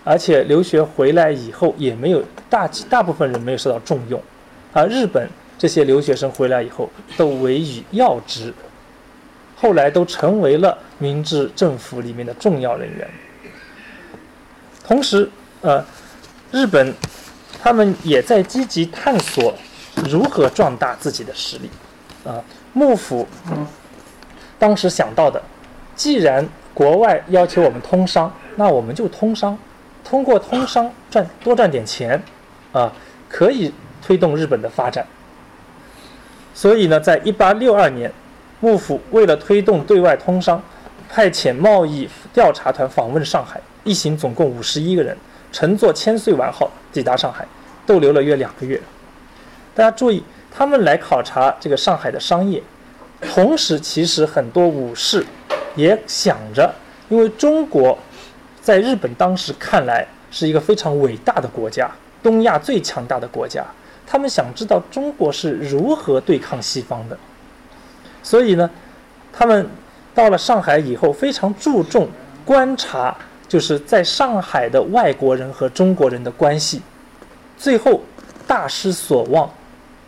[0.06, 4.22] 而且留学回来以后也没有大大部分人没有受到重用，
[4.72, 5.28] 而日本。
[5.56, 8.54] 这些留学生回来以后都委以要职，
[9.56, 13.08] 后来都成为了明治政府里面的重要人员。
[14.86, 15.30] 同时，
[15.62, 15.86] 呃，
[16.52, 16.94] 日本
[17.62, 19.54] 他们也在积极探索
[20.10, 21.70] 如何壮大自己的实力。
[22.26, 22.44] 啊，
[22.74, 23.26] 幕府
[24.60, 25.42] 当时想到的，
[25.96, 29.58] 既然国外要求我们通商，那我们就通商，
[30.04, 32.22] 通过通商赚多赚点钱，
[32.72, 32.92] 啊，
[33.30, 35.06] 可以推动日本的发展。
[36.54, 38.12] 所以呢，在一八六二年，
[38.60, 40.62] 幕府为了推动对外通商，
[41.10, 45.18] 派遣贸易调查团访问上海，一行总共五十一个人，
[45.52, 47.46] 乘坐千岁丸号抵达上海，
[47.86, 48.80] 逗留了约两个月。
[49.74, 52.62] 大家注意，他们来考察这个上海的商业，
[53.34, 55.26] 同时其实很多武士
[55.76, 56.72] 也想着，
[57.10, 57.98] 因为中国
[58.64, 61.92] 在日本当时看来是一个非常伟大的国家，
[62.24, 63.62] 东亚最强大的国家。
[64.08, 67.18] 他们想知道中国是如何对抗西方的，
[68.22, 68.70] 所以呢，
[69.34, 69.68] 他们
[70.16, 72.08] 到了上海以后，非常注重
[72.46, 73.16] 观察，
[73.50, 76.82] 就是在上海的外国人和中国人的关系，
[77.58, 78.02] 最后
[78.48, 79.50] 大失所望，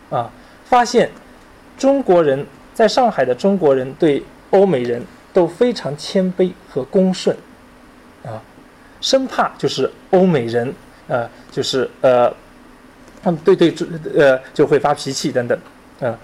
[0.08, 0.30] 啊，
[0.64, 1.10] 发现
[1.76, 5.02] 中国人在上海的中国人对欧美人
[5.32, 7.36] 都非常谦卑和恭顺，
[9.00, 10.74] 生怕就是欧美人，
[11.08, 12.32] 呃，就是呃。
[13.22, 13.74] 他们对对，
[14.14, 15.58] 呃，就会发脾气等等，
[16.00, 16.16] 啊，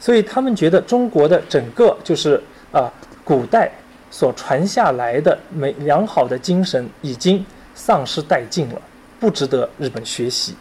[0.00, 2.42] 所以他们觉得中国的整个就是
[2.72, 2.92] 啊，
[3.22, 3.70] 古代
[4.10, 8.82] 所传下来的美良好的精神已经丧失殆尽了，
[9.20, 10.56] 不值得日本学习。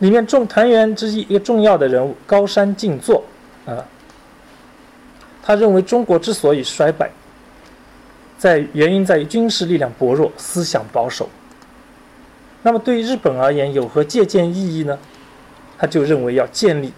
[0.00, 3.24] 里面众团员之一一个重要的人物高山静坐，
[3.64, 3.80] 啊，
[5.42, 7.10] 他认为中国之所以衰败，
[8.42, 11.28] 在原因在于军事力量薄弱，思想保守。
[12.64, 14.98] 那么对于日本而言，有何借鉴意义呢？
[15.78, 16.92] 他就认为要建立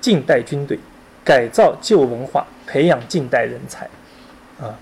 [0.00, 0.78] 近代军队，
[1.22, 3.84] 改造旧文化，培养近代人才。
[4.58, 4.72] 啊，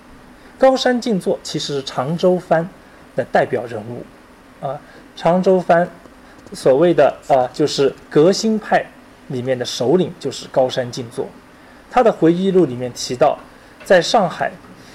[0.56, 2.68] 高山静坐其实是长州藩
[3.16, 4.04] 的代表人物。
[4.64, 4.80] 啊，
[5.16, 5.88] 长州藩
[6.52, 8.86] 所谓的啊，就是革新派
[9.26, 11.26] 里面的首领，就是高山静坐。
[11.90, 13.36] 他的回忆录里面提到，
[13.84, 14.52] 在上海，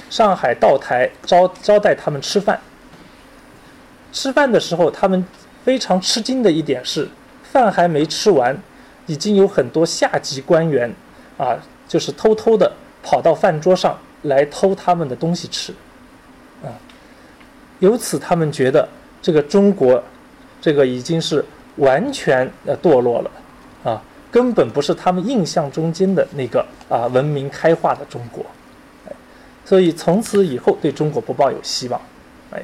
[0.10, 2.60] 上海道台招招待他们吃饭。
[4.12, 5.24] 吃饭的时候，他们
[5.64, 7.08] 非常吃惊的一点是，
[7.44, 8.58] 饭还没吃完，
[9.06, 10.92] 已经有很多下级官员，
[11.38, 11.56] 啊，
[11.88, 12.72] 就是偷偷的
[13.04, 15.72] 跑到饭桌上来偷他们的东西吃，
[16.64, 16.74] 啊，
[17.78, 18.90] 由此他们觉得
[19.22, 20.04] 这个中国，
[20.60, 21.46] 这个已经是
[21.76, 23.32] 完全呃堕落了，
[23.84, 24.02] 啊，
[24.32, 28.44] 根本不是他们印象中间的那个啊文明开化的中国，
[29.70, 32.02] 所以从此以后对中国不抱有希望，
[32.50, 32.64] 哎，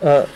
[0.00, 0.26] 呃，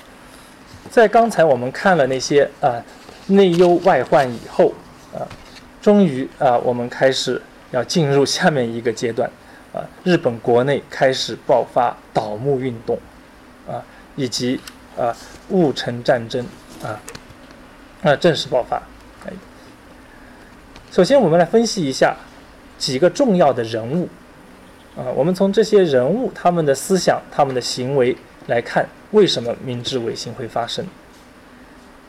[0.89, 2.81] 在刚才我们看了那些啊
[3.27, 4.73] 内忧外患以后
[5.13, 5.27] 啊，
[5.83, 7.43] 终于啊我们开始
[7.73, 9.29] 要进入下面一个阶段。
[9.73, 12.97] 啊，日本国内开始爆发倒幕运动
[13.67, 13.83] 啊，
[14.15, 14.61] 以及
[14.97, 15.13] 啊
[15.49, 16.47] 戊辰战争
[16.85, 17.01] 啊
[18.05, 18.81] 啊正式爆发。
[20.95, 22.15] 首先我们来分析一下
[22.79, 24.09] 几个重要的人物
[24.97, 28.17] 啊，我们从这些人物他们的思想、他们的行为
[28.47, 28.89] 来看。
[29.11, 30.87] 为什么明治维新会发生？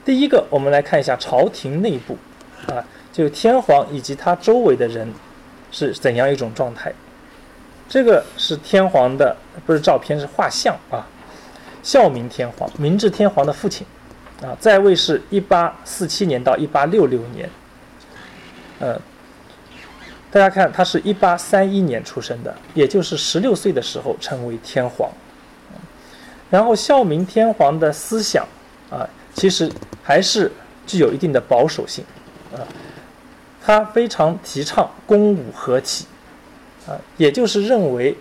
[0.06, 2.16] 第一个，我们来看一下朝廷内部，
[2.68, 5.12] 啊，就天皇以及他周围的人
[5.72, 6.94] 是怎样一种状态。
[7.90, 11.08] 这个是天皇的，不是照片，是画像啊。
[11.82, 13.84] 孝明天皇，明治天皇的父亲，
[14.44, 17.50] 啊，在位是一八四七年到一八六六年。
[18.80, 19.00] 呃，
[20.32, 25.10] 大家看，他是一八三一年出生的，也就是十六岁的时候成为天皇。
[26.50, 28.48] 然后孝明天皇的思想
[28.90, 29.72] 啊，其实
[30.04, 30.52] 还是
[30.86, 32.06] 具有一定的保守性
[32.54, 32.62] 啊。
[33.64, 36.06] 他非常提倡公武合体
[36.88, 38.16] 啊，也就是认为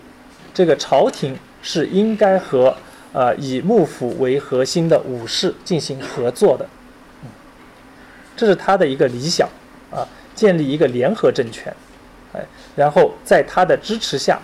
[0.53, 2.75] 这个朝廷是应该和
[3.13, 6.65] 呃以幕府为核心的武士进行合作的。
[8.35, 9.47] 这是他的一个理想，
[10.35, 11.73] 建立一个联合政权，
[12.33, 14.37] 哎，然后在他的支持下。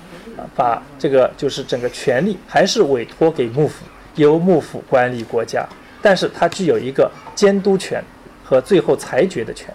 [0.56, 3.86] 把这个就是整个权力还是委托给幕府，
[4.16, 5.68] 由幕府管理国家，
[6.02, 8.04] 但是它具有一个监督权
[8.44, 9.72] 和最后裁决的权。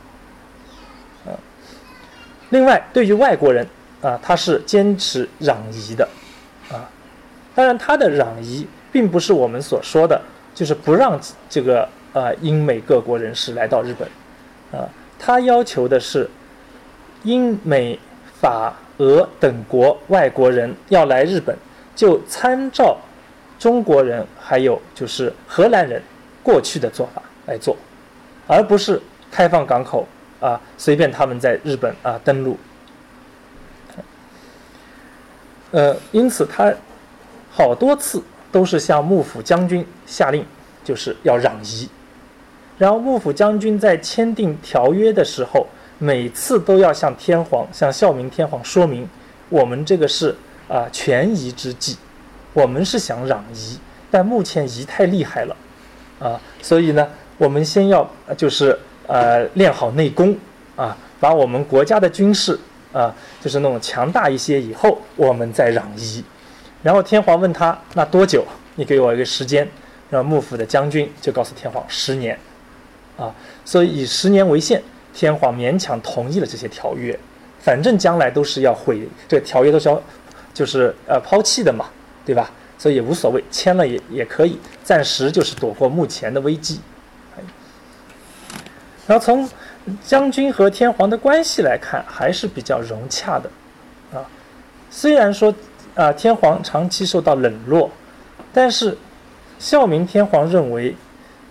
[1.24, 1.30] 啊，
[2.50, 3.64] 另外对于外国人
[4.02, 6.08] 啊，他是坚持攘夷的，
[6.72, 6.90] 啊，
[7.54, 10.20] 当然他的攘夷并不是我们所说的，
[10.52, 14.88] 就是不让这个呃英美各国人士来到日本，啊，
[15.18, 16.28] 他要求的是
[17.24, 17.98] 英美
[18.40, 18.74] 法。
[18.98, 21.54] 俄等国外国人要来日本，
[21.94, 22.96] 就参照
[23.58, 26.02] 中国人还有就是荷兰人
[26.42, 27.76] 过去的做法来做，
[28.46, 28.98] 而不是
[29.30, 30.08] 开放港口
[30.40, 32.56] 啊，随便他们在日本啊登陆。
[35.72, 36.72] 呃，因此他
[37.50, 40.42] 好多次都是向幕府将军下令，
[40.82, 41.86] 就是要攘夷，
[42.78, 45.66] 然后幕府将军在签订条约的时候。
[45.98, 49.08] 每次都要向天皇、向孝明天皇说明，
[49.48, 50.36] 我们这个是
[50.68, 51.96] 啊权宜之计，
[52.52, 53.78] 我们是想攘夷，
[54.10, 55.56] 但目前夷太厉害了，
[56.18, 57.08] 啊，所以呢，
[57.38, 58.06] 我们先要
[58.36, 60.36] 就是呃练好内功
[60.76, 62.60] 啊，把我们国家的军事
[62.92, 66.22] 啊就是那种强大一些以后，我们再攘夷。
[66.82, 68.44] 然后天皇问他那多久？
[68.74, 69.66] 你给我一个时间。
[70.08, 72.38] 然后幕府的将军就告诉天皇十年，
[73.16, 74.82] 啊，所以以十年为限。
[75.14, 77.18] 天皇勉强同意了这些条约，
[77.58, 80.02] 反正将来都是要毁这条约，都是要
[80.52, 81.86] 就是呃抛弃的嘛，
[82.22, 82.50] 对吧？
[82.76, 86.78] 所以也无所谓，签了也也可以，暂时就是躲过目前的危机。
[89.06, 89.48] 然后从
[90.04, 93.48] 将军和天皇的关系来看，还是比较融洽的
[94.12, 94.20] 啊。
[94.90, 95.54] 虽然说
[95.94, 97.90] 啊天皇长期受到冷落，
[98.52, 98.98] 但是
[99.58, 100.94] 孝明天皇认为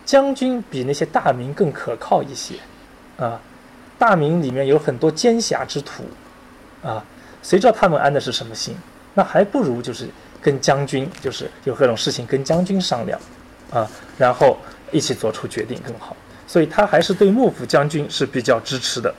[0.05, 2.55] 将军比那些大名更可靠一些
[3.17, 3.39] 啊。
[3.97, 6.03] 大明里面有很多奸侠之徒，
[6.83, 7.03] 啊，
[7.41, 8.75] 谁知道他们安的是什么心？
[9.13, 10.09] 那还不如就是
[10.41, 13.17] 跟将军，就是有各种事情跟将军商量，
[13.71, 14.57] 啊，然后
[14.91, 16.15] 一起做出决定更好。
[16.45, 19.15] 所以他还是对幕府将军是比较支持的，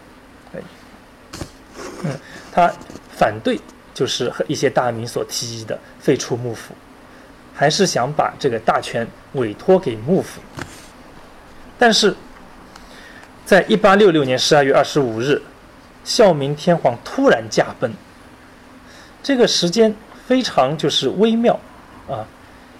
[0.55, 0.61] 哎，
[2.05, 2.11] 嗯，
[2.53, 2.71] 他
[3.11, 3.59] 反对
[3.95, 6.75] 就是和一些大名所提议的废除幕府，
[7.55, 10.43] 还是想把这个大权委托给幕府，
[11.79, 12.15] 但是。
[13.45, 15.41] 在一八六六年十二月二十五日，
[16.03, 17.95] 孝明天皇突然驾崩。
[19.23, 19.95] 这个时间
[20.27, 21.57] 非常就是微妙
[22.09, 22.27] 啊，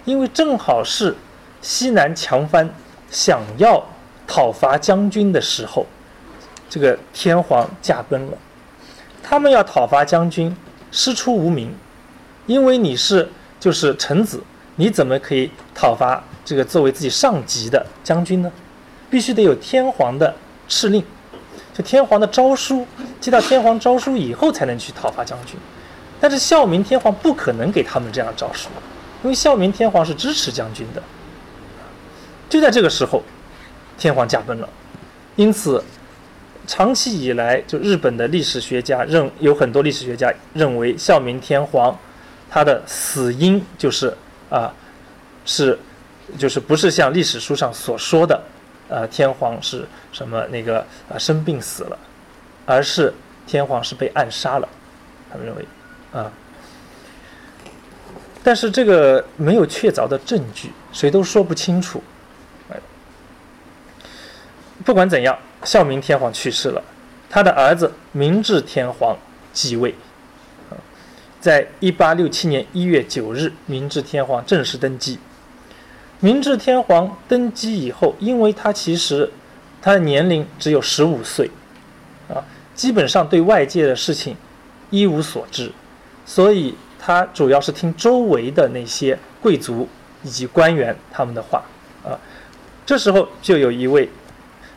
[0.03, 1.15] 因为正好是
[1.61, 2.69] 西南强藩
[3.09, 3.81] 想要
[4.27, 5.85] 讨伐将军的时候，
[6.69, 8.37] 这个天皇驾崩了。
[9.23, 10.53] 他们要讨伐将军，
[10.91, 11.73] 师出无名，
[12.45, 14.43] 因为你是就是臣子，
[14.75, 18.51] 你怎么可以讨伐这个作为自己上级的将军呢？
[19.09, 20.33] 必须得有天皇的。
[20.69, 21.01] 敕令，
[21.73, 22.85] 就天皇的诏书，
[23.21, 25.55] 接到天皇诏书以后才能去讨伐将军。
[26.19, 28.67] 但是孝明天皇不可能给他们这样的诏书，
[29.23, 31.01] 因为孝明天皇是支持将军的。
[32.49, 33.23] 就在这个时候，
[33.97, 34.67] 天皇驾崩了。
[35.37, 35.81] 因此，
[36.65, 41.97] 长期以来，就日本的历史学家认有很多历史学家认为孝明天皇
[42.49, 44.13] 他的死因就是
[44.49, 44.73] 啊，
[45.45, 45.79] 是
[46.37, 48.43] 就是不是像历史书上所说的。
[48.89, 50.79] 呃，天皇是什么那个
[51.09, 51.99] 啊生病死了，
[52.65, 53.13] 而是
[53.45, 54.69] 天皇是被暗杀了，
[55.29, 55.65] 他们认为
[56.13, 56.31] 啊，
[58.43, 62.01] 但是这个没有确凿的证据谁都说不清楚。
[62.69, 62.77] 哎，
[64.85, 66.81] 不管怎样，孝明天皇去世了，
[67.29, 69.17] 他的儿子明治天皇
[69.51, 69.93] 继位。
[71.39, 75.19] 在一八六七年一月九日，明治天皇正式登基。
[76.19, 79.29] 明治天皇登基以后，因为他其实
[79.81, 81.49] 他的年龄只有十五岁，
[82.27, 82.41] 啊，
[82.73, 84.35] 基本上对外界的事情
[84.89, 85.71] 一无所知，
[86.25, 89.87] 所以他主要是听周围的那些贵族
[90.23, 91.63] 以及官员他们的话，
[92.03, 92.17] 啊，
[92.83, 94.09] 这时候就有一位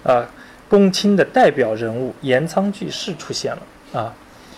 [0.05, 0.28] 啊
[0.68, 4.14] 公卿的代表人物岩仓具视出现了，啊，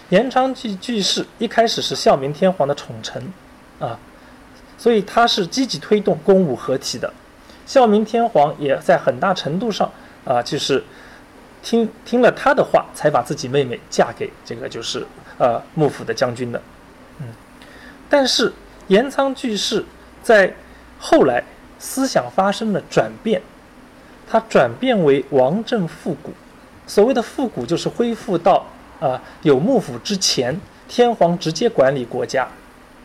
[0.08, 3.32] 岩仓具具视一开始是孝明天皇的宠臣，
[3.78, 3.96] 啊。
[4.76, 7.12] 所以他是积极推动公武合体的，
[7.66, 9.90] 孝明天皇也在很大程度上
[10.24, 10.82] 啊，就是
[11.62, 15.06] 听听了他的话，才把自己妹妹嫁给这个就是
[15.38, 16.60] 呃幕府的将军的，
[17.20, 17.26] 嗯，
[18.10, 18.52] 但是
[18.88, 19.84] 岩仓具视
[20.22, 20.52] 在
[20.98, 21.42] 后来
[21.78, 23.40] 思想发生了转变，
[24.28, 26.32] 他转变为王政复古，
[26.86, 28.66] 所谓的复古就是恢复到
[28.98, 32.48] 啊有幕府之前天皇直接管理国家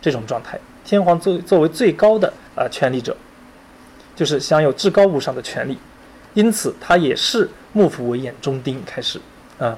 [0.02, 0.60] 这种状态。
[0.88, 3.16] 天皇作作为最高的啊权力者，
[4.16, 5.78] 就是享有至高无上的权利，
[6.34, 8.82] 因此他也是幕府为眼中钉。
[8.86, 9.20] 开始
[9.60, 9.78] 啊，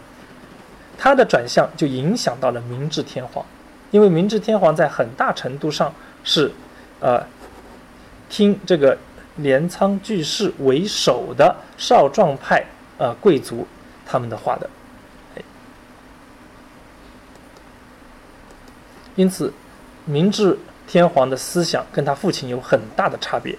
[0.99, 3.43] 他的转向就影响到了明治天皇，
[3.89, 5.91] 因为明治天皇在很大程度上
[6.24, 6.51] 是
[6.99, 7.26] 呃
[8.30, 8.95] 听这个
[9.38, 12.64] 镰仓巨士为首的少壮派
[12.99, 13.66] 呃贵族
[14.05, 14.70] 他们的话的，
[19.16, 19.51] 因此
[20.05, 20.55] 明治。
[20.90, 23.56] 天皇的思想跟他父亲有很大的差别，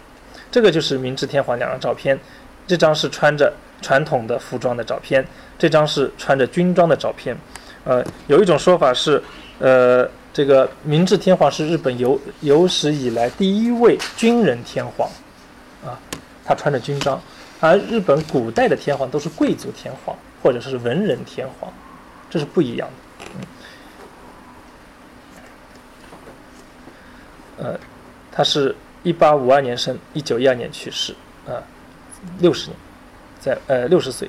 [0.51, 2.19] 这个就是明治天皇两张照片，
[2.67, 5.25] 这张是穿着传统的服装的照片，
[5.57, 7.37] 这张是穿着军装的照片。
[7.85, 9.23] 呃，有一种说法是，
[9.61, 15.09] 呃，这个明治天皇是日本有有史以来第一位军人天皇，
[15.87, 15.95] 啊，
[16.45, 17.23] 他穿着军装，
[17.61, 21.73] 而日本古代的天皇都是贵族天皇或者是文人天皇，
[22.29, 23.10] 这是不一样的。
[27.63, 27.79] 呃，
[28.33, 31.15] 他是一八五二年生，一九一二年去世，
[31.47, 31.61] 啊，
[32.39, 32.77] 六十年，
[33.39, 34.29] 在呃六十岁，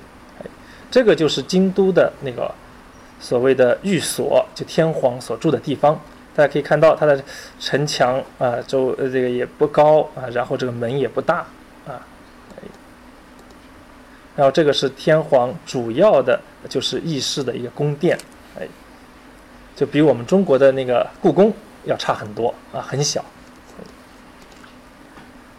[0.90, 2.54] 这个就是京都的那个
[3.22, 5.98] 所谓的寓所，就天皇所住的地方。
[6.36, 7.24] 大家可以看到，它的
[7.58, 11.46] 城墙啊，周呃这个也不高啊，然后这个门也不大
[11.88, 12.00] 啊，
[14.36, 18.18] 然后这个是天皇主要的，就是议事的一个宫殿，
[18.60, 18.68] 哎，
[19.76, 21.54] 就比我们中国的那个故宫。
[21.86, 23.24] 要差很多啊，很小。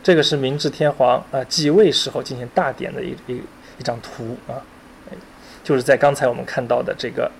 [0.02, 3.36] 这个是明治天皇啊继位时候进行大典的一一
[3.78, 4.58] 一张图啊，
[5.62, 7.30] 就是在刚才我们看到的这个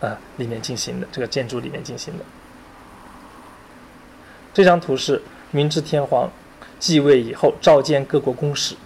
[0.00, 2.24] 啊里面进行的这个建筑里面进行的。
[4.54, 5.20] 这张图是
[5.50, 6.30] 明治天皇
[6.78, 8.76] 继位以后召见各国公使，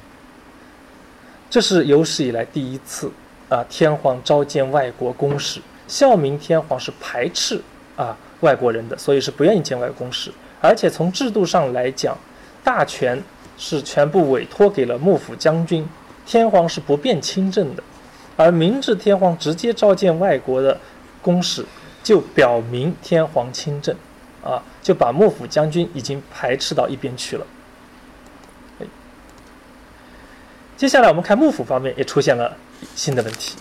[1.50, 3.12] 这是有史以来第一次
[3.50, 5.60] 啊天皇召见外国公使。
[5.86, 7.60] 孝明天皇是排斥
[7.96, 8.16] 啊。
[8.40, 10.30] 外国人的，所以是不愿意见外公使，
[10.60, 12.16] 而且从制度上来讲，
[12.64, 13.22] 大权
[13.58, 15.86] 是全部委托给了幕府将军，
[16.24, 17.82] 天皇是不便亲政的，
[18.36, 20.78] 而明治天皇直接召见外国的
[21.20, 21.64] 公使，
[22.02, 23.94] 就表明天皇亲政，
[24.42, 27.46] 啊，就把幕府将军已经排斥到一边去了。
[30.76, 32.56] 接下来我们看幕府方面也出现了
[32.94, 33.54] 新的问题。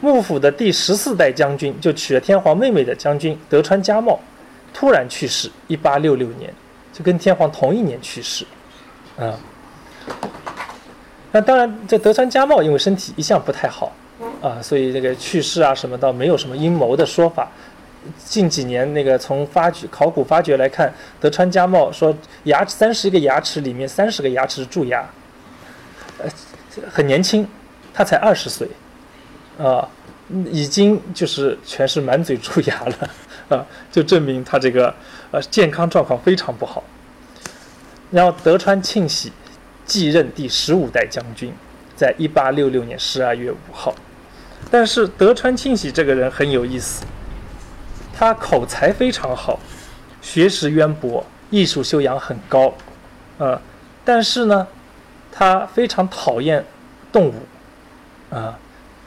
[0.00, 4.18] 幕府的第十四代将军，就娶了天皇妹妹的将军德川家茂，
[4.72, 6.52] 突然去世，一八六六年，
[6.92, 8.44] 就跟天皇同一年去世，
[9.18, 9.38] 啊。
[11.32, 13.92] 那当然，这德川家茂因为身体一向不太好，
[14.40, 17.48] 啊，所以这个去世啊什么倒没有什么阴谋的说法。
[18.24, 25.04] 近几年那个从发掘考古发掘来看，德川家茂说牙三十个牙齿里面三十个牙齿蛀牙，
[26.18, 26.30] 呃，
[26.90, 27.46] 很年轻，
[27.92, 28.66] 他才二十岁。
[29.58, 29.88] 啊，
[30.50, 33.10] 已经就是全是满嘴蛀牙了，
[33.56, 34.94] 啊，就证明他这个
[35.32, 36.82] 呃健康状况非常不好。
[38.10, 39.32] 然后德川庆喜
[39.84, 41.52] 继任第十五代将军，
[41.96, 43.92] 在一八六六年十二月五号。
[44.70, 47.04] 但是德川庆喜这个人很有意思，
[48.14, 49.58] 他口才非常好，
[50.22, 52.72] 学识渊博，艺术修养很高，
[53.38, 53.60] 啊，
[54.04, 54.66] 但是呢，
[55.32, 56.64] 他非常讨厌
[57.10, 57.34] 动物，
[58.30, 58.56] 啊。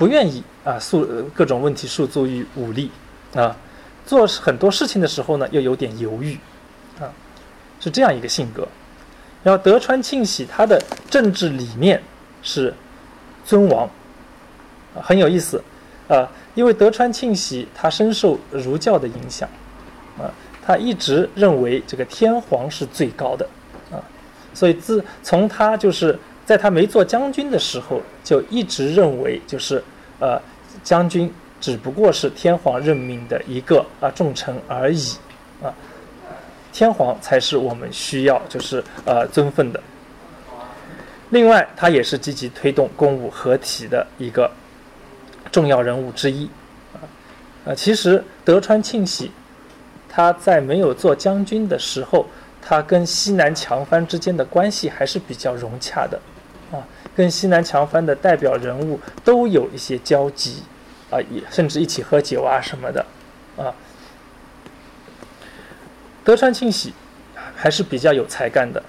[0.02, 2.90] 不愿意啊，诉各种问题诉诸于武力
[3.36, 3.56] 啊，
[4.04, 6.36] 做很多事情的时候呢，又有点犹豫
[7.00, 7.06] 啊，
[7.80, 8.68] 是这样一个性格。
[9.44, 12.02] 然后德川庆喜他的政治理念
[12.42, 12.74] 是
[13.46, 13.88] 尊王，
[15.04, 15.64] 很有意思
[16.08, 19.48] 啊，因为德川庆喜他深受儒教的影响
[20.18, 20.26] 啊，
[20.66, 23.48] 他一直认为这个天皇是最高的
[23.92, 24.02] 啊，
[24.52, 29.84] 所以自从他就是在他没做将军的时候，就一直认为就是
[30.20, 30.42] 呃
[30.84, 35.16] 将军只不过是天皇任命的一个啊重臣而已
[35.64, 35.74] 啊，
[36.74, 39.82] 天皇才是我们需要就是呃尊奉的。
[41.30, 44.52] 另外，他也是积极推动公武合体的一个
[45.50, 46.50] 重要人物之一
[46.94, 47.00] 啊。
[47.64, 49.32] 呃，其实德川庆喜
[50.10, 52.26] 他在没有做将军的时候，
[52.62, 56.20] 他跟西南强藩之间的关系还是比较融洽的
[56.72, 60.64] 啊，跟西南强藩的代表人物都有一些交集
[61.10, 63.06] 啊，也甚至一起喝酒啊什么的
[63.58, 63.74] 啊。
[66.24, 66.94] 德川庆喜
[67.56, 68.82] 还是比较有才干的。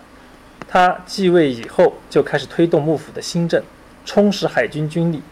[0.68, 3.62] 他继位以后，就开始推动幕府的新政，
[4.06, 5.22] 充实海军军力，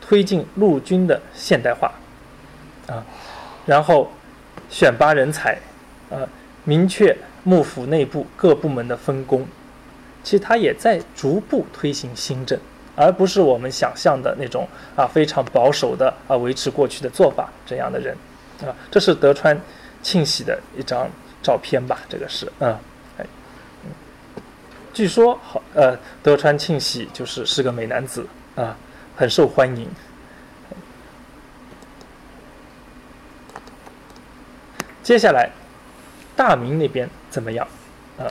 [0.00, 1.92] 推进陆军的现代化，
[2.86, 3.02] 啊，
[3.64, 4.10] 然后
[4.68, 5.58] 选拔人才，
[6.10, 6.28] 呃，
[6.64, 9.46] 明确幕府内部各部门的分工。
[10.22, 12.58] 其实他也在逐步推行新政，
[12.94, 18.16] 而不是我们想象的那种啊非常保守的啊维持过去的做法这样的人，
[18.62, 19.60] 啊，这是德川
[20.02, 21.08] 庆喜的一张
[21.42, 21.98] 照片吧？
[22.08, 22.76] 这个是，嗯。
[24.92, 28.76] 据说好，呃，德川庆喜就是是个美男子啊，
[29.16, 29.88] 很受欢迎。
[35.00, 35.48] 接下来，
[36.34, 37.66] 大明那边怎么样？
[38.18, 38.26] 啊，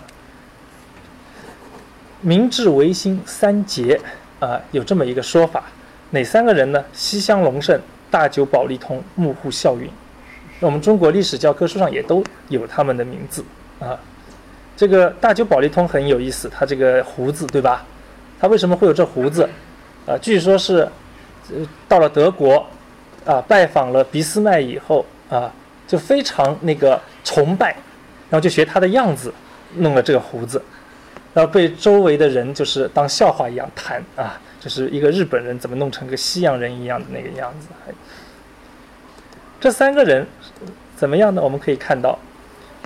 [2.22, 4.00] 明治维新三杰
[4.40, 5.64] 啊，有这么一个说法，
[6.12, 6.84] 哪三个人呢？
[6.92, 7.80] 西乡隆盛、
[8.12, 9.90] 大久保利通、幕户孝允。
[10.60, 13.44] 我们中国历史教科书上也都有他们的名字
[13.80, 13.98] 啊。
[14.76, 17.86] 这个大久保利通很有意思，他这个胡子对吧？
[18.40, 19.48] 他为什么会有这胡子？
[20.06, 20.88] 啊，据说是，
[21.50, 22.66] 呃，到了德国，
[23.26, 25.52] 啊，拜访了俾斯麦以后，啊，
[25.88, 27.72] 就非常那个崇拜，
[28.30, 29.34] 然后就学他的样子，
[29.76, 30.62] 弄了这个胡子，
[31.34, 37.68] 然后被周围的人就是当笑话一样谈啊，就是一个日本人怎么弄成个西洋人一样的那个样子。
[39.60, 40.26] 这三个人
[40.96, 41.42] 怎么样呢？
[41.42, 42.18] 我们可以看到。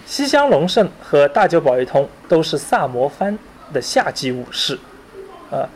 [0.06, 3.38] 西乡隆盛和大久保利通都是萨摩藩
[3.72, 4.78] 的下级武士，
[5.50, 5.70] 啊，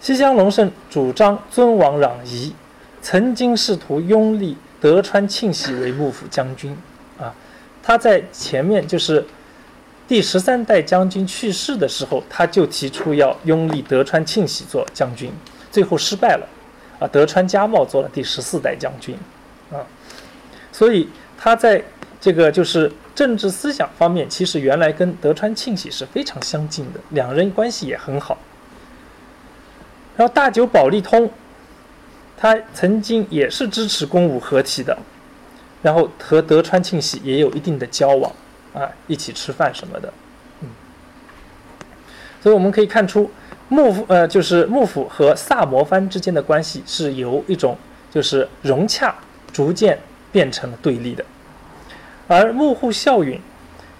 [0.00, 2.54] 西乡隆盛主张尊王攘夷，
[3.02, 6.76] 曾经试图拥立德川庆喜为幕府将军，
[7.18, 7.34] 啊，
[7.82, 9.26] 他在前面就是
[10.08, 15.30] 第十三代将军去世的时候，他就提出要拥立德川庆喜做将军，
[15.70, 16.48] 最后失败了，
[16.98, 19.16] 啊，德川家茂做了第十四代将军，
[19.70, 19.84] 啊，
[20.72, 21.84] 所以他在
[22.20, 22.90] 这个就是。
[23.18, 28.38] 政治思想方面，其实原来跟德川庆喜是非常相近的，两人关系也很好。
[30.16, 31.28] 然后大久保利通，
[32.36, 34.96] 他曾经也是支持公武合体的，
[35.82, 38.32] 然后和德川庆喜也有一定的交往，
[38.74, 40.12] 啊，一起吃饭什么的，
[40.62, 40.68] 嗯。
[42.40, 43.30] 所以我们可以看出，
[43.68, 47.76] 幕府呃，就是幕府和萨摩藩之间的关系是由一种
[48.10, 49.14] 就是融洽，
[49.52, 49.98] 逐渐
[50.30, 51.24] 变成了对立的。
[52.28, 53.40] 而幕户孝允，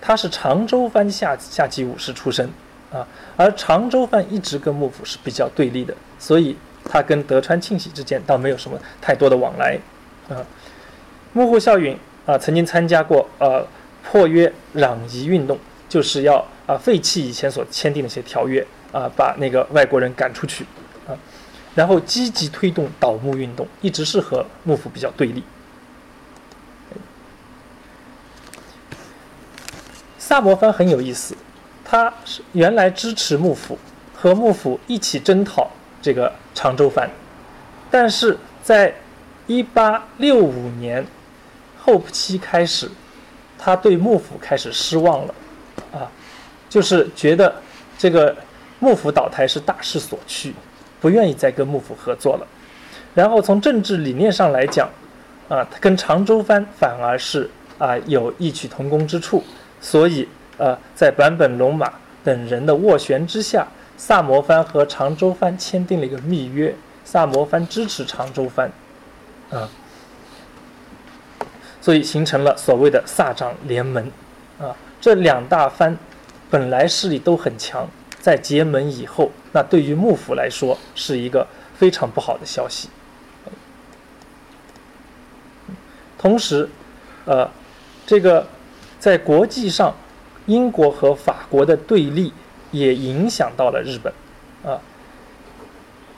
[0.01, 2.49] 他是长州藩下下级武士出身，
[2.93, 3.07] 啊，
[3.37, 9.79] 而长州藩一直跟幕府是比较对立的，所以他跟德川庆喜之间倒没有什么太多的往来，
[10.29, 10.45] 啊，
[11.33, 13.67] 幕户孝允啊曾经参加过呃
[14.11, 20.65] 破约攘夷运动，就是要啊废弃以前所签订的一些条约啊，把那个外国人赶出去，
[21.07, 21.13] 啊，
[21.75, 25.43] 然后积极推动倒幕运动，一直是和幕府比较对立。
[30.19, 31.37] 萨摩藩很有意思，
[31.85, 33.79] 他是原来支持幕府，
[34.15, 35.71] 和幕府一起征讨
[36.01, 37.11] 这个长州藩，
[37.91, 38.95] 但是在
[39.47, 41.07] 一八六五年
[41.79, 42.91] 后期开始，
[43.59, 45.35] 他对幕府开始失望了，
[45.93, 46.09] 啊，
[46.69, 47.53] 就是觉得
[47.99, 48.35] 这个
[48.79, 50.55] 幕府倒台是大势所趋，
[51.01, 52.47] 不愿意再跟幕府合作了。
[53.15, 54.89] 然后从政治理念上来讲，
[55.49, 59.43] 啊，他跟长州藩反而是啊有异曲同工之处。
[59.81, 61.93] 所以，呃，在坂本龙马
[62.25, 63.67] 等人的斡旋之下，
[63.97, 66.75] 萨摩藩和长州藩签订了一个密约。
[67.05, 68.71] 萨摩藩支持长州藩，
[69.51, 69.69] 啊，
[71.81, 74.11] 所以形成了所谓的萨长联盟。
[74.59, 75.97] 啊，这两大藩
[76.51, 77.89] 本来势力都很强，
[78.21, 82.89] 在结盟以后，那对于幕府来说是一个非常不好的消息。
[86.19, 86.69] 同时，
[87.25, 87.51] 呃，
[88.07, 88.47] 这个。
[89.01, 89.95] 在国际上，
[90.47, 92.33] 英国和法国的对立
[92.73, 94.13] 也影响到了日本，
[94.65, 94.83] 啊。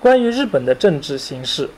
[0.00, 1.68] 关于日本的政治形势，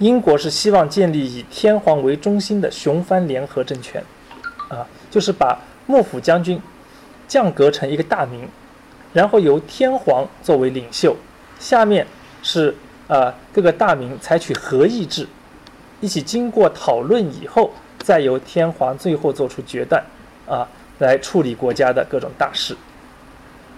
[0.00, 4.02] 英国是希望建立以天皇为中心的雄藩联合政权，
[4.68, 6.60] 啊，就是把幕府将军
[7.28, 8.48] 降格成一个大名，
[9.12, 11.14] 然后由天皇作为领袖，
[11.58, 12.06] 下面
[12.42, 12.74] 是
[13.08, 15.28] 呃各个大名采取合议制，
[16.00, 20.02] 一起经过讨论以后，再由天皇最后做出决断，
[20.46, 20.66] 啊，
[21.00, 22.74] 来处理国家的各种大事。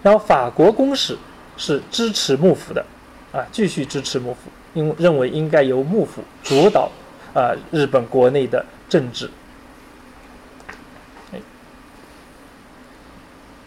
[0.05, 1.19] 然后法国公使
[1.57, 2.85] 是支持幕府的，
[3.33, 6.91] 啊，继续支持幕府，因认为应该由幕府主导，
[7.35, 9.29] 啊，日本国内的政治。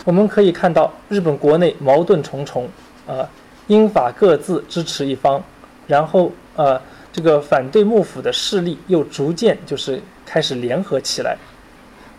[0.03, 2.69] 我们可以看到日本国内矛盾重重，
[3.07, 3.27] 啊，
[3.65, 5.43] 英法各自支持一方，
[5.87, 6.79] 然后呃，
[7.11, 11.35] 这个反对幕府的势力又逐渐就是开始联合起来，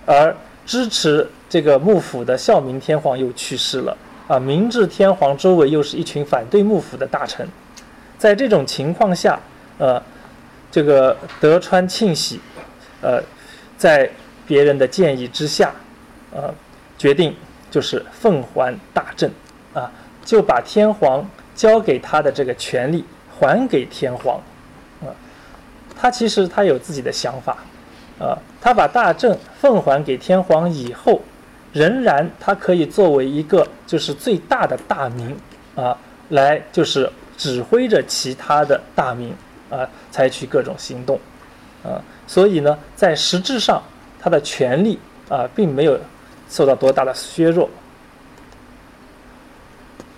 [0.04, 0.34] 而
[0.64, 3.96] 支持这个幕府的孝明天皇又去世了。
[4.26, 7.48] 啊，明治天皇周围又是一群反对幕府的大臣，
[8.26, 9.38] 在这种情况下，
[9.78, 10.02] 呃，
[10.68, 12.40] 这个德川庆喜，
[13.00, 13.22] 呃，
[13.78, 14.10] 在
[14.48, 15.72] 别人的建议之下，
[16.34, 16.52] 呃，
[16.98, 17.32] 决定
[17.70, 19.30] 就是奉还大政，
[19.72, 19.88] 啊，
[20.24, 21.24] 就把天皇
[21.54, 23.04] 交给他的这个权利
[23.38, 24.38] 还给天皇，
[25.00, 25.06] 啊，
[25.96, 27.58] 他其实他有自己的想法，
[28.18, 31.20] 啊，他把大政奉还给天皇以后。
[31.72, 35.36] 仍然，他可以作为一个就是最大的大名
[35.76, 35.96] 啊，
[36.30, 39.34] 来就是指挥着其他的大名
[39.70, 41.18] 啊，采取各种行动
[41.82, 42.00] 啊。
[42.26, 43.82] 所以呢，在实质上，
[44.20, 44.98] 他的权力
[45.28, 45.98] 啊，并没有
[46.48, 47.68] 受到多大的削弱。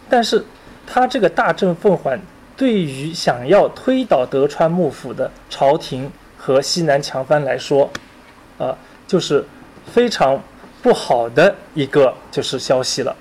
[0.09, 0.45] 但是，
[0.87, 2.21] 他这个大政奉还，
[2.57, 7.91] 对于想要推倒德川幕府的朝廷和西南强藩来说，
[8.59, 8.77] 啊，
[9.07, 9.45] 就是
[9.93, 10.41] 非常。
[10.81, 13.15] 不好的一个就是消息了，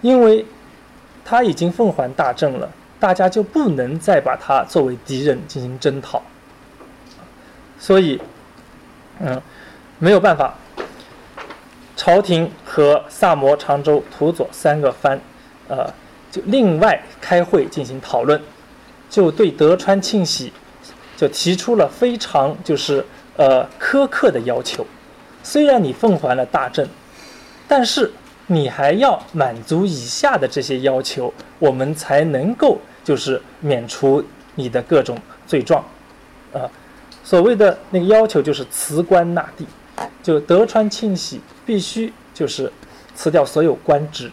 [0.00, 0.46] 因为
[1.28, 2.70] 他已经奉还大政了，
[3.00, 6.22] 大家就不能再把他作为敌人进行征讨，
[7.80, 8.20] 所以，
[9.18, 9.42] 嗯，
[9.98, 10.54] 没有办法，
[11.96, 15.20] 朝廷和萨摩、长州、土佐三个藩，
[15.66, 15.92] 呃，
[16.30, 18.40] 就另外开会进行讨论，
[19.10, 20.52] 就对德川庆喜
[21.16, 23.04] 就提出了非常就是
[23.36, 24.86] 呃苛刻的要求。
[25.42, 26.86] 虽然你奉还了大政，
[27.66, 28.12] 但是
[28.48, 34.24] 你还要满足以下的这些要求，我们才能够就是免除
[34.54, 35.84] 你的各种罪状，
[36.52, 36.70] 啊，
[37.24, 39.66] 所谓的那个要求就是辞官纳地，
[40.22, 42.72] 就德川庆喜必须就是
[43.14, 44.30] 辞掉所有官职，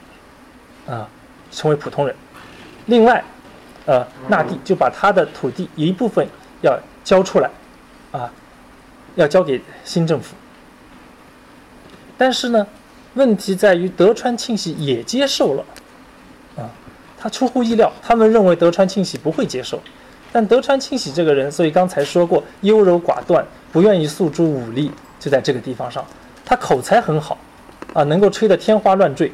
[0.88, 1.10] 啊，
[1.52, 2.16] 成为普通人。
[2.86, 3.24] 另外，
[3.86, 6.28] 呃，纳地就把他的土地一部分
[6.62, 7.50] 要交出来，
[8.12, 8.32] 啊，
[9.16, 10.36] 要交给新政府。
[12.18, 12.68] 但是呢，
[13.16, 15.64] 问题在于德川庆喜也接受了，
[16.58, 16.66] 啊，
[17.18, 19.80] 他出乎意料，他们认为德川庆喜不会接受，
[20.32, 26.04] 但德川庆喜这个人，所以刚才说过优柔寡断，不愿意诉诸武力，就在这个地方上，
[26.44, 27.38] 他口才很好，
[27.94, 29.32] 啊，能够吹得天花乱坠，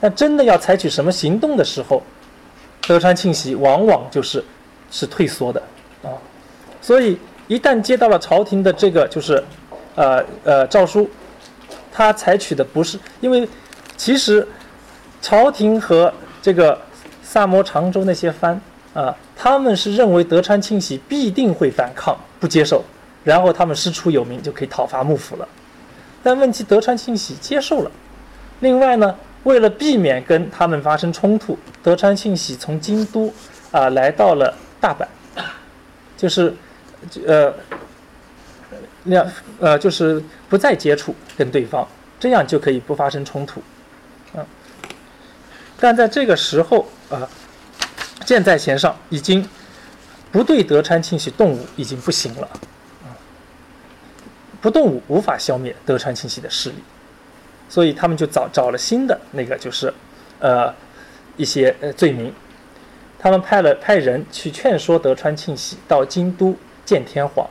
[0.00, 2.02] 但真的要采取什么行动的时候，
[2.86, 4.44] 德川庆喜往往就是
[4.90, 5.62] 是退缩的，
[6.02, 6.12] 啊，
[6.82, 7.18] 所以
[7.48, 9.42] 一旦接到了朝廷的这个就是，
[9.94, 11.08] 呃呃诏书。
[11.96, 13.48] 他采取的不是，因为
[13.96, 14.44] 其实
[15.22, 16.12] 朝廷和
[16.42, 16.76] 这个
[17.22, 18.60] 萨摩长州那些藩
[18.92, 22.82] 啊，他们是认为德川庆喜必定会反抗，不接受，
[23.22, 25.46] 然后他们师出有名，就可以讨伐幕府了。
[26.20, 27.90] 但问题德川庆喜接受了。
[28.58, 29.14] 另外呢，
[29.44, 33.32] 为了避免跟他们发生冲突，德川庆喜从京都
[33.70, 35.06] 啊来到了大阪，
[36.16, 36.52] 就是
[37.24, 37.54] 呃。
[39.04, 39.26] 那
[39.60, 41.86] 呃，就是不再接触跟对方，
[42.18, 43.62] 这样就可以不发生冲突，
[44.34, 44.40] 啊。
[45.78, 47.28] 但在这个时候啊，
[48.24, 49.46] 箭在弦上，已经
[50.32, 52.48] 不对德川庆喜动武已经不行了，
[54.62, 56.76] 不动武无法消灭德川庆喜的势力，
[57.68, 59.92] 所以他们就找找了新的那个，就是
[60.38, 60.72] 呃
[61.36, 62.32] 一些呃罪名，
[63.18, 66.56] 他们派了派人去劝说德川庆喜到京都
[66.86, 67.46] 见天皇。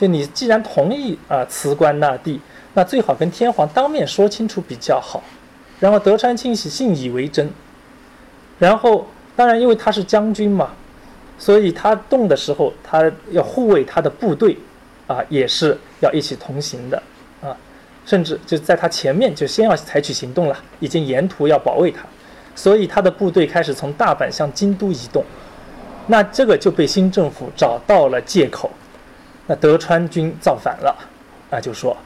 [0.00, 2.40] 就你既然同意啊辞官纳地，
[2.72, 5.22] 那最好跟天皇当面说清楚比较好。
[5.78, 7.50] 然后德川庆喜信以为真，
[8.58, 9.06] 然后
[9.36, 10.70] 当然因为他是将军嘛，
[11.38, 14.56] 所以他动的时候他要护卫他的部队，
[15.06, 17.02] 啊也是要一起同行的
[17.42, 17.54] 啊，
[18.06, 22.06] 甚至就在他前面就先要采取行动了，已经沿途要保卫他，
[22.54, 25.22] 所以他的部队开始从大阪向京都移动，
[26.06, 28.70] 那这个就被新政府找到了借口。
[29.50, 30.96] 那德川军造反了，
[31.50, 31.96] 啊，就说，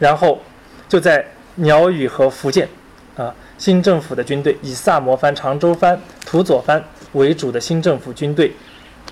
[0.00, 0.40] 然后
[0.88, 2.68] 就在鸟羽和福建，
[3.16, 5.96] 啊，新政府的军队以萨摩藩、长州藩、
[6.26, 6.82] 土佐藩
[7.12, 8.52] 为主的新政府军队，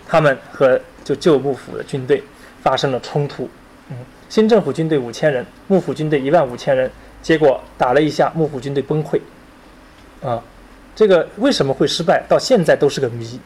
[0.09, 2.21] 他们和就旧幕府的军队
[2.61, 3.49] 发生了冲突。
[3.89, 3.97] 嗯，
[4.29, 6.91] 新政府军队五千人，幕府军队一万五千人，
[7.23, 9.21] 结果打了一下，幕府军队崩溃，
[10.27, 10.43] 啊，
[10.97, 13.39] 这个为什么会失败，到现在都是个谜，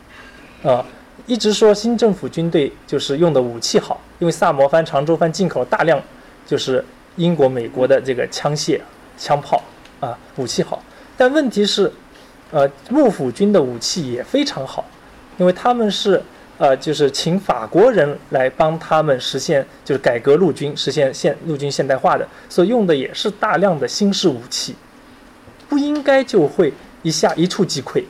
[0.62, 0.82] 啊，
[1.26, 6.00] 一直说新政府军队就是用的武器好，因为萨摩藩、长州藩进口大量
[6.46, 6.84] 就是
[7.16, 8.80] 英国、美国的这个枪械、
[9.16, 9.62] 枪炮
[10.00, 10.82] 啊，武器好，
[11.16, 11.92] 但问题是，
[12.50, 14.84] 呃，幕府军的武器也非常好，
[15.38, 16.22] 因为他们是。
[16.56, 24.76] 呃，就是请法国人来帮他们实现，就是改革陆军，实现现陆军现代化的，所以用的也是大量的新式武器，
[25.68, 26.72] 不应该就会
[27.02, 28.04] 一下一触即溃，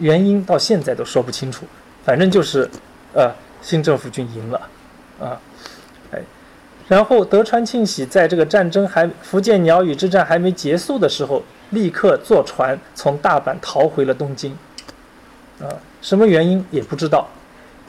[0.00, 1.64] 原因到现在都说不清楚，
[2.04, 2.68] 反正就是，
[3.12, 3.32] 呃，
[3.62, 4.60] 新政府军赢了，
[5.20, 5.40] 啊，
[6.12, 6.20] 哎，
[6.88, 14.56] 然后德川庆喜在这个战争还福建鸟羽之战还没结束的时候，立刻坐船从大阪逃回了东京，
[15.60, 15.68] 啊，
[16.00, 17.28] 什么原因也不知道。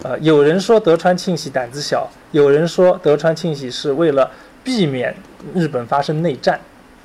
[0.03, 4.29] 呃，有人说德川庆喜胆子小，有人说德川庆喜是为了
[4.63, 5.15] 避免
[5.53, 6.59] 日本发生内战，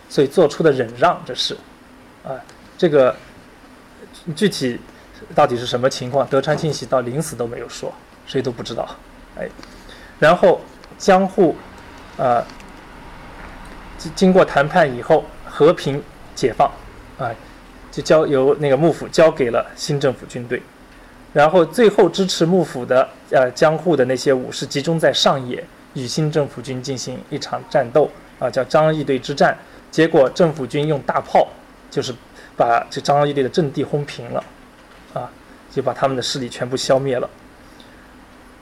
[0.09, 1.21] 所以做出的忍让。
[1.27, 1.55] 这是，
[2.25, 2.33] 啊，
[2.79, 3.15] 这个
[4.35, 4.81] 具体
[5.37, 6.27] 到底是什么情况？
[6.29, 7.93] 德川庆喜到临死都没有说，
[8.27, 8.89] 谁都不知道。
[9.39, 9.47] 哎，
[10.19, 10.59] 然后
[10.97, 11.55] 江户，
[12.17, 12.43] 呃，
[13.99, 16.03] 经经过谈判以后和平
[16.35, 16.73] 解放，
[17.19, 17.31] 啊，
[17.93, 20.63] 就交由那个幕府交给了新政府军队。
[21.35, 29.55] 然后最后支持幕府的呃江户的那些武士集中在上野与新政府军进行一场战斗啊，叫张义队之战。
[29.91, 31.47] 结果政府军用大炮
[31.91, 32.15] 就是
[32.57, 34.43] 把这张义队的阵地轰平了，
[35.77, 37.29] 就把他们的势力全部消灭了。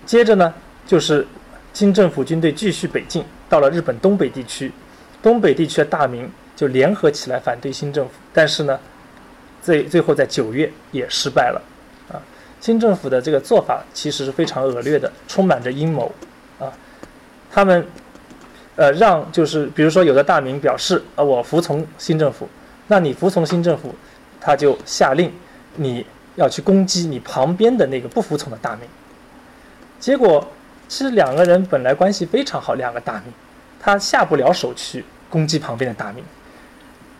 [0.04, 0.52] 接着呢，
[0.84, 1.24] 就是
[1.72, 4.72] 清政府军队继续北进，到了日本东北地区，
[5.22, 8.80] 东北地区的大名就联合起来反对新政府，但是呢，
[9.62, 11.62] 最最后在九月也失败了。
[12.10, 12.18] 啊
[12.60, 16.10] 新政府的这个做法其实是非常恶劣的，充满着阴谋，
[16.58, 16.72] 啊，
[17.52, 17.86] 他们，
[18.74, 22.48] 呃，让就是比如说有的大名表示啊我服从新政府，
[22.88, 23.94] 那你服从新政府，
[24.40, 25.30] 他就下令
[25.76, 26.04] 你
[26.36, 28.88] 要去攻击你旁边的那个不服从的大名，
[30.00, 30.46] 结果
[30.88, 33.32] 其实两个人本来关系非常好，两个大名，
[33.80, 36.24] 他下不了手去攻击旁边的大名，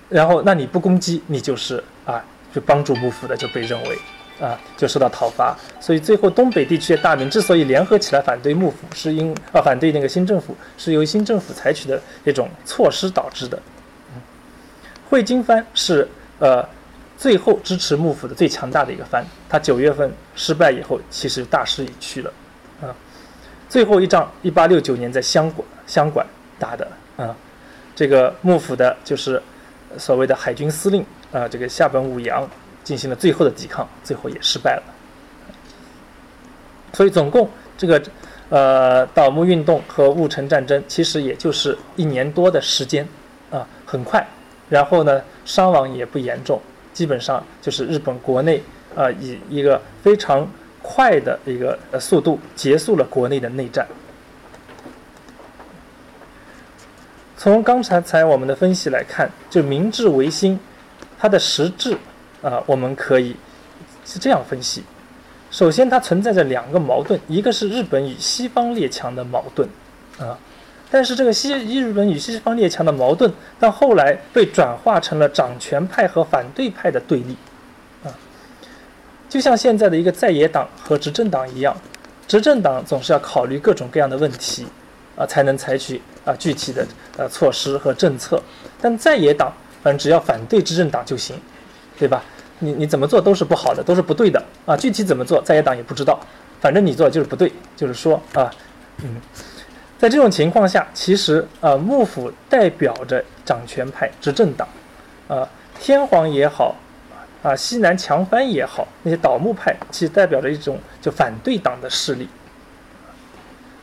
[0.08, 3.98] 然后那你不攻击，你就是啊就帮助幕府的就被认为。
[4.40, 13.56] 啊，就受到讨伐，所以最后东北地区的大名之所以联合起来反对幕府，是因啊反对那个新政府，是由新政府采取的这种措施导致的。
[15.08, 16.08] 汇金藩是
[16.40, 16.68] 呃
[17.24, 22.30] 最后支持幕府的最强大的一个藩，他九月份失败以后，其实大势已去了
[22.82, 22.92] 啊。
[23.66, 26.26] 最后一仗，一八六九年在香馆香馆
[26.58, 26.86] 打的
[27.16, 27.34] 啊，
[27.96, 29.42] 这个幕府的就是
[29.96, 31.02] 所谓的海军司令
[31.32, 32.46] 啊，这个下本武阳。
[32.82, 34.82] 进行了最后的抵抗，最后也失败了。
[36.92, 37.48] 所以总共
[37.78, 38.02] 这个，
[38.50, 43.08] 呃，倒幕运动和戊辰战争其实也就是一年多的时间，
[43.50, 44.22] 啊，很快。
[44.68, 46.60] 然后呢，伤亡也不严重，
[46.94, 48.62] 基本上就是日本国内
[48.96, 50.48] 啊，以一个非常
[50.80, 53.86] 快的一个速度结束了国内的内战。
[57.36, 60.58] 从刚才才我们的分析来看，就明治维新，
[61.18, 61.98] 它的实质。
[62.42, 63.34] 啊，我们可以
[64.04, 64.84] 是这样分析：
[65.50, 69.66] 首先，它存在着两个矛盾，一个是日本与西方列强的矛盾，
[70.18, 70.38] 啊，
[70.94, 77.36] 但是这个西日本与西方列强的矛盾，到后来被转化成了掌权派和反对派的对立，
[78.04, 78.14] 啊，
[79.28, 81.76] 就像现在的一个在野党和执政党一样，
[82.28, 84.64] 执政党总是要考虑各种各样的问题，
[85.16, 88.40] 啊，才能采取啊具体的呃措施和政策，
[88.80, 89.52] 但在野党
[89.82, 91.34] 反正只要反对执政党就行，
[91.98, 92.22] 对吧？
[92.60, 94.76] 你你怎么做都是不好的，都是不对的啊！
[94.76, 96.20] 具体怎么做，在野党也不知道，
[96.60, 98.48] 反正你做就是不对，就是说啊，
[99.02, 99.16] 嗯，
[99.98, 104.68] 在这种情况下，其实啊，幕府代表着掌权派执政党，
[105.28, 105.48] 啊，
[105.80, 106.74] 天皇也好，
[107.42, 112.28] 啊，西南强藩也好，那些倒幕派其实代表着一种就反对党的势力，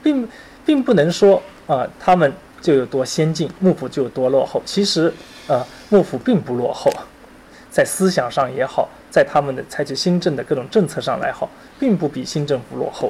[0.04, 0.28] 并
[0.66, 2.32] 并不能说啊，他们
[2.62, 4.62] 就有多先进，幕府就有多落后。
[4.66, 5.12] 其实
[5.48, 6.92] 啊，幕府并不落后。
[7.72, 13.10] 在思想上也好，在他们的采取新政的各种政策上来好，并不比新政府落后，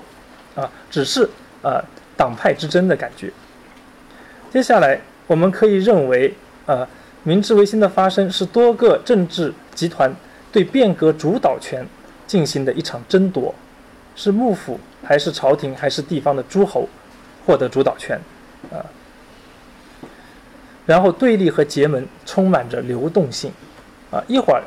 [0.53, 1.27] 啊，只是
[1.63, 1.83] 呃
[2.21, 3.33] 党派之争的感觉。
[4.53, 6.31] 接下来我们可以认为，
[6.67, 6.87] 呃，
[7.23, 10.13] 明治维新的发生是多个政治集团
[10.51, 11.83] 对变革主导权
[12.27, 13.55] 进行的一场争夺，
[14.15, 16.87] 是幕府还是朝廷还是地方的诸侯
[17.43, 18.19] 获得主导权，
[18.71, 18.85] 啊，
[20.85, 23.51] 然后对立和结盟充满着流动性。
[24.11, 24.61] 啊，一会儿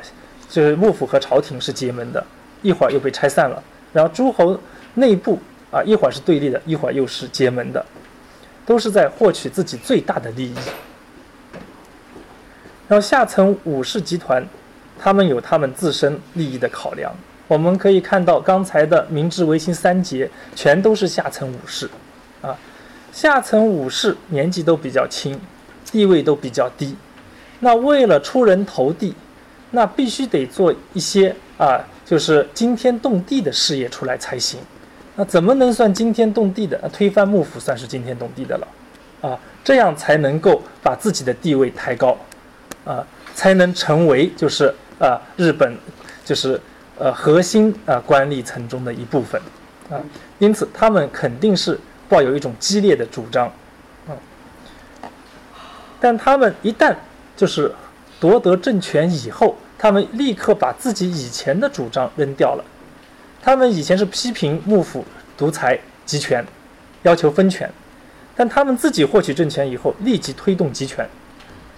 [0.49, 2.21] 就是幕府和朝廷是结盟的，
[2.61, 3.63] 一会儿又被拆散了。
[3.93, 4.59] 然后诸侯
[4.95, 5.39] 内部
[5.75, 7.85] 啊，一会儿是对立的，一会儿又是结盟的，
[8.65, 10.55] 都是在获取自己最大的利益。
[12.87, 14.47] 然后下层武士集团
[14.97, 17.13] 他们有他们自身利益的考量。
[17.49, 21.89] 我们可以看到，刚才的明治维新三杰全都是下层武士，
[22.41, 22.57] 啊，
[23.11, 25.37] 下层武士年纪都比较轻，
[25.91, 26.95] 地位都比较低。
[27.59, 29.13] 那为了出人头地，
[29.71, 34.57] 那必须得做一些啊，就是惊天动地的事业出来才行。
[35.17, 36.77] 那怎么能算惊天动地的？
[36.91, 38.67] 推翻幕府算是惊天动地的了，
[39.21, 42.17] 啊，这样才能够把自己的地位抬高，
[42.83, 45.77] 啊，才能成为就是啊日本
[46.25, 46.59] 就是
[46.97, 49.41] 呃核心啊官吏层中的一部分，
[49.89, 49.95] 啊，
[50.39, 51.79] 因此他们肯定是
[52.09, 53.47] 抱有一种激烈的主张，
[54.07, 54.11] 啊，
[56.01, 56.93] 但他们一旦
[57.37, 57.73] 就是
[58.19, 62.63] 夺得政权以后，他们立刻把自己以前的主张扔掉了。
[63.45, 65.05] 他们以前是批评幕府
[65.37, 66.43] 独裁集权，
[67.03, 67.69] 要求分权，
[68.35, 71.07] 但他们自己获取政权以后，立即推动集权，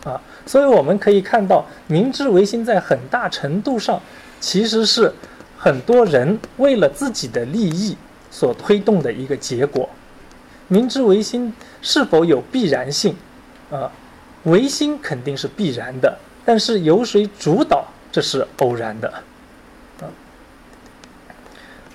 [0.06, 4.02] 啊，所以我们可以看到，明治维新在很大程度上
[4.40, 5.14] 其实是
[5.58, 7.98] 很多人为了自己的利益
[8.32, 9.90] 所推动的一个结果。
[10.70, 13.14] 明治维新是否有必然性？
[13.70, 13.92] 啊，
[14.44, 19.14] 维新肯定是必然的，但是由谁主导，这是偶然的。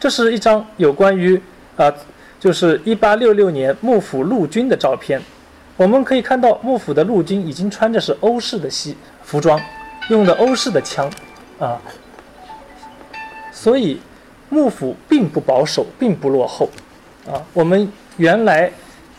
[0.03, 1.41] 这是一张有关于
[1.77, 1.89] 啊，
[2.41, 5.23] 就是一八六六年幕府陆军的照片。
[5.77, 9.61] 我们可以看到，幕府的陆军已经穿着是欧式的西服装，
[10.09, 11.09] 用的欧式的枪，
[11.61, 11.81] 啊，
[13.53, 14.01] 所以
[14.49, 16.69] 幕府并不保守，并不落后，
[17.29, 18.73] 啊，我们原来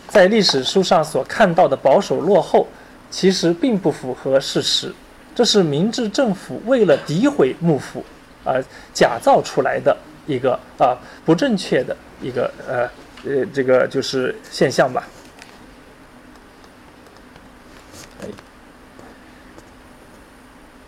[0.10, 2.68] 在历史书上所看到的保守落后，
[3.10, 4.94] 其实并不符合事实。
[5.34, 8.04] 这是明治政府为了诋毁幕府
[8.44, 8.62] 而
[8.94, 9.96] 假造出来的。
[10.26, 12.90] 一个啊不正确的一个呃
[13.26, 15.04] 呃这个就是现象吧。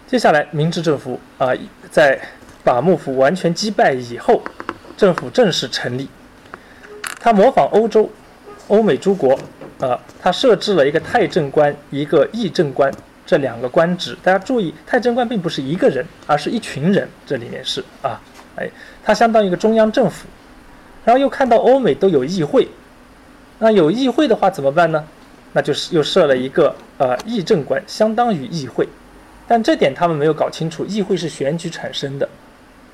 [0.07, 1.49] 接下来，明治政府啊
[1.89, 2.17] 在
[2.63, 4.41] 把幕府完全击败以后，
[4.95, 6.07] 政府正式成立。
[7.19, 8.09] 他模仿欧洲、
[8.67, 9.37] 欧美诸国
[9.79, 12.89] 啊，他设置了一个太政官、一个议政官
[13.25, 14.15] 这两个官职。
[14.23, 17.09] 大家注意，太政官并不是一个人，而是一群人。
[17.25, 18.21] 这里面是啊。
[18.55, 18.69] 哎，
[19.03, 20.27] 它相当于一个中央政府，
[21.03, 22.67] 然后又看到欧美都有议会，
[23.59, 25.05] 那有议会的话怎么办呢？
[25.53, 28.87] 那就是又设了一个呃议政官，相当于议会，
[29.47, 32.27] 但这点他们没有搞清楚，议会是选举产生的，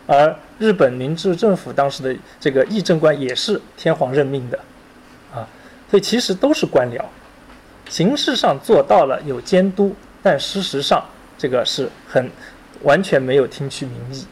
[0.06, 4.60] 而日本明治政府当时的这个议政官也是天皇任命的，
[5.34, 5.48] 啊，
[5.90, 7.04] 所以其实都是官僚，
[7.90, 11.04] 形式上做到了有监督，但事实上
[11.38, 12.30] 这个是很
[12.84, 14.26] 完全没有听取民意，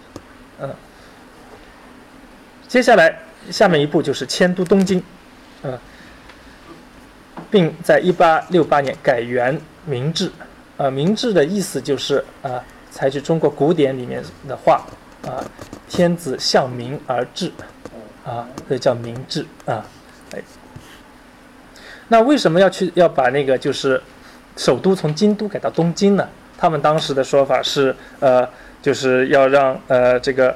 [0.62, 0.70] 嗯。
[2.70, 3.18] 接下来，
[3.50, 5.02] 下面一步就是迁都东京，
[5.64, 5.74] 啊，
[7.50, 10.32] 并在一八六八年改元明治，
[10.78, 14.86] 啊，明治的意思就是啊，采取中国古典里面的话，
[15.24, 15.42] 啊，
[15.90, 17.52] 天子向民而治，
[18.24, 19.84] 啊，这叫明治啊，
[20.36, 20.40] 哎，
[22.08, 24.00] 那为什么要去要把那个就是
[24.56, 26.30] 首都从京都改到东京呢？
[26.56, 28.48] 他们当时的说法是，呃，
[28.80, 30.56] 就是要让呃这个。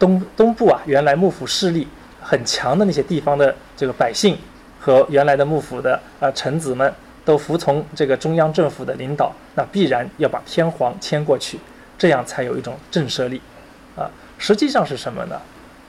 [0.00, 1.86] 东东部啊，原来幕府势力
[2.20, 4.36] 很强的那些地方的这个百姓
[4.80, 6.90] 和原来的幕府的啊臣子们
[7.22, 11.60] 都服从这个中央政府的领导，那必然要把天皇迁过去，
[11.98, 13.40] 这样才有一种震慑力，
[13.94, 15.38] 啊，实际上是什么呢？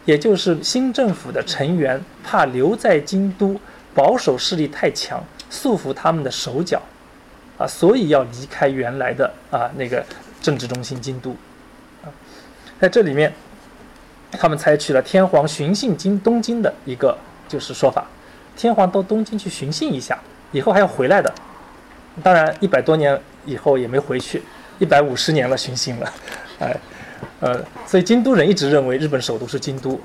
[0.03, 3.57] 也就是新政府的成员怕留在京都
[3.95, 6.81] 保守势力太强，束缚他们的手脚，
[7.57, 10.05] 啊，所以要离开原来的啊那个
[10.41, 11.31] 政治中心京都，
[12.03, 12.11] 啊，
[12.77, 13.31] 在这里面。
[14.31, 17.17] 他们采取了天皇巡幸京东京的一个
[17.47, 18.05] 就是说法，
[18.55, 20.17] 天皇到东京去巡幸一下，
[20.51, 21.33] 以后还要回来的。
[22.23, 24.41] 当然，一百多年以后也没回去，
[24.79, 26.13] 一百五十年了巡幸了，
[26.59, 26.75] 哎，
[27.39, 29.99] 呃，所以京都人一直认为日本首都是京都，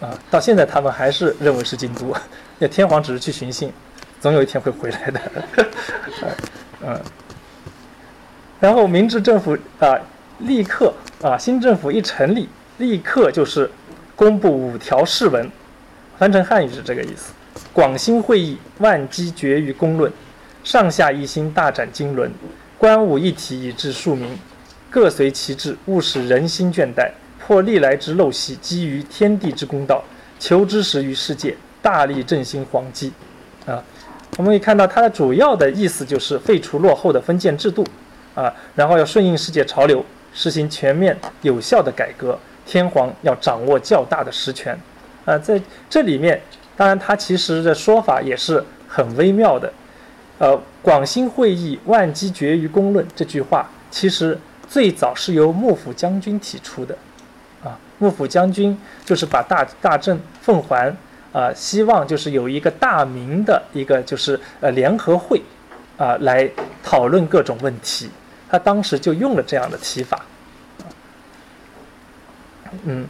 [0.00, 2.14] 啊，到现在他们还是认为是京都。
[2.58, 3.72] 那天皇只是去巡幸，
[4.20, 5.20] 总有一天会回来的，
[6.82, 7.00] 嗯。
[8.58, 9.94] 然后明治政府啊，
[10.38, 12.48] 立刻啊，新政府一成立。
[12.78, 13.70] 立刻就是
[14.14, 15.50] 公布五条誓文，
[16.18, 17.32] 翻成汉语是这个意思：
[17.72, 20.12] 广兴会议，万机决于公论，
[20.62, 22.30] 上下一心，大展经纶，
[22.76, 24.38] 官武一体，以治庶民，
[24.90, 30.04] 各随其志，勿使人心倦怠，破历来之陋习，基于天地之公道，
[30.38, 33.10] 求知识于世界，大力振兴皇基。
[33.64, 33.82] 啊，
[34.36, 37.86] 我们可以看到它的主要的意思就是废除落后的封建制度，
[38.34, 40.04] 啊，然后要顺应世界潮流，
[40.34, 42.38] 实行全面有效的改革。
[42.66, 44.76] 天皇要掌握较大的实权，
[45.24, 46.40] 啊，在这里面，
[46.76, 49.72] 当然他其实的说法也是很微妙的，
[50.38, 54.38] 呃，广兴会议，万机决于公论这句话，其实
[54.68, 56.98] 最早是由幕府将军提出的，
[57.62, 60.94] 啊，幕府将军就是把大大政奉还，
[61.32, 65.40] 啊，希望就是有一个大明的一个就是呃联合会，
[65.96, 66.50] 啊，来
[66.82, 68.10] 讨论各种问题。
[68.48, 70.24] 他当时就用了这样的提法，
[72.84, 73.06] 嗯，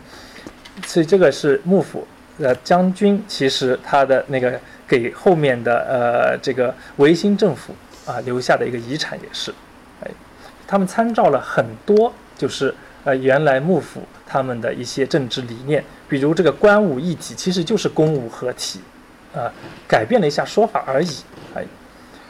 [0.87, 2.07] 所以这个是幕府
[2.39, 7.75] 呃将军，其实他的那个给后面的呃这个维新政府
[8.07, 9.53] 啊留下的一个遗产也是，
[10.03, 10.11] 哎，
[10.67, 12.75] 他们参照了很多就是
[13.05, 18.81] 呃原来幕府他们的一些政治理念，比如这个官武一体其实就是公武合体，
[19.35, 19.53] 啊，
[19.89, 21.17] 改变了一下说法而已，
[21.55, 21.65] 哎，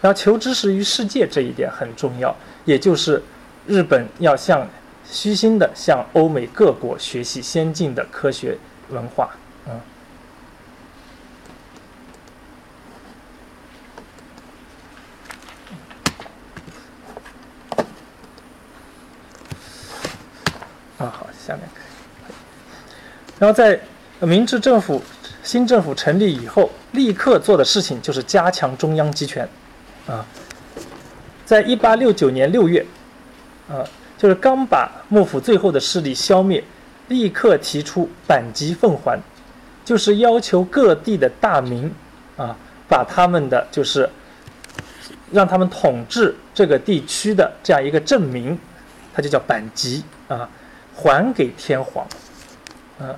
[0.01, 2.35] 然后求知识于世界这一点很重要。
[2.65, 3.23] 也就是
[3.65, 4.69] 日本要向
[5.11, 8.59] 虚心的向欧美各国学习先进的科学
[8.91, 9.31] 文化，
[9.66, 9.81] 嗯，
[20.99, 21.62] 啊好，下面，
[23.39, 23.81] 然后在
[24.20, 25.03] 明治政府
[25.43, 29.49] 新政府成立以后，立刻做的事情就是加强中央集权，
[30.07, 30.24] 啊。
[31.45, 32.85] 在一八六九年六月，
[33.69, 33.87] 啊，
[34.18, 36.62] 就是刚把幕府最后的势力消灭，
[37.09, 39.20] 立刻提出阪急奉还，
[39.84, 41.93] 就是要求各地的大名，
[42.36, 42.56] 啊，
[42.88, 44.09] 把他们的就是
[45.30, 48.59] 让他们统治这个地区的这样一个证明，
[49.14, 50.48] 它就叫阪急啊，
[50.94, 52.06] 还给天皇，
[52.98, 53.14] 啊，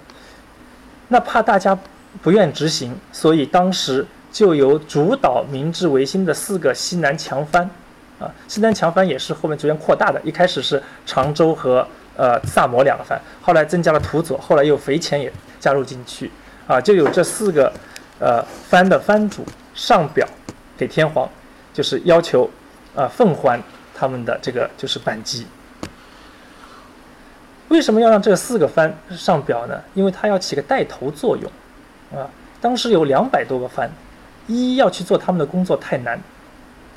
[1.07, 1.79] 那怕大家
[2.23, 7.71] 不愿执行，所以当时就由主导明治维新的四个西南强藩。
[8.19, 11.87] 啊，西南强藩也是后面逐渐扩大的，一开始是常州和
[12.17, 16.29] 呃萨摩两个藩，后来增加了土佐，后来又肥前也加入进去，
[16.67, 17.73] 啊，就有这四个
[18.19, 20.27] 呃藩的藩主上表
[20.77, 21.29] 给天皇，
[21.73, 22.51] 就是要求
[22.97, 23.63] 啊奉还
[23.95, 25.47] 他们的这个就是板籍。
[27.69, 29.81] 为什么要让这四个藩上表呢？
[29.95, 31.53] 因为它要起个带头作用，
[32.19, 32.27] 啊，
[32.61, 33.89] 当时有两百多个藩，
[34.49, 36.19] 一一要去做他们的工作太难。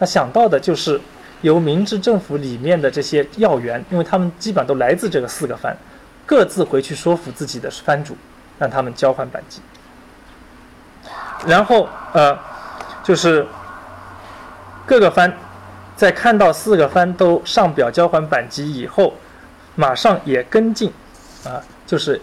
[0.02, 1.00] 他想到的就是
[1.42, 5.78] 由明治政府里面的这些要员，因为他们基本上都来自这个四个藩，
[6.26, 8.18] 各自回去说服自己的藩主，
[8.58, 9.62] 让他们交换板籍。
[11.46, 12.36] 然后呃，
[13.04, 13.46] 就是
[14.88, 15.32] 各个藩
[15.96, 19.14] 在看到四个藩都上表交换板籍以后，
[19.76, 20.92] 马上也跟进，
[21.46, 22.20] 啊，就是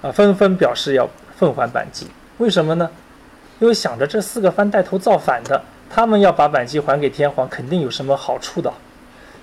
[0.00, 2.06] 啊纷纷表示要奉还板籍。
[2.38, 2.88] 为什么呢？
[3.58, 5.60] 因为想着这四个藩带头造反的。
[5.88, 8.72] 他们要把板机还给天皇，肯定有什么好处的，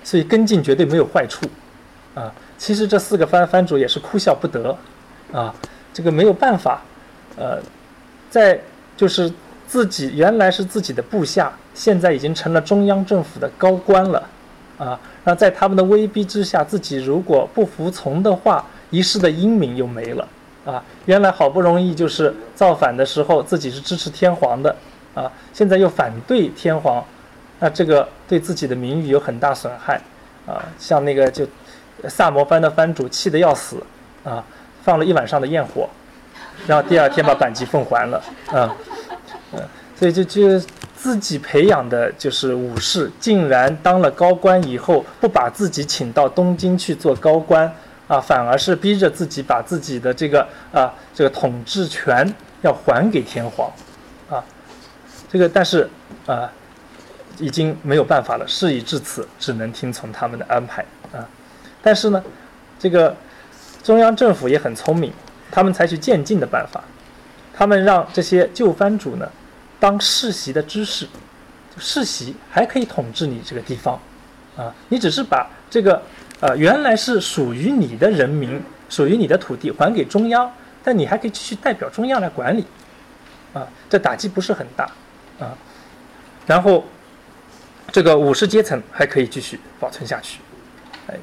[0.02, 1.46] 所以跟进绝对没有坏处，
[2.14, 4.76] 啊，其实这四个藩藩主也是哭笑不得，
[5.32, 5.54] 啊，
[5.92, 6.82] 这个没有办法，
[7.36, 7.58] 呃，
[8.30, 8.60] 在
[8.96, 9.32] 就是
[9.66, 14.22] 自己原来是自己的部下，现在已经成了中央政府的高官了，
[14.78, 20.28] 啊，那在他们的威逼之下，自己如果不服从的话，一世的英名又没了，
[20.66, 24.76] 啊，原来好不容易就是造反的时候，自己是支持天皇的。
[25.14, 27.04] 啊，现在又反对天皇，
[27.60, 30.00] 那这个对自己的名誉有很大损害，
[30.46, 31.46] 啊，像那个就
[32.08, 33.80] 萨摩藩的藩主气得要死，
[34.24, 34.44] 啊，
[34.82, 35.88] 放了一晚上的焰火，
[36.66, 38.74] 然后第二天把板级奉还了，啊，
[39.52, 39.60] 嗯，
[39.96, 40.60] 所以就就
[40.96, 47.72] 自己培养的就是武士，竟然当了高官以后，不把自己请到东京去做高官，
[48.08, 53.70] 啊，反而是逼着自己把自己的这个啊这个统治权要还给天皇。
[55.34, 55.90] 这个，但是
[56.26, 56.48] 啊，
[57.40, 58.46] 已经没有办法了。
[58.46, 60.80] 事已至此，只能听从他们的安排
[61.12, 61.26] 啊。
[61.82, 62.22] 但是呢，
[62.78, 63.16] 这个
[63.82, 65.12] 中央政府也很聪明，
[65.50, 66.80] 他们采取渐进的办法。
[67.52, 69.28] 他们让这些旧藩主呢，
[69.80, 71.08] 当世袭的知识，
[71.78, 74.00] 世袭还可以统治你这个地方
[74.56, 74.72] 啊。
[74.88, 76.00] 你只是把这个
[76.38, 80.48] 呃原来是属于你的人民、属于你的土地还给中央，
[80.84, 82.64] 但你还可以继续代表中央来管理
[83.52, 83.66] 啊。
[83.90, 84.88] 这打击不是很大。
[85.40, 85.56] 啊，
[86.46, 86.84] 然后
[87.90, 90.38] 这个武士阶层还可以继续保存下去，
[91.08, 91.16] 哎，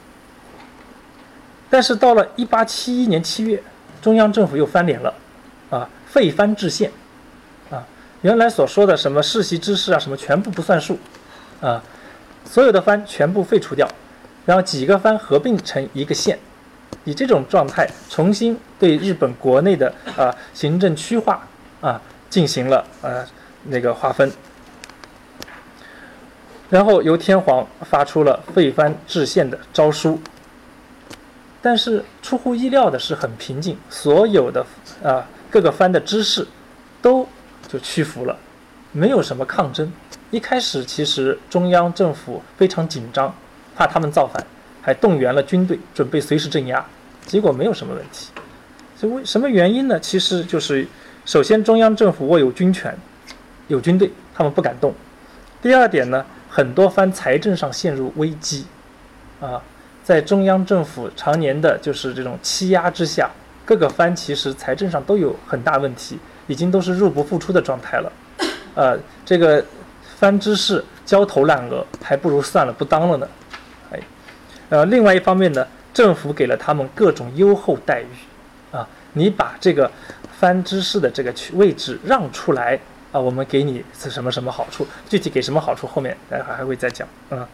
[1.69, 3.61] 但是到了一八七一年七月，
[4.01, 5.13] 中央政府又翻脸了，
[5.69, 6.91] 啊，废藩置县，
[7.69, 7.85] 啊，
[8.21, 10.99] 原来所说的什么世袭之事啊，什么全部不算数，
[11.61, 11.81] 啊，
[12.43, 13.87] 所有的藩全部废除掉，
[14.45, 16.37] 然后几个藩合并成一个县，
[17.05, 21.47] 以这种状态重新对日本国内的啊行政区划
[21.79, 23.25] 啊进行了呃。
[23.65, 24.31] 那个划分，
[26.69, 30.19] 然后由天皇发出了废藩置县的诏书，
[31.61, 34.65] 但是出乎意料的是很平静，所有的
[35.03, 36.47] 啊各个藩的知识
[37.01, 37.27] 都
[37.67, 38.37] 就屈服了，
[38.91, 39.91] 没有什么抗争。
[40.31, 43.35] 一开始其实中央政府非常紧张，
[43.75, 44.41] 怕他们造反，
[44.81, 46.85] 还动员了军队，准备随时镇压，
[47.25, 48.27] 结果没有什么问题。
[48.95, 49.99] 所以为什么原因呢？
[49.99, 50.87] 其实就是
[51.25, 52.97] 首先中央政府握有军权，
[53.71, 54.93] 有军队，他们不敢动。
[55.61, 58.65] 第二点呢，很多藩财政上陷入危机，
[59.39, 59.61] 啊，
[60.03, 63.29] 在中央政府常年的就是这种欺压之下，
[63.63, 68.11] 各个藩其实财政上都有很大问题，已经都是入不敷出的状态了。
[68.75, 69.63] 呃，这个
[70.19, 73.27] 藩之事焦头烂额，还不如算了，不当了呢。
[73.91, 73.99] 哎，
[74.67, 79.89] 呃，另外一方面呢，政府给了他们各种优厚待遇，啊，你把这个
[80.37, 82.77] 藩之事的这个位置让出来。
[83.11, 84.87] 啊，我们给你是什么什么好处？
[85.09, 87.47] 具体给什么好处，后面待会还会再讲啊。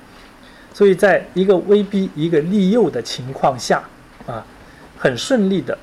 [0.73, 3.83] 所以，在一个威逼、一个利诱的情况下，
[4.27, 4.45] 啊，
[4.95, 5.75] 很顺利的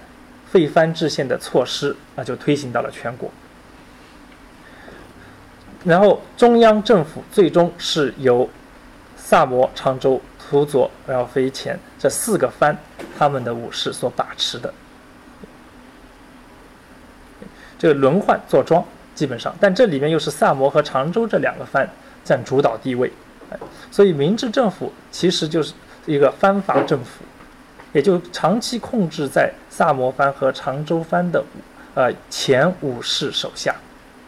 [0.48, 3.28] 废藩置县的措施啊，就推行到了全国。
[5.82, 8.48] 然后，中央政府最终是由
[9.16, 12.78] 萨摩、常州、土佐，然后飞前这四个藩
[13.18, 14.72] 他们的武士所把持的。
[17.76, 18.84] 这个轮换坐庄。
[19.15, 21.89] 基本上，但这里面又是萨摩和常州这两个藩
[22.24, 23.12] 占主导地位，
[23.91, 25.73] 所以明治政府其实就是
[26.07, 27.24] 一个藩阀政府，
[27.93, 31.45] 也就长期控制在萨摩藩和常州藩的
[31.95, 33.77] 呃前武士手下，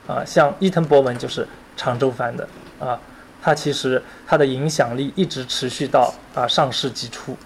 [0.06, 1.46] 啊，像伊藤博文就是
[1.76, 2.48] 常州藩的
[2.78, 3.00] 啊，
[3.42, 7.36] 他其实他的影响力一直持续到啊上世纪初。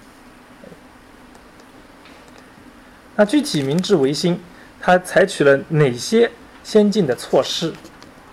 [3.16, 4.40] 那具体明治维新，
[4.78, 6.30] 他采取了哪些？
[6.70, 7.68] 先进的措施，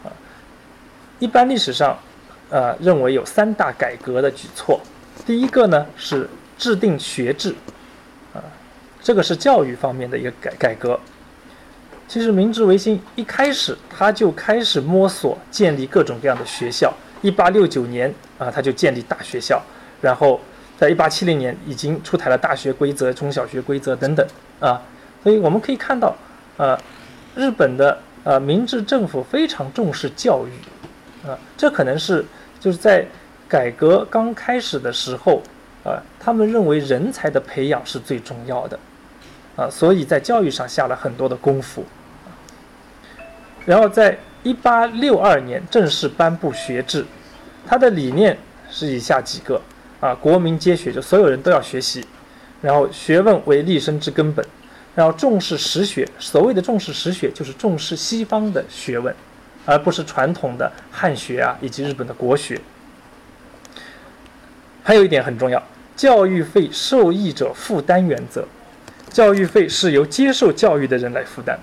[0.03, 0.13] 啊，
[1.17, 1.97] 一般历史上，
[2.51, 4.79] 呃，认为有三大改革的举措。
[5.25, 7.55] 第一个呢是制定学制，
[8.35, 8.37] 啊，
[9.01, 10.99] 这个是教育方面的一个改改革。
[12.07, 16.93] 其实明治维新一开始他就开始摸索建立各种各样的学校。
[17.23, 19.59] 一八六九年啊，他就建立大学校，
[19.99, 20.39] 然后
[20.77, 24.23] 在一八七零年已经出台了大学规则、中小学规则等等
[24.59, 24.79] 啊。
[25.23, 26.15] 所以我们可以看到，
[26.57, 26.79] 呃，
[27.35, 27.97] 日本的。
[28.27, 32.25] 呃，明治政府非常重视教育，啊，这可能是
[32.59, 33.05] 就是在
[33.47, 35.41] 改革刚开始的时候，
[35.85, 38.77] 啊，他们认为人才的培养是最重要的，
[39.55, 41.85] 啊，所以在教育上下了很多的功夫。
[43.65, 47.05] 然后在一八六二年正式颁布学制，
[47.65, 48.37] 它的理念
[48.69, 49.61] 是以下几个：
[50.01, 52.05] 啊，国民皆学，就所有人都要学习，
[52.61, 54.45] 然后学问为立身之根本。
[54.97, 59.13] 然后重视实学，所谓的重视实学，就是重视西方的学问，
[59.63, 62.59] 而不是传统的汉学啊，以及日本的国学。
[64.81, 65.61] 还有一点很重要，
[65.95, 68.43] 教育费受益者负担原则，
[69.11, 71.59] 教育费是由接受教育的人来负担。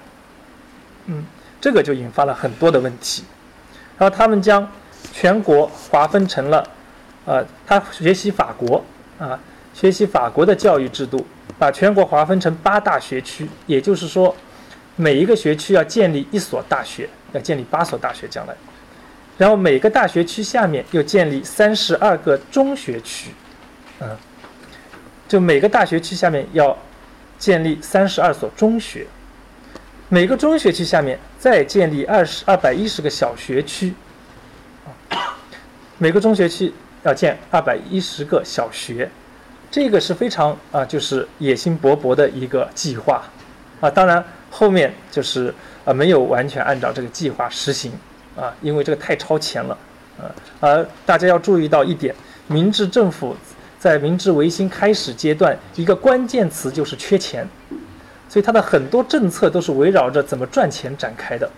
[1.06, 1.26] 嗯，
[1.60, 3.24] 这个就引发了很多的问题。
[3.98, 4.70] 然后他们将
[5.12, 6.64] 全国划分成了，
[7.24, 8.84] 呃，他学习法国
[9.18, 9.36] 啊，
[9.74, 11.26] 学习法国的教育制度。
[11.58, 14.34] 把全国划分成八大学区，也就是说，
[14.96, 18.54] 每一个学区要建立一所大学，要建立八所大学将来，
[19.38, 23.30] 然后每个大学区下面又建立三十二个中学区，
[24.00, 24.16] 嗯，
[25.28, 26.76] 就每个大学区下面要
[27.38, 29.06] 建立三十二所中学，
[30.08, 33.94] 每个中学区下面再建立二十二百一十个小学区，
[35.98, 36.72] 每个中学区
[37.04, 39.08] 要建二百一十个小学。
[39.74, 43.20] 这个是非常啊，就是野心勃勃的一个计划，
[43.80, 45.52] 啊，当然后面就是
[45.84, 47.90] 啊没有完全按照这个计划实行，
[48.36, 49.76] 啊，因为这个太超前了，
[50.16, 50.30] 啊，
[50.60, 52.14] 而大家要注意到一点，
[52.46, 53.36] 明治政府
[53.76, 57.44] 在明治维新开始阶段，一个关键词就是缺钱，
[58.28, 61.50] 所以它的很多政策都是围绕着怎么赚钱展开的，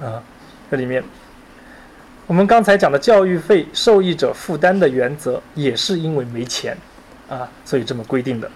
[0.00, 0.20] 啊，
[0.68, 1.00] 这里面
[2.26, 6.76] 我们刚才讲的教育费受益者负担的原则，也是因为没钱。
[7.30, 8.50] 啊，所以这么规定的。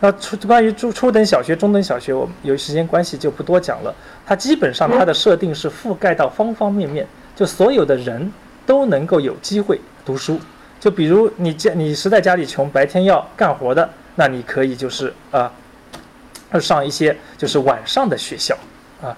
[0.00, 3.94] 那初关于初初等小学、中等小学，我们由于时间关系就不多讲了。
[4.24, 8.32] 它基本上它的设定是覆盖到方方面面，就所有的人
[8.64, 10.40] 都能够有机会读书。
[10.78, 15.50] 就比如你家你实在家里穷，白天要干活的，那你可以就是啊，
[16.60, 18.56] 上一些就是晚上的学校
[19.02, 19.16] 啊，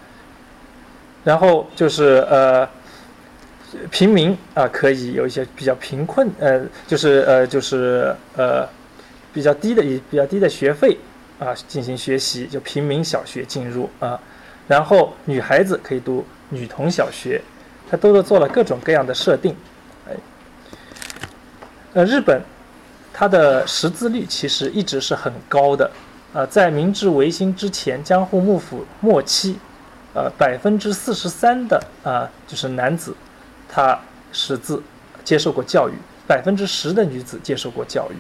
[1.23, 2.69] 然后就是呃。
[3.91, 8.69] 平民啊，可以有一些比较贫困，呃，就是呃，就是呃，
[9.33, 10.97] 比较低的以比较低的学费
[11.39, 14.19] 啊进行学习，就平民小学进入啊，
[14.67, 17.41] 然后女孩子可以读女童小学，
[17.91, 19.55] 他都是做了各种各样的设定，
[20.09, 20.13] 哎，
[21.95, 22.41] 呃，日本
[23.13, 25.91] 它的识字率其实一直是很高的，
[26.35, 29.57] 啊，在明治维新之前，江户幕府末期，
[30.15, 33.15] 呃，百分之四十三的啊，就是男子。
[33.69, 33.99] 他
[34.33, 34.83] 识字，
[35.25, 35.93] 接受过教育，
[36.27, 38.15] 百分之十的女子接受过教育，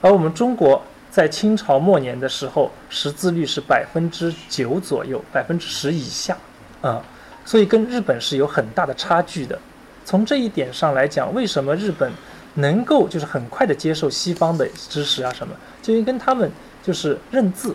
[0.00, 6.36] 而我们中国在清朝末年的时候，识字率是百分之九左右，百分之十以下，
[6.82, 7.02] 啊，
[7.44, 9.58] 所以跟日本是有很大的差距的。
[10.04, 12.10] 从这一点上来讲，为什么日本
[12.54, 16.50] 能够就是很快的接受西方的知识啊什么，就因为跟他们
[16.82, 17.74] 就是认字，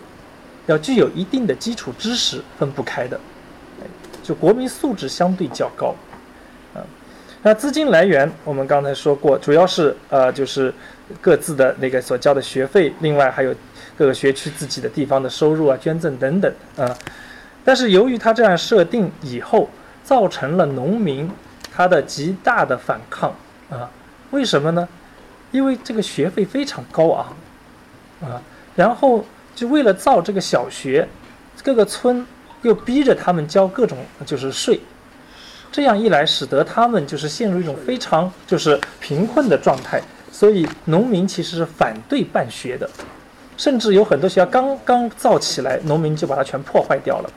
[0.66, 3.18] 要具有一定的基础知识分不开的，
[4.22, 5.94] 就国民素质相对较高。
[7.46, 10.72] 那资金来源，我们刚才说过，主要是呃，就是
[11.20, 13.54] 各自的那个所交的学费，另外还有
[13.98, 16.96] 各个学区自己的地方的收入啊、捐赠等等啊。
[17.62, 19.68] 但是由于他这样设定以后，
[20.02, 21.30] 造成了农民
[21.70, 23.28] 他的极大的反抗
[23.68, 23.90] 啊。
[24.30, 24.88] 为什么呢？
[25.50, 27.36] 因为这个学费非常高昂
[28.22, 28.40] 啊，
[28.74, 29.22] 然后
[29.54, 31.06] 就为了造这个小学，
[31.62, 32.26] 各个村
[32.62, 34.80] 又逼着他们交各种就是税。
[35.74, 42.88] 这样一来，使得他们就是陷入一种非常就是贫困的状态，所以农民其实是反对办学的，
[43.56, 47.30] 甚至有很多学校刚刚造起来，农民就把它全破坏掉了，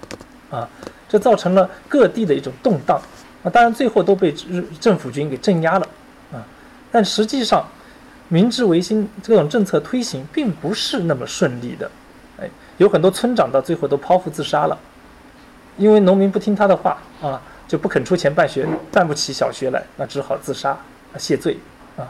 [0.52, 0.70] 啊，
[1.10, 3.02] 这造成了各地的一种动荡，
[3.42, 5.88] 啊，当然最后都被日政府军给镇压了，
[6.32, 6.46] 啊，
[6.92, 7.68] 但实际上，
[8.28, 11.90] 明治维新这种政策推行并不是那么顺利的，
[12.40, 12.48] 哎，
[12.78, 14.78] 有很多村长到最后都剖腹自杀了，
[15.76, 17.42] 因为农民不听他的话啊。
[17.68, 20.78] 就不肯出钱办学，办不起小学来，那只好自杀
[21.18, 21.58] 谢罪
[21.98, 22.08] 啊。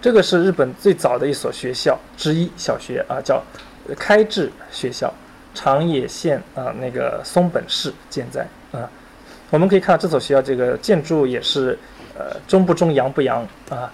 [0.00, 3.42] 这个是日本最早的一所学校之一小学啊，叫
[3.98, 5.12] 开智学校，
[5.52, 8.88] 长野县啊那个松本市建在啊。
[9.50, 11.76] 我们可以看到这所学校这个建筑也是
[12.16, 13.90] 呃中不中洋不洋啊，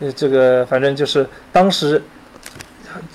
[0.00, 2.02] 呃这个反正就是当时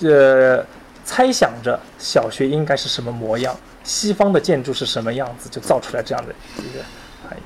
[0.01, 0.65] 呃
[1.03, 3.53] 猜想着小学应该是什么模样。
[3.83, 6.83] 西方的建筑是什么样子，就造出来这样的一个
[7.27, 7.41] 含义。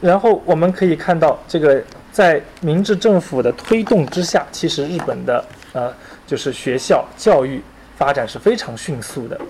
[0.00, 1.82] 然后我们可以看到，这个
[2.12, 5.92] 在明治政府的推动之下，其实日本的呃
[6.26, 7.60] 就是学校教育
[7.96, 9.40] 发展是非常迅速的。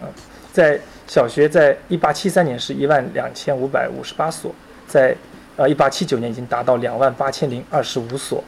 [0.00, 0.08] 嗯，
[0.52, 4.54] 在小学在一八七三年是一万两千五百五十八所，
[4.86, 5.16] 在
[5.56, 8.44] 呃一八七九年已经达到两万八千零二十五所，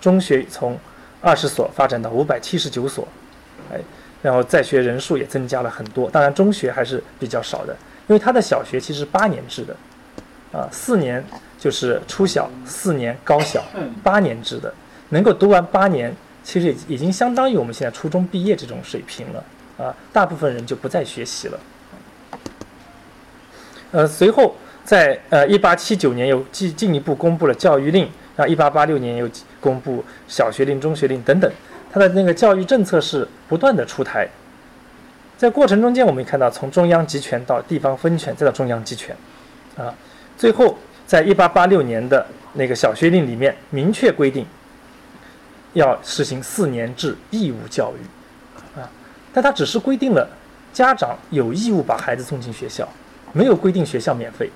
[0.00, 0.78] 中学从
[1.20, 3.08] 二十所发展到五百七十九所。
[3.72, 3.80] 哎，
[4.20, 7.72] 然后在学人数也增加了很多，当然中学还是比较少的，
[8.06, 9.76] 因为他的小学其实八年制的，
[10.52, 11.24] 啊，四年
[11.58, 13.64] 就是初小，四年高小，
[14.02, 14.72] 八年制的，
[15.08, 19.44] 能够读完八年，其实已经相当于我们现在初中毕业这种水平了，
[19.78, 21.60] 啊，大部分人就不再学习了。
[23.92, 24.54] 呃，随后
[24.84, 29.28] 在呃一八七九年又进进一步公布了教育令，然后一八八六年又
[29.60, 31.50] 公布小学令、中学令等等。
[31.92, 34.26] 他的那个教育政策是不断的出台，
[35.36, 39.14] 在过程中间，我们看到从中央集权到地方分权，再到中央集权，
[39.76, 39.92] 啊，
[40.38, 44.46] 最后在一八八六年的那个小学令里面明确规定，
[45.74, 48.88] 要实行四年制义务教育，啊，
[49.34, 50.26] 但他只是规定了
[50.72, 52.88] 家长有义务把孩子送进学校，
[53.34, 54.50] 没有规定学校免费，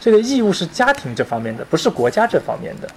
[0.00, 2.88] 这个义务是家庭这方面的，不是国家这方面的，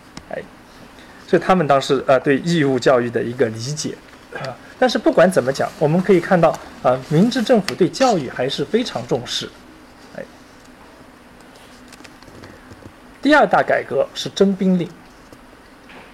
[1.34, 1.39] 哎。
[1.39, 3.95] 是他们当时呃对义务教育的一个理解
[4.35, 9.49] 啊，但是不管怎么讲，我们可以看到啊，明治政府对教育还是非常重视。
[10.15, 10.23] 哎，
[13.19, 14.88] 第二大改革是征兵令。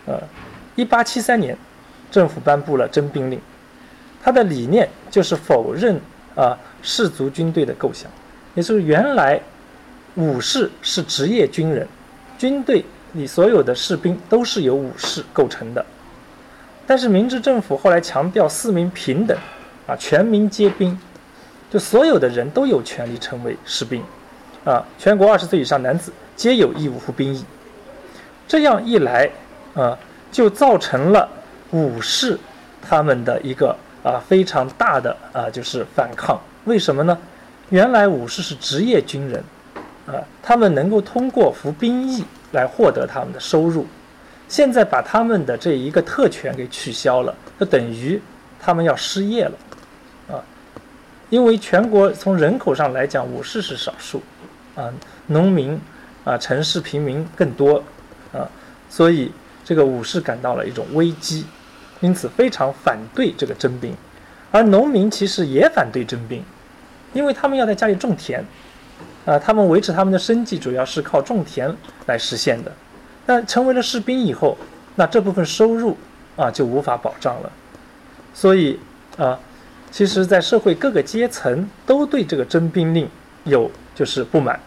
[0.05, 0.17] 呃，
[0.77, 1.57] 一八七三年，
[2.09, 3.37] 政府颁布了征兵令，
[4.23, 5.99] 它的理念就是否认
[6.33, 8.09] 啊士族军队的构想，
[8.55, 9.37] 也就是原来
[10.15, 11.85] 武士是职业军人，
[12.37, 12.85] 军队。
[13.11, 15.83] 你所有的士兵都是由武士构成的，
[16.85, 19.37] 但是明治政府后来强调四民平等，
[19.87, 20.97] 啊，全民皆兵，
[21.71, 24.03] 就所有的人都有权利成为士兵，
[24.63, 27.43] 啊，全国二十岁以上男子皆有义务服兵役。
[28.47, 29.29] 这样一来，
[29.73, 29.97] 啊，
[30.31, 31.27] 就造成了
[31.71, 32.37] 武士
[32.81, 36.39] 他们的一个啊非常大的啊就是反抗。
[36.65, 37.17] 为什么呢？
[37.69, 39.43] 原来武士是职业军人，
[40.05, 42.23] 啊，他们能够通过服兵役。
[42.51, 43.85] 来获得他们的收入，
[44.47, 48.19] 现在把他们的这一个特权给取消了，就等于
[48.59, 49.53] 他们要失业了，
[50.29, 50.41] 啊，
[51.29, 54.21] 因为全国从人口上来讲，武士是少数，
[54.75, 54.91] 啊，
[55.27, 55.79] 农民
[56.23, 57.83] 啊，城市平民更多，
[58.33, 58.49] 啊，
[58.89, 59.31] 所以
[59.63, 61.45] 这个武士感到了一种危机，
[61.99, 63.95] 因此非常反对这个征兵，
[64.51, 66.43] 而农民其实也反对征兵，
[67.13, 68.43] 因为他们要在家里种田。
[69.29, 71.71] 啊，他们维持他们的生计主要是靠种田
[72.07, 72.71] 来实现的。
[73.27, 74.57] 那成为了士兵以后，
[74.95, 75.95] 那这部分收入
[76.35, 77.51] 啊就无法保障了。
[78.33, 78.79] 所以
[79.17, 79.39] 啊，
[79.91, 83.07] 其实，在社会各个阶层都对这个征兵令
[83.43, 84.59] 有就是不满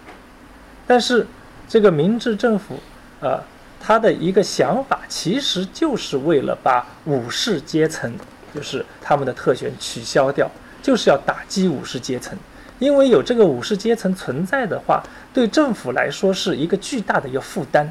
[0.86, 1.26] 但是
[1.68, 2.78] 这个明治政府，
[3.20, 3.43] 啊，
[3.80, 8.12] 他的一个想法其实就是为了把武士阶层，
[8.55, 10.48] 就是他们的特权取消掉，
[10.80, 12.39] 就是要打击武士阶层。
[12.82, 15.00] 因为有这个武士阶层存在的话，
[15.32, 17.88] 对政府来说是一个巨大的一个负担，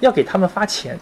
[0.00, 0.98] 要给他们发钱。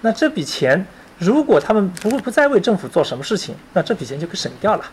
[0.00, 0.84] 那这笔钱，
[1.18, 4.84] 如果他们不不再为政府做什么事情，那这笔钱就可以省掉了，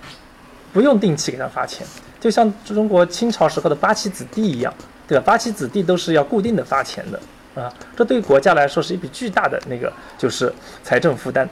[0.72, 1.88] 不用定期给他发钱。
[2.20, 4.72] 就像中国清朝时候的八旗子弟一样，
[5.08, 5.24] 对吧？
[5.26, 7.20] 八旗子弟都是要固定的发钱的
[7.60, 10.54] 啊，这对国家来说是一笔巨大的那个就是
[10.84, 11.50] 财政负担。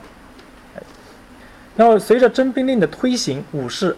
[1.76, 3.96] 然后随着征兵令的推行，武士。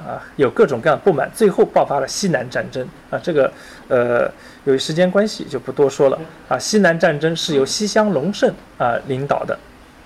[0.00, 3.18] 啊，有各种各样不满，最后爆发了西南战争啊。
[3.22, 3.50] 这个，
[3.88, 4.30] 呃，
[4.64, 6.58] 由于时间关系就不多说了啊。
[6.58, 9.58] 西南战争是由西乡隆盛啊领导的，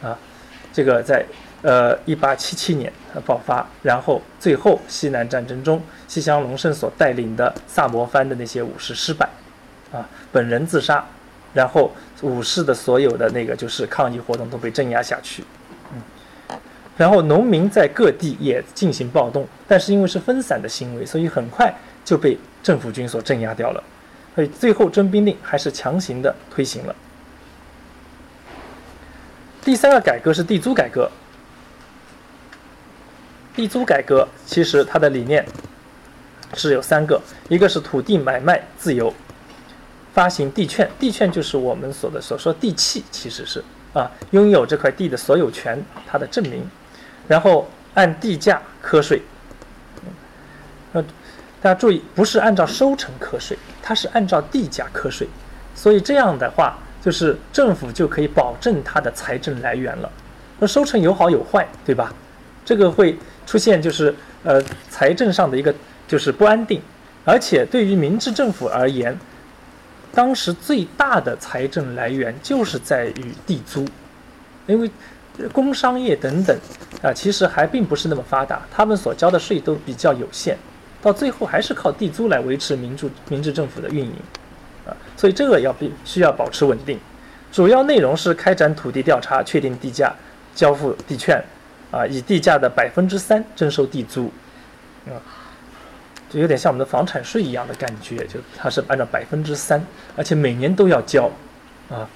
[0.02, 0.16] 啊，
[0.72, 1.24] 这个在
[1.62, 2.92] 呃一八七七年
[3.24, 9.28] 爆发，然后最后西南战争中，西乡隆盛所带领的萨摩藩的那些武士失败，
[9.90, 11.04] 啊，本人自杀，
[11.54, 11.90] 然后
[12.20, 15.42] 武士的所有的那个就是抗议活动都被镇压下去。
[16.98, 21.72] 然后农民在各地也进行暴动，但是因为是分散的行为，所以很快
[22.04, 23.82] 就被政府军所镇压掉了。
[24.34, 26.94] 所以最后征兵令还是强行的推行了。
[29.62, 31.08] 第三个改革是地租改革。
[33.54, 35.44] 地租改革其实它的理念
[36.54, 39.12] 是有三个，一个是土地买卖自由，
[40.14, 43.62] 发行地券，地券就是我们所的所说地契，其实是
[43.92, 46.68] 啊拥有这块地的所有权，它的证明。
[47.28, 49.20] 然后按地价课税，
[50.94, 51.02] 呃，
[51.60, 55.28] 大家注意，不是按照收成课税，它是按照地价课税，
[55.74, 60.10] 所以这样的话，就是政府就可以保证它的财政来源了。
[60.58, 62.10] 那收成有好有坏，对吧？
[62.64, 65.74] 这个会出现就是呃财政上的一个
[66.06, 66.80] 就是不安定，
[67.26, 69.14] 而且对于明治政府而言，
[70.14, 73.86] 当时最大的财政来源就是在于地租，
[74.66, 74.90] 因为。
[75.52, 76.58] 工商业等等，
[77.02, 80.56] 啊，其实还并不是那么发达，他们所交的税都比较有限，
[81.00, 84.12] 到最后还是靠地租来维持民主民治政府的运营，
[84.86, 86.98] 啊，所以这个要必需要保持稳定。
[87.52, 90.12] 主要内容是开展土地调查，确定地价，
[90.54, 91.42] 交付地券，
[91.90, 94.30] 啊，以地价的百分之三征收地租，
[95.06, 95.16] 啊，
[96.28, 99.82] 就有点像我们的房产税一样的感觉，就它是按照百分之三，
[100.16, 101.30] 而且每年都要交，
[101.88, 102.08] 啊。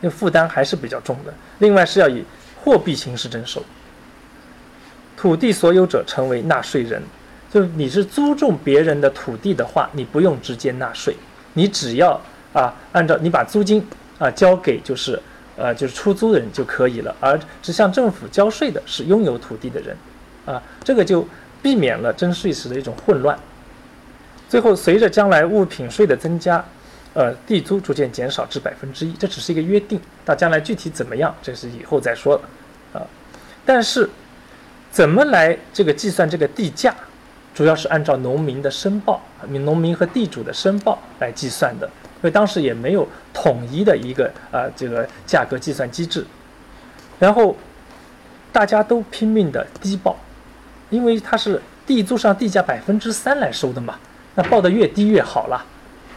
[0.00, 1.34] 那负担还是比较重的。
[1.58, 2.24] 另外是要以
[2.62, 3.62] 货币形式征收，
[5.16, 7.02] 土地所有者成为纳税人，
[7.50, 11.16] 就是你是租种别人的土地的话，你不用直接纳税，
[11.54, 12.20] 你只要
[12.52, 13.84] 啊按照你把租金
[14.18, 15.20] 啊交给就是
[15.56, 19.96] 呃就是出租的人就可以了，而只向政府交税的是拥有土地的人，
[20.44, 21.26] 啊这个就
[21.60, 23.38] 避免了征税时的一种混乱。
[24.48, 26.64] 最后随着将来物品税的增加。
[27.18, 32.42] 呃，地租逐渐减少至百分之一，这只是一个约定，到将来具体怎么样，这是以后再说了，
[32.92, 33.02] 啊。
[33.66, 34.08] 但是，
[34.92, 36.94] 怎么来这个计算这个地价，
[37.52, 43.04] 主要是按照农民的申报，农民和地主的申报来计算的，因为当时也没有
[43.34, 46.24] 统一的一个啊这个价格计算机制，
[47.18, 47.56] 然后
[48.52, 50.16] 大家都拼命的低报，
[50.88, 53.98] 因为它是地租上地价百分之三来收的嘛，
[54.36, 55.66] 那报的越低越好了。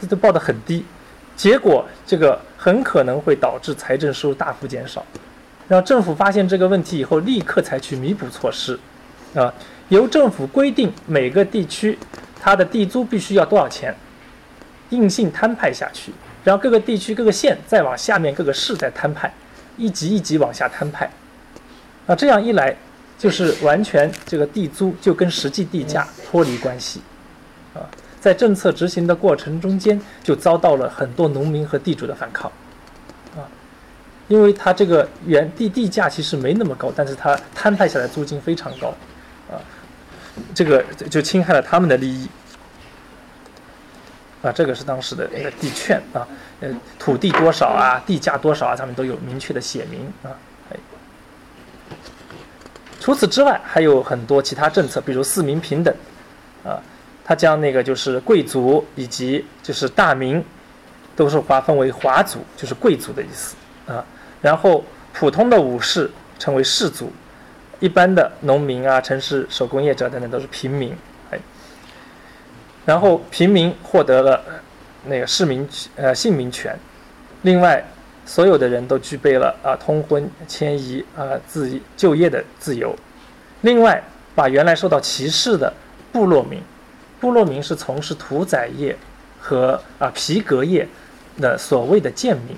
[0.02, 0.84] 这都报得很低，
[1.36, 5.06] 结果这个很可能会导致财政收入大幅减少。
[5.68, 8.78] 然后政府发现这个问题以后，立刻采取弥补措施，
[9.36, 9.54] 啊，
[9.90, 11.98] 由政府规定每个地区
[12.42, 13.96] 它的地租必须要多少钱，
[14.90, 16.12] 硬性摊派下去，
[16.44, 19.32] 然后各个地区各个县再往下面各个市再摊派，
[19.78, 21.10] 一级一级往下摊派，
[22.08, 22.76] 啊，这样一来
[23.18, 27.00] 就是完全这个地租就跟实际地价脱离关系，
[28.22, 32.52] 在政策执行的过程中间，就遭到了很多农民和地主的反抗，
[33.36, 33.42] 啊，
[34.28, 38.90] 因为他这个原地地价其实没那么高，但是他摊派下来租金非常高，
[39.50, 39.58] 啊，
[40.54, 42.30] 这个就侵害了他们的利益，
[44.44, 46.28] 啊，这个是当时的那个地券啊，
[46.60, 46.70] 呃，
[47.00, 50.30] 土地多少啊，地价多少啊，上面都有明确的写明啊，
[50.72, 50.78] 哎，
[53.00, 55.92] 除此之外还有很多其他政策，比如四民平等，
[56.64, 56.78] 啊。
[57.32, 60.44] 他将那个就是贵族以及就是大明，
[61.16, 63.56] 都是划分为华族，就是贵族的意思
[63.88, 64.04] 啊。
[64.42, 64.84] 然后
[65.14, 67.10] 普通的武士称为士族，
[67.80, 70.94] 一般的农民啊、城市手工业者等等都是平民。
[71.32, 71.40] 哎，
[72.86, 74.44] 然后平民获得了
[75.06, 76.78] 那个市民呃姓名权，
[77.44, 77.82] 另外
[78.26, 82.94] 所有的人都具备了啊通婚、迁移啊自就业的自由。
[83.62, 84.04] 另外，
[84.36, 85.72] 把原来受到歧视的
[86.12, 86.62] 部落民。
[87.22, 88.98] 部落民是从事屠宰业
[89.40, 90.86] 和啊皮革业
[91.40, 92.58] 的所谓的贱民，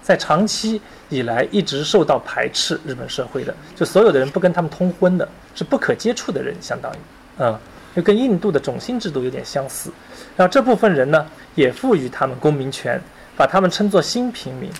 [0.00, 6.96] 在长期以来一直受到排斥，日本社会的就所有的人不跟他们通婚的，是不可接触的人，相当于，
[7.38, 7.58] 嗯，
[7.96, 9.90] 就跟印度的种姓制度有点相似。
[10.36, 11.26] 然后这部分人呢，
[11.56, 13.00] 也赋予他们公民权，
[13.36, 14.70] 把他们称作新平民。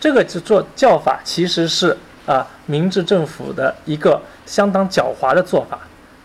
[0.00, 5.80] 这个就做叫法，其实是啊明治政府的一个相当狡猾的做法。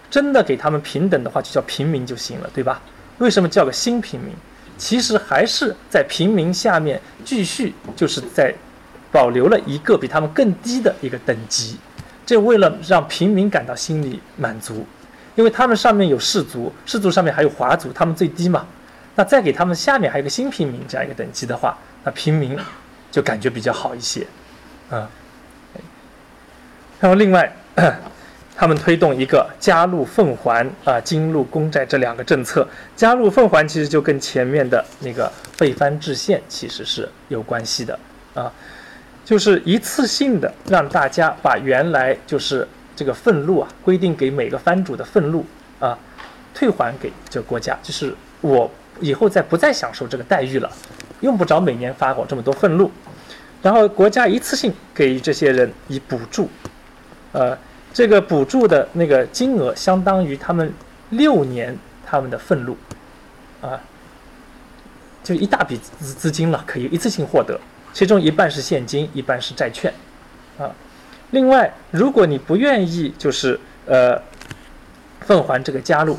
[0.09, 2.81] 真的给他们平等的话，就叫平民就行了，对吧？
[3.19, 4.33] 为什么叫个新平民？
[4.77, 8.53] 其实还是在平民下面继续，就是在
[9.11, 11.77] 保留了一个比他们更低的一个等级。
[12.25, 14.87] 这为了让平民感到心里满足，
[15.35, 18.65] 因为他们上面有士族，士族上面还有华族，他们最低嘛。
[19.15, 22.57] 那再给他们下面还有个新平民这样一个等级的话，那平民
[23.11, 24.25] 就感觉比较好一些，
[24.89, 25.09] 啊。
[26.99, 27.53] 然后另外。
[28.59, 32.67] 他们推动一个加入奉还啊，金入公债这两个政策。
[32.93, 37.97] 加入奉还其实就跟前面的那个废藩置县其实是有关系的
[38.33, 38.51] 啊，
[39.23, 42.67] 就是一次性的让大家把原来就是
[42.97, 45.45] 这个俸禄啊，规定给每个藩主的俸禄
[45.79, 45.97] 啊，
[46.53, 48.69] 退还给这个国家，就是我
[48.99, 50.69] 以后再不再享受这个待遇了，
[51.21, 52.91] 用不着每年发我这么多俸禄，
[53.61, 56.49] 然后国家一次性给这些人以补助，
[57.31, 57.57] 呃。
[57.91, 60.71] 这个补助的那个金额相当于他们
[61.09, 61.75] 六年
[62.05, 62.77] 他们的俸禄，
[63.61, 63.79] 啊，
[65.23, 67.59] 就一大笔资资金了，可以一次性获得，
[67.91, 69.93] 其中一半是现金，一半是债券，
[70.59, 70.71] 啊，
[71.31, 74.21] 另外，如果你不愿意就是呃
[75.21, 76.17] 奉还这个加禄，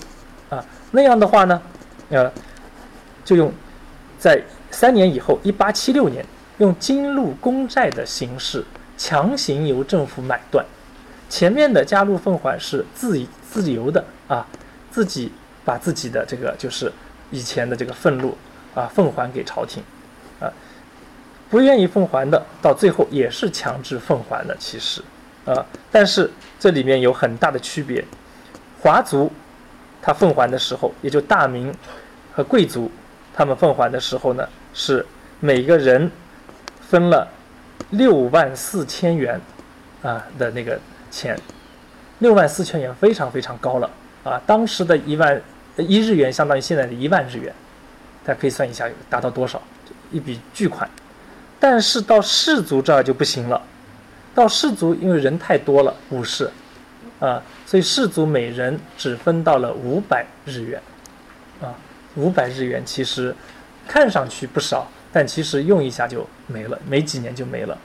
[0.48, 1.62] 啊，那样的话呢，
[2.10, 2.30] 呃，
[3.24, 3.52] 就用
[4.18, 6.24] 在三年以后，一八七六年，
[6.58, 8.64] 用金禄公债的形式
[8.98, 10.64] 强行由政府买断。
[11.30, 14.44] 前面的加入奉还是自自由的啊，
[14.90, 15.32] 自己
[15.64, 16.92] 把自己的这个就是
[17.30, 18.36] 以前的这个俸禄
[18.74, 19.80] 啊奉还给朝廷，
[20.40, 20.50] 啊，
[21.48, 25.00] 不愿意奉还的到最后也是强制奉还的，其实
[25.46, 26.28] 啊，但是
[26.58, 28.04] 这里面有很大的区别，
[28.80, 29.30] 华族
[30.02, 31.72] 他奉还的时候，也就大明
[32.32, 32.90] 和贵族
[33.32, 35.06] 他们奉还的时候呢，是
[35.38, 36.10] 每个人
[36.80, 37.28] 分了
[37.90, 39.40] 六万四千元
[40.02, 40.76] 啊的那个。
[41.10, 41.38] 钱，
[42.20, 43.90] 六万四千元非常非常高了
[44.24, 44.40] 啊！
[44.46, 45.40] 当时的一万
[45.76, 47.52] 一日元相当于现在的一万日元，
[48.24, 49.60] 大家可以算一下达到多少，
[50.10, 50.88] 一笔巨款。
[51.58, 53.60] 但是到士族这儿就不行了，
[54.34, 56.50] 到士族因为人太多了，武士
[57.18, 60.80] 啊，所以士族每人只分到了五百日元
[61.60, 61.74] 啊，
[62.14, 63.34] 五百日元其实
[63.86, 67.76] 看上去不少，但其实用一下就没了，没几年就没了。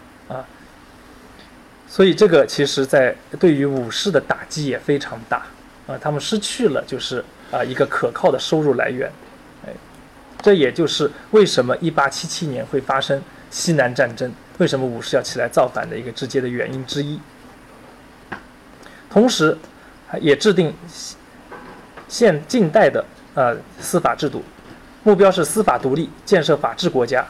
[1.87, 5.43] 所以这个其实，在对于武士的打击也非常大，
[5.87, 9.09] 啊，他们失去了就是啊一个可靠的收入来源，
[9.65, 9.69] 哎，
[10.41, 17.19] 这也就是为什么1877年会发生西南战争，为什么武士要起来造反的一个直接的原因之一。
[19.09, 19.57] 同时，
[20.19, 20.73] 也制定
[22.07, 23.05] 现近代的
[23.35, 24.43] 呃司法制度，
[25.03, 27.25] 目标是司法独立，建设法治国家。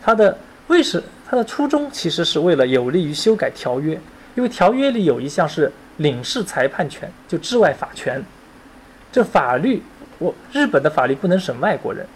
[0.00, 3.98] 它的为什它的初衷其实是为了有利于修改条约，
[4.34, 8.22] 因为条约里有一项是领事裁判权，就治外法权。
[9.10, 9.82] 这法律，
[10.18, 12.06] 我日本的法律不能审外国人，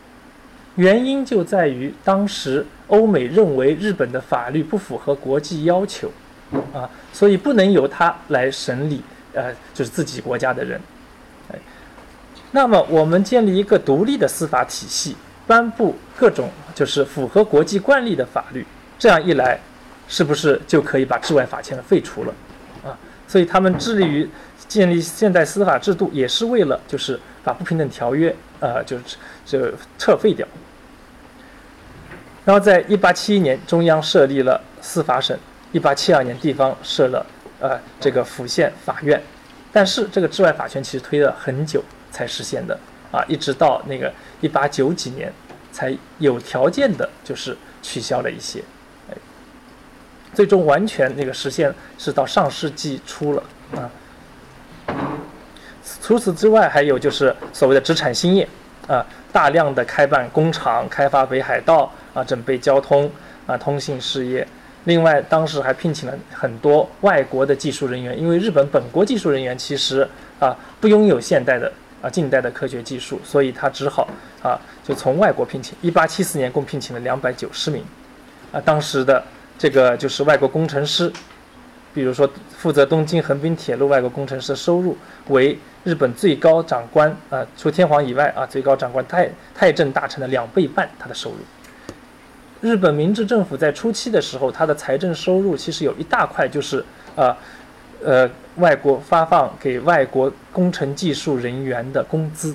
[0.75, 6.11] 原因就在于当时欧美认为日本的法律不符合国际要求，
[6.73, 9.01] 啊，所以不能由他来审理，
[9.33, 10.81] 呃，就是自己国家的人。
[11.53, 11.59] 哎，
[12.51, 15.17] 那么我们建立一个独立的司法体系，
[15.47, 18.67] 颁布各种就是符合国际惯例的法律。
[18.99, 19.59] 这样一来，
[20.09, 22.35] 是不是就可以把治外法权废除了？
[22.85, 24.29] 啊，所以他们致力于
[24.67, 29.17] 建立现代司法制度，也是为了就是把不平等条约，呃，就是
[29.47, 30.47] 就撤废掉。
[32.45, 35.39] 然后在1871年，中央设立了司法省
[35.75, 37.25] ；1872年，地方设了
[37.61, 39.23] 呃这个府县法院。
[39.71, 42.79] 但是这个治外法权其实推了很久才实现的
[43.13, 44.11] 啊，一直到那个
[44.41, 45.31] 1890几年
[45.71, 48.63] 才有条件的，就是取消了一些。
[50.39, 53.43] 最终完全那个实现是到上世纪初了
[53.75, 53.91] 啊。
[56.01, 58.49] 除此之外，还有就是所谓的殖产兴业
[58.87, 63.11] 啊，大量的开办工厂，开发北海道啊，准备交通
[63.49, 64.47] 啊，通信事业。
[64.85, 70.09] 另外，当时还聘请了很多外国的技术人员，因为日本本国技术人员其实
[70.39, 74.07] 啊不拥有现代的啊近代的科学技术，所以他只好
[74.41, 75.77] 啊就从外国聘请。
[75.83, 77.83] 一八七四年共聘请了两百九十名
[78.53, 79.21] 啊，当时的。
[79.59, 81.13] 这个就是外国工程师，
[81.93, 91.37] 比如说负责东京横滨铁路外国工程师的收入为日本最高长官啊，除天皇以外啊，最高长官太太政大臣的两倍半他的收入。
[92.61, 96.85] 日本明治政府在初期的时候，他的财政收入其实有一大块就是
[97.17, 97.37] 啊，
[98.05, 102.55] 呃，外国发放给外国工程技术人员的工资，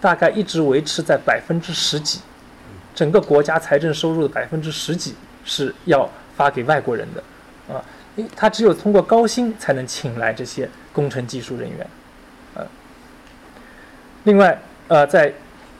[0.00, 2.20] 大概一直维持在百分之十几，
[2.94, 5.14] 整个国家财政收入的百分之十几
[5.44, 6.08] 是要
[6.38, 7.84] 发给外国人的，啊，
[8.16, 11.86] 因他只有通过高薪才能请来这些工程技术人员，
[12.54, 12.66] 呃，
[14.22, 15.30] 另外，呃，在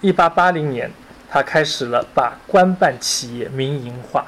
[0.00, 0.90] 一八八零年。
[1.30, 4.26] 他开始了把官办企业民营化，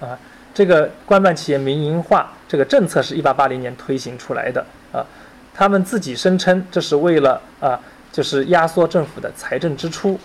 [0.00, 0.18] 啊，
[0.52, 5.06] 这个官办企业民营化这个政策是一八八零年推行出来的啊。
[5.54, 7.78] 他们自己声称这是为了啊，
[8.10, 10.18] 就是压缩政府的财政支出，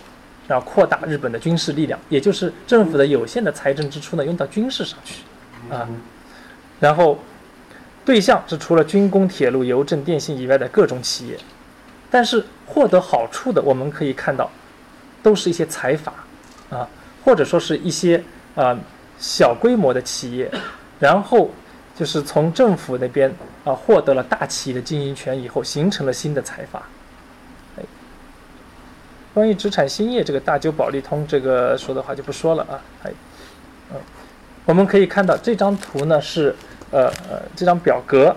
[0.48, 5.22] 然后扩大日本的军事力量，也就是政府的有限的财政支出呢用到军事上去
[5.70, 5.88] 啊。
[6.80, 7.18] 然后
[8.04, 11.38] 对象是除了军工、铁路、邮政、电信以外的各种企业，
[12.10, 14.50] 但是获得好处的我们可以看到。
[15.22, 16.14] 都是一些财阀，
[16.70, 16.88] 啊，
[17.22, 18.24] 或者说是一些
[18.54, 18.74] 啊
[19.18, 20.50] 小规模的企业，
[20.98, 21.50] 然后
[21.94, 23.30] 就是从政府那边
[23.62, 26.82] 啊获得了大企业的经营权以后，形成了新的财阀。
[29.34, 33.12] 关于资产兴业这个大久保利通这个说的话就不说了啊，哎，
[34.70, 36.54] 我们可以看到这张图呢是
[36.92, 38.34] 呃呃这张表格，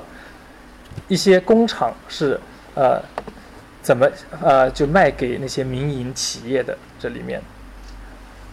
[1.08, 2.40] 一些工厂是
[2.74, 3.00] 呃。
[3.84, 4.10] 怎么
[4.42, 6.74] 呃就卖给那些民营企业的？
[6.98, 7.42] 这里面，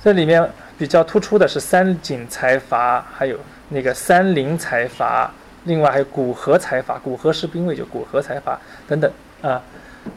[0.02, 0.44] 这里面
[0.76, 3.38] 比较突出的是三井财阀，还有
[3.68, 5.32] 那个三菱财阀，
[5.66, 8.58] 另外还有古河财阀，古河是兵卫，就古河财阀
[8.88, 9.08] 等等
[9.40, 9.62] 啊。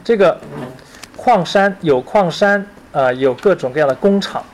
[0.02, 0.36] 这个
[1.16, 4.44] 矿山有矿山啊，有各种各样的工厂，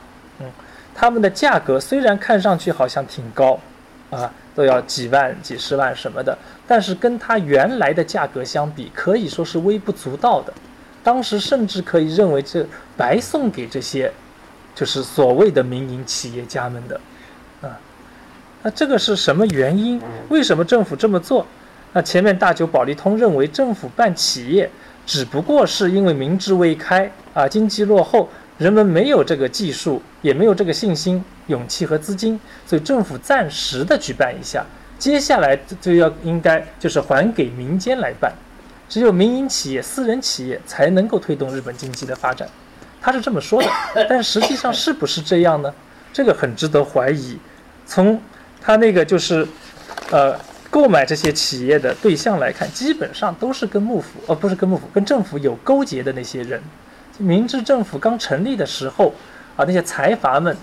[1.01, 3.59] 他们的价格虽然看上去好像挺高
[4.11, 6.37] 啊，都要几万、几十万什么的。
[6.67, 10.53] 但是跟它原来的价格相比，可以说是微不足道的。
[11.01, 12.63] 当时甚至可以认为这
[12.95, 14.11] 白送给这些，
[14.75, 17.01] 就是所谓的民营企业家们的，
[17.63, 17.79] 啊，
[18.61, 19.99] 那这个是什么原因？
[20.29, 21.47] 为什么政府这么做？
[21.93, 24.69] 那前面大久保利通认为政府办企业
[25.07, 34.63] 只不过是因为民智未开啊，经济落后，人们没有这个技术，也没有这个信心、勇气和资金，所以政府暂时的举办一下。
[34.99, 38.31] 接下来就要应该就是还给民间来办，
[38.87, 42.47] 只有民营企业、私人企业才能够推动日本经济的发展，
[43.01, 43.67] 他是这么说的。
[44.07, 45.73] 但实际上是不是这样呢？
[46.13, 47.39] 这个很值得怀疑。
[47.87, 48.21] 从
[48.61, 49.47] 他那个就是，
[50.11, 56.61] 呃，购买这些企业的对象来看，基本上都是跟幕府，呃，不是跟幕府，跟政府有勾结的那些人。
[57.21, 59.13] 明治政府刚成立的时候，
[59.55, 60.55] 啊，那些财阀们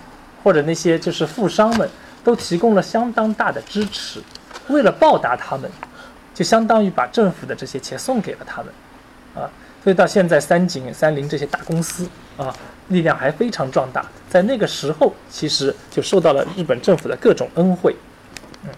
[0.43, 1.89] 或者那些就是富商们。
[2.21, 4.21] 都提供了相当大的支持，
[4.67, 5.71] 为了报答他们，
[6.33, 8.73] 就相当于把政府的这些钱送给了他们，
[9.33, 9.49] 啊，
[9.81, 12.05] 所以到现在三井、三菱这些大公司
[12.35, 12.53] 啊，
[12.89, 17.95] 力量还非常壮大，在那个时候其实就受到了日本政府的各种恩惠，
[18.65, 18.69] 嗯，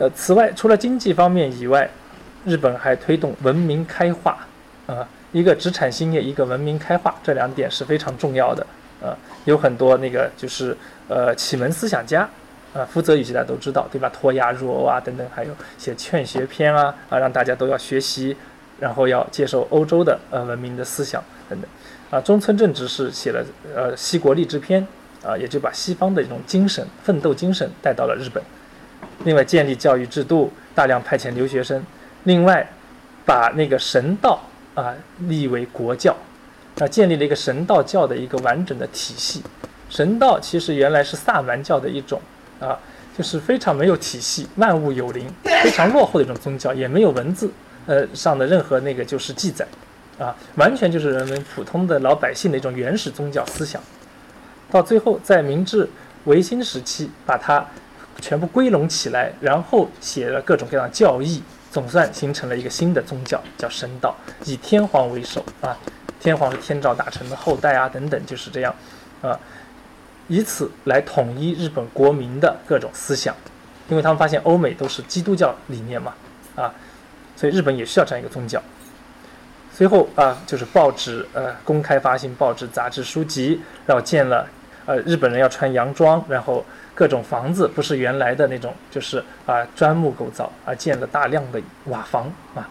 [0.00, 1.90] 呃，此外除了经济方面以外，
[2.44, 4.46] 日本还推动文明开化，
[4.86, 8.66] 啊，一个资产兴业，一个文明开化，这两点是非常重要的，
[9.00, 10.76] 呃，有很多那个就是。
[11.12, 12.20] 呃，启蒙思想家，
[12.72, 14.08] 啊，福泽谕大家都知道，对吧？
[14.10, 18.36] 脱亚入欧啊，等等，还有写劝学篇啊，啊，让大家都要学习，
[18.78, 21.68] 然后要接受欧洲的呃文明的思想等等，
[22.10, 23.44] 啊，中村正直是写了
[23.74, 24.86] 呃西国励志篇，
[25.24, 28.40] 啊，也就把西方的一种精神、奋斗精神带到了日本。
[29.24, 31.84] 另外，建立教育制度，大量派遣留学生，
[32.22, 32.64] 另外，
[33.26, 34.40] 把那个神道
[34.80, 36.16] 啊立为国教，
[36.78, 39.42] 啊，建立了一个神道教的一个完整的体系。
[39.88, 42.20] 神道其实原来是萨满教的一种，
[42.60, 42.78] 啊，
[43.16, 47.50] 就是非常没有体系、万物有灵、非常落后的一种宗教，也没有文字，
[47.86, 49.66] 呃上的任何那个就是记载，
[50.18, 53.82] 啊，完全就是人们普通的老百姓的一种原始宗教思想。
[54.70, 55.88] 到最后，在明治
[56.24, 57.66] 维新时期，把它
[58.20, 65.76] 全部归拢起来，然后写了各种各样的教义，总算形成了一个新的宗教，叫神道，以天皇为首，啊，
[66.18, 68.74] 天皇是天照大臣的后代啊，等等，就是这样，
[69.22, 69.38] 啊。
[70.28, 73.34] 以此来统一日本国民的各种思想，
[73.88, 76.14] 因为他们发现欧美都是基督教理念嘛，
[76.54, 76.72] 啊，
[77.34, 78.62] 所以日本也需要这样一个宗教。
[79.72, 84.46] 随后啊，就是报纸呃公开发行报纸、杂志、书籍，然后建了
[84.86, 86.64] 呃日本人要穿洋装，然后
[87.00, 92.68] 各种房子不是原来的那种，就是啊砖木构造，而建了大量的瓦房啊。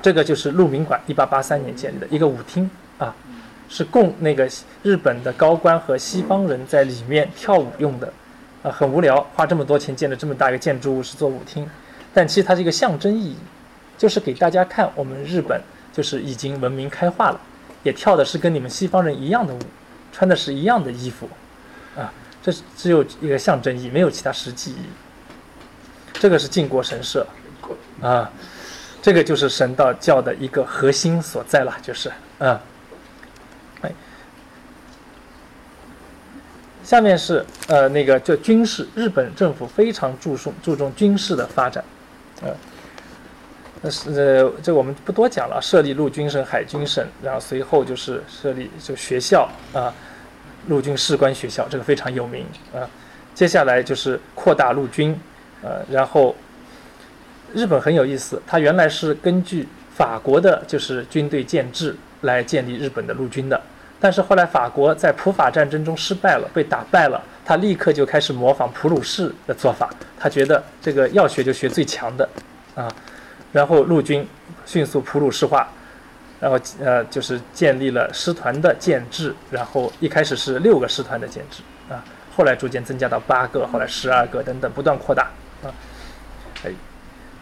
[0.00, 3.14] 这个就是鹿鸣馆，一八八三年建立的一个舞厅啊。
[3.68, 4.48] 是供那个
[4.82, 8.10] 日本的高官和西方人在里面跳舞用的，
[8.62, 11.68] 啊，很无聊，花这么多钱建了这么大一个建筑物是做舞厅，
[12.14, 13.36] 但其实它是一个象征意义，
[13.98, 15.60] 就是给大家看我们日本
[15.92, 17.40] 就是已经文明开化了，
[17.82, 19.58] 也跳的是跟你们西方人一样的舞，
[20.12, 21.43] 穿的是一样的衣服，啊，
[22.44, 24.86] 这只有一个象征意义，没有其他实际意义。
[26.12, 27.26] 这个是靖国神社，
[28.02, 28.30] 啊，
[29.00, 32.60] 这个就是神道教的一个核心所在了，就是啊。
[36.84, 41.82] 下面是呃那个叫军事，日本政府非常注重注重军事的发展，
[43.82, 49.94] 呃，是呃这我们不多讲了，设立陆军省、海军省，然后随后就是设立就学校啊，
[50.68, 52.82] 陆军士官学校，这个非常有名啊。
[53.34, 55.18] 接下来就是扩大陆军，
[55.62, 56.34] 呃，然后
[57.52, 63.60] 日本很有意思，它原来是根据法国的就是军队建制来建立日本的陆军的。
[64.00, 69.88] 但是后来法国在普法战争中失败了，被打败了，他立刻就开始模仿普鲁士的做法，
[70.18, 72.28] 他觉得这个要学就学最强的，
[72.74, 72.86] 啊，
[73.50, 74.26] 然后陆军
[74.66, 75.72] 迅速普鲁士化，
[76.44, 82.04] 然后呃就是建立了师团的建制，然后一开始是六个师团的建制啊，
[82.36, 85.30] 后来逐渐增加到八个，后来十二个等等，不断扩大
[85.62, 85.72] 啊，
[86.62, 86.70] 哎，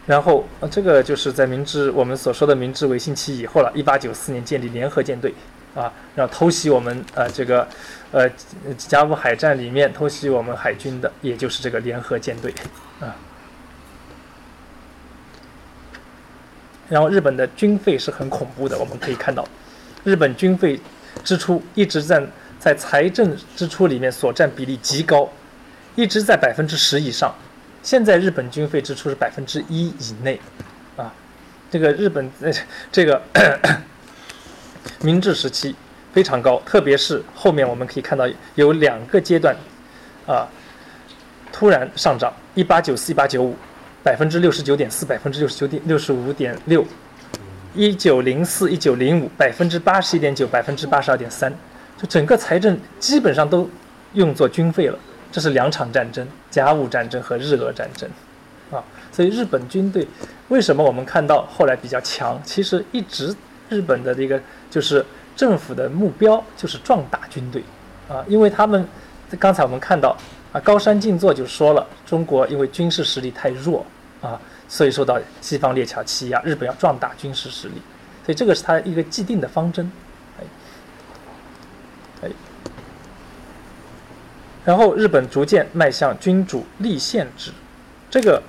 [0.05, 5.33] 然后这个就是在明治我们所说的明治维新期以后了，一八九四年建立联合舰队。
[5.75, 7.67] 啊，然后偷袭我们呃这个，
[8.11, 8.29] 呃
[8.77, 12.53] 甲午海战里面偷袭我们海军的，也就是这个联合舰队，
[12.99, 13.15] 啊。
[16.89, 19.47] 然后日本的军费是很恐怖的，我们可以看到，
[20.03, 20.79] 日本军费
[21.23, 22.21] 支出一直在
[22.59, 25.29] 在财政支出里面所占比例极高，
[25.95, 27.33] 一直在百分之十以上。
[27.81, 30.39] 现在日本军费支出是百分之一以内，
[30.95, 31.13] 啊，
[31.69, 32.31] 这个日本
[32.91, 33.21] 这个。
[34.99, 35.73] 明治时期
[36.11, 39.55] 非常高，特别是后面我们可以看到有两个阶段，
[40.25, 40.45] 啊，
[41.53, 43.55] 突然上涨，一八九四、一八九五，
[44.03, 46.85] 百分之六十九点四、百分之六十九点六十五点六，
[47.73, 51.51] 一九零四、一九零五，百分之八十一点九、百分之八十二点三，
[51.97, 53.69] 就整个财政基本上都
[54.13, 54.99] 用作军费了。
[55.31, 58.07] 这是两场战争，甲午战争和日俄战争，
[58.69, 60.07] 啊，所以日本军队
[60.49, 62.39] 为什么我们看到后来比较强？
[62.43, 63.35] 其实一直
[63.69, 64.39] 日本的这个。
[64.73, 65.05] 就是
[65.35, 67.63] 政府的目标就是壮大军队，
[68.09, 68.83] 啊，因为他们
[69.37, 70.17] 刚才我们看到
[70.53, 73.85] 啊，高山静坐就说了，中国因为军事实力太弱
[74.21, 74.39] 啊，
[74.69, 77.73] 所以受到西方列强欺压，日本要壮大军事实力，
[78.25, 79.91] 所以这个是他一个既定的方针，
[80.39, 80.43] 哎，
[82.21, 82.29] 哎，
[84.63, 87.51] 然后日本逐渐迈向君主立宪制，
[88.09, 88.41] 这个。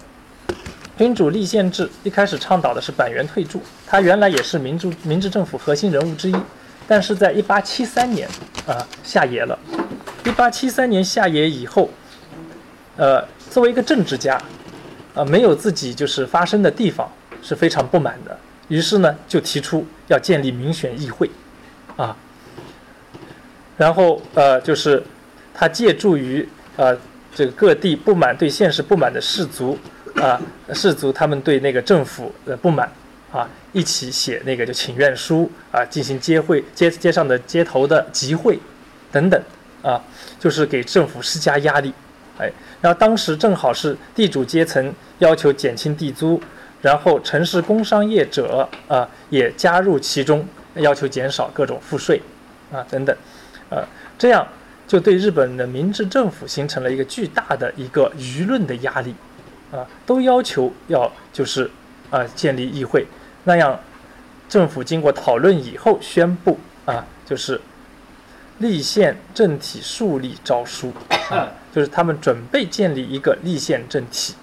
[0.96, 6.36] 君主立宪制一开始倡导的是板垣退助，他原来也是明治明治政府核心人物之一，
[6.86, 8.28] 但是在一八七三年
[8.64, 9.58] 啊下野了。
[10.24, 11.90] 一八七三年下野以后，
[12.96, 14.40] 呃，作为一个政治家，
[15.14, 17.10] 啊，没有自己就是发声的地方
[17.42, 18.36] 是非常不满的，
[18.68, 21.30] 于是呢就提出要建立民选议会，
[21.96, 22.16] 啊，
[23.76, 25.02] 然后呃就是
[25.52, 26.96] 他借助于呃
[27.34, 29.78] 这个各地不满对现实不满的士族。
[30.22, 30.40] 啊，
[30.72, 32.88] 士族他们对那个政府的不满，
[33.32, 38.56] 啊，一起写那个就请愿书啊，进行街会街街上的街头的集会，
[39.10, 39.42] 等等，
[39.84, 40.02] 啊，
[40.40, 41.92] 就是给政府施加压力，
[42.38, 42.50] 哎，
[42.80, 46.42] 然后当时正好是地主阶层要求减轻地租，
[46.80, 50.44] 然后城市工商业者啊也加入其中，
[50.76, 52.20] 要求减少各种赋税，
[52.72, 53.14] 啊等等，
[53.68, 53.84] 呃，
[54.18, 54.48] 这样
[54.88, 59.14] 就对日本的明治政府形成了一个巨大的一个舆论的压力。
[59.72, 61.68] 啊，都要求要就是，
[62.08, 63.04] 啊，建立议会，
[63.42, 63.76] 那样，
[64.48, 67.60] 政府经过讨论以后宣布啊，就是
[68.58, 70.92] 立宪政体树立诏书。
[71.30, 74.34] 啊，就是他们准备建立一个立宪政体，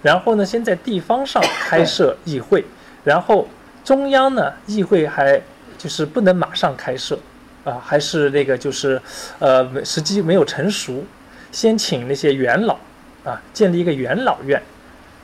[0.00, 2.64] 然后呢，先在地方上开设议会，
[3.04, 3.46] 然后
[3.84, 5.38] 中央呢，议会还
[5.76, 7.18] 就是不能马上开设，
[7.62, 9.00] 啊，还是那个就是，
[9.38, 11.04] 呃，时机没有成熟，
[11.52, 12.78] 先请那些元老
[13.22, 14.62] 啊，建立一个元老院。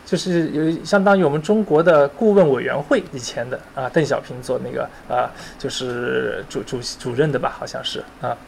[0.07, 5.29] 就是有相当于我们中国的顾问委员会以前的啊，邓小平做那个啊，
[5.59, 8.39] 就是主主主任的吧，好像是啊。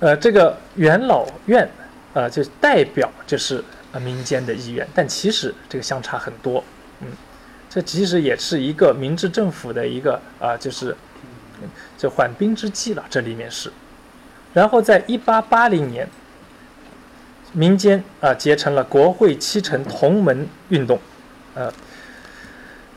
[0.00, 1.66] 呃，这个元老院
[2.12, 6.62] 啊，就代表就是啊民间的意愿，但其实这个相差很多，
[7.00, 7.08] 嗯，
[7.70, 10.94] 这其实也是一个明治政府的一个啊，就是
[11.96, 13.72] 就缓兵之计了，这里面是。
[14.52, 16.06] 然后在一八八零年。
[17.52, 20.98] 民间啊结成了国会七成同盟运动，
[21.54, 21.72] 呃，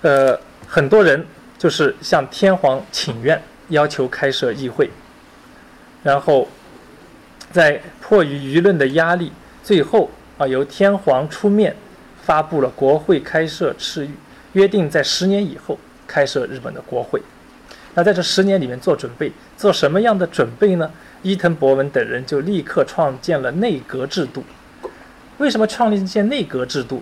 [0.01, 1.25] 呃，很多人
[1.57, 4.89] 就是向天皇请愿，要求开设议会，
[6.03, 6.47] 然后
[7.51, 9.31] 在迫于舆论的压力，
[9.63, 11.75] 最后啊由天皇出面
[12.23, 14.09] 发布了国会开设敕谕，
[14.53, 15.77] 约定在十年以后
[16.07, 17.21] 开设日本的国会。
[17.93, 20.91] 那在这十年里面做准备，做什么样的准备呢？
[21.25, 24.43] 伊藤博文等人就立刻创建了内阁制度。
[25.39, 27.01] 为什么创立建内阁制度？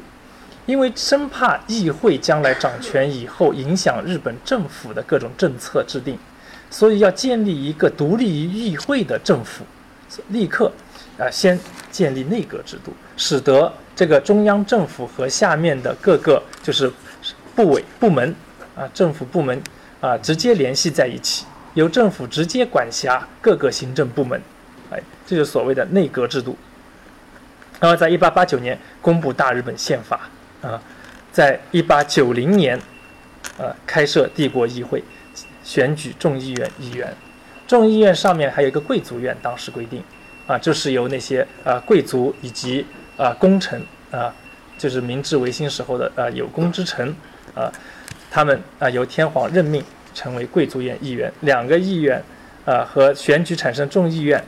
[0.65, 6.17] 因为生怕议会将来掌权以后影响日本政府的各种政策制定，
[6.69, 9.65] 所以要建立一个独立于议会的政府。
[10.29, 10.71] 立刻
[11.17, 11.59] 啊，先
[11.91, 16.89] 建立内阁制度，使得这个中央政府和下面的各个就是
[17.53, 18.33] 部委部门
[18.73, 19.61] 啊，政府部门
[19.99, 24.41] 啊，直接联系在一起，由政府直接管辖各个行政部门。
[24.91, 26.55] 哎，这就是所谓的内阁制度。
[27.79, 30.29] 然后，在一八八九年公布大日本宪法。
[30.61, 30.81] 啊，
[31.31, 32.79] 在一八九零年，
[33.57, 35.03] 呃，开设帝国议会，
[35.61, 37.13] 选举众议院议员。
[37.67, 40.01] 众议院上面还有一个贵族院，当时规定，
[40.47, 42.85] 啊，就是由那些呃贵族以及
[43.17, 43.81] 啊功臣
[44.11, 44.33] 啊，
[44.77, 47.13] 就是明治维新时候的呃有功之臣
[47.53, 47.69] 啊，
[48.31, 49.83] 他们啊由天皇任命
[50.13, 51.31] 成为贵族院议员。
[51.41, 52.23] 两个议员
[52.65, 54.43] 啊和选举产生众议院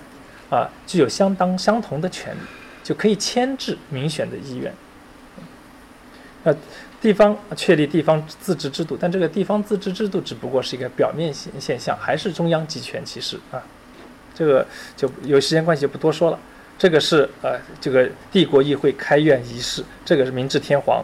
[0.50, 2.40] 啊具有相当相同的权利，
[2.84, 4.74] 就可以牵制民选的议员。
[6.44, 6.56] 呃，
[7.02, 13.60] 地方确立地方自治制度，但这个地方自治制度只不过是一个表面现现象，还是中央集权其实啊，
[14.36, 14.64] 这个
[14.96, 16.40] 就有时间关系就不多说了。
[16.78, 21.04] 这个是呃，这个帝国议会开院仪式，这个是明治天皇，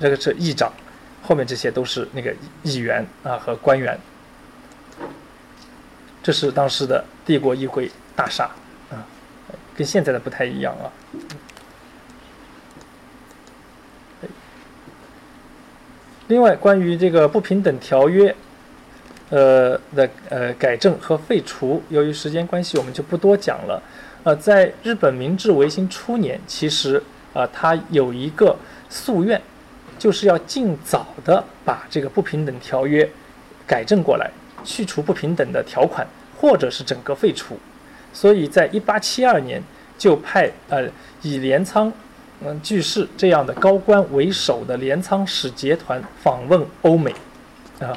[0.00, 0.72] 这个是议长，
[1.24, 2.32] 后面这些都是那个
[2.62, 3.98] 议员啊和官员。
[6.22, 8.50] 这是当时的帝国议会大厦
[8.90, 9.00] 啊，
[9.76, 10.92] 跟现在的不太一样啊。
[16.28, 18.34] 另外，关于这个不平等条约，
[19.28, 23.82] 呃的呃改正和废除，由于时间关系，我们就不多讲了。
[24.22, 27.02] 呃，在日本明治维新初年，其实
[27.34, 28.56] 啊，它有一个
[28.90, 29.38] 夙愿，
[29.98, 33.08] 就是要尽早的把这个不平等条约
[33.66, 34.30] 改正过来，
[34.64, 36.06] 去除不平等的条款，
[36.36, 37.58] 或者是整个废除。
[38.12, 39.62] 所以在一八七二年，
[39.96, 40.88] 就派呃
[41.22, 41.92] 以镰仓。
[42.44, 47.14] 嗯，巨士这样的高官为首的镰仓使节团访问欧美，
[47.78, 47.96] 啊，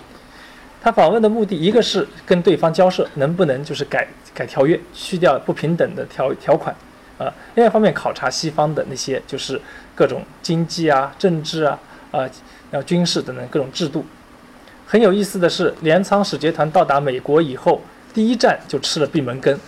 [0.79, 6.73] 他访问的目的一个是跟对方交涉，能不能就是改改条约，去掉不平等的条条款，
[7.17, 9.59] 啊，另外一方面考察西方的那些就是
[9.95, 11.79] 各种经济啊、政治啊、
[12.11, 12.19] 啊、
[12.69, 14.05] 然后军事等等各种制度。
[14.85, 17.81] 很有意思的是，镰仓使节团到达美国以后，
[18.13, 19.59] 第一站就吃了闭门羹。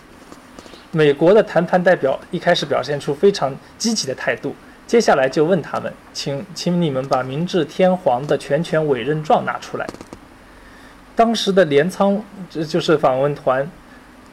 [0.91, 4.55] 美国的谈判代表一开始表现出非常积极的态度，
[4.87, 9.85] 接下来就问他们，请请你们把明治天皇的全权委任状拿出来。
[11.15, 13.69] 当时的镰仓这就是访问团，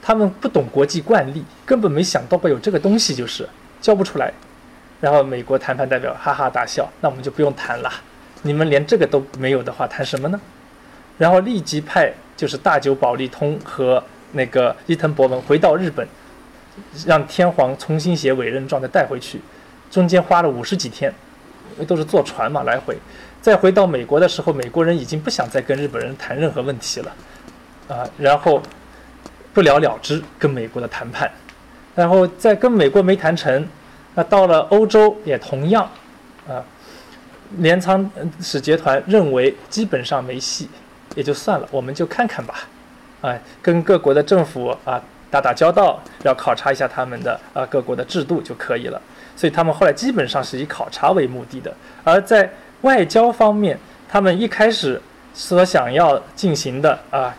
[0.06, 3.48] 他们不懂国际惯例，根本没想到会有这个东西，就是
[3.80, 4.32] 交不出来。
[5.00, 7.92] 然后美国谈判代表哈哈大笑，那我们就不用谈了，
[8.42, 10.40] 你们连这个都没有的话，谈什么呢？
[11.18, 14.00] 然后立即派就是大久保利通和
[14.30, 16.06] 那个伊藤博文回到日本。
[17.06, 19.40] 让天皇重新写委任状再带回去，
[19.90, 21.10] 中间花了五十几天，
[21.72, 22.94] 因为都是坐船嘛来回。
[23.40, 27.12] 再回到美国的时候，美国人已经不想再跟日本人谈任何问题了，
[27.88, 28.62] 啊，然后
[29.56, 31.30] 不了了之跟美国的谈判，
[31.94, 33.66] 然后再跟美国没谈成，
[34.14, 35.90] 那到了欧洲也同样，
[36.46, 36.62] 啊，
[37.56, 40.68] 镰仓使节团认为基本上没戏，
[41.14, 42.68] 也就算了，我们就看看吧，
[43.22, 45.02] 哎，跟各国的政府啊。
[45.28, 49.02] 打打交道，要考察一下他们的啊各国的制度就可以了。
[49.34, 51.74] 所以他们后来基本上是以考察为目的的。
[52.04, 52.48] 而在
[52.82, 53.76] 外交方面，
[54.08, 55.02] 他们一开始
[55.34, 57.34] 所想要进行的啊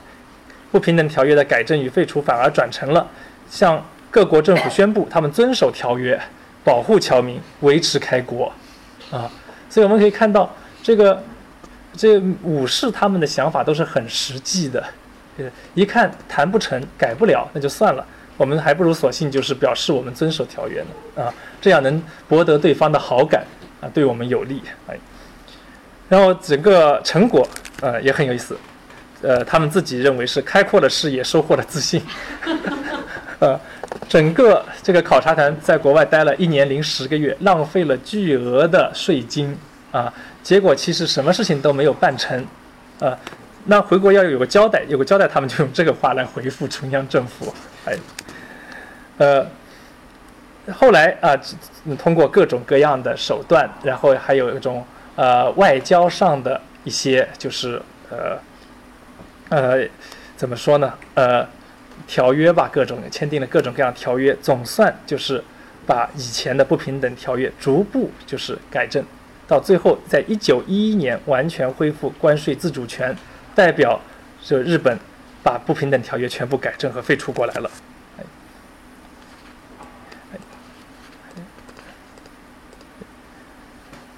[0.78, 3.08] 不平等条约的改正与废除，反而转成了
[3.49, 6.22] 向各国政府宣布他们遵守条约，
[6.64, 8.54] 保护侨民，维持开国
[9.10, 9.28] 啊。
[9.72, 10.48] 所以我们可以看到，
[10.84, 11.24] 这个
[11.94, 14.84] 这武士他们的想法都是很实际的。
[15.74, 18.06] 一看谈不成，改不了，那就算了。
[18.38, 23.44] 我们还不如索性就是表示我们遵守条约呢，啊，这样能博得对方的好感，
[23.82, 24.62] 啊，对我们有利。
[24.86, 24.95] 哎，
[26.08, 27.48] 然后整个成果，
[27.82, 28.56] 呃，也很有意思。
[29.22, 32.02] 呃，他们自己认为是开阔了视野，收获了自信。
[33.39, 33.60] 呃，
[34.07, 39.57] 整个这个考察团在国外待了一年零十个月，浪费了巨额的税金，
[39.91, 42.45] 啊，结果其实什么事情都没有办成，
[42.99, 43.18] 呃。
[43.69, 47.53] 那回国要有个交代，有个交代，他们就用这个话来回复中央政府。
[47.84, 47.94] 哎，
[49.18, 49.45] 呃，
[50.73, 51.35] 后来啊，
[51.98, 54.85] 通过各种各样的手段，然后还有一种
[55.18, 58.39] 呃外交上的一些，就是呃
[59.49, 59.88] 呃
[60.36, 60.94] 怎么说呢？
[61.15, 61.48] 呃，
[62.06, 65.44] 条约吧，各种签订了各种各样条约，总算就是
[65.86, 69.03] 把以前的不平等条约逐步就是改正，
[69.48, 73.15] 到最后在一九一一年完全恢复关税自主权，
[73.56, 73.99] 代表
[74.44, 74.98] 就日本
[75.41, 77.72] 把不平等条约全部改正和废除过来了。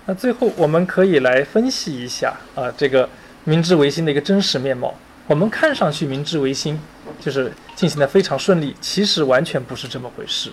[0.05, 3.07] 那最后我们可以来分析一下啊，这个
[3.43, 4.93] 明治维新的一个真实面貌。
[5.29, 6.79] 我们看上去明治维新
[7.21, 10.51] 就是进行的非常顺利，其实完全不是这么回事。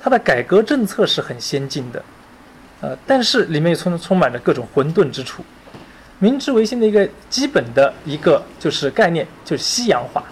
[0.00, 2.04] 它的改革政策是很先进的，
[2.82, 5.44] 呃，但是里面充充满着各种混沌之处。
[6.20, 10.22] 明治维新的一个基本的一个就是概念就是西洋化，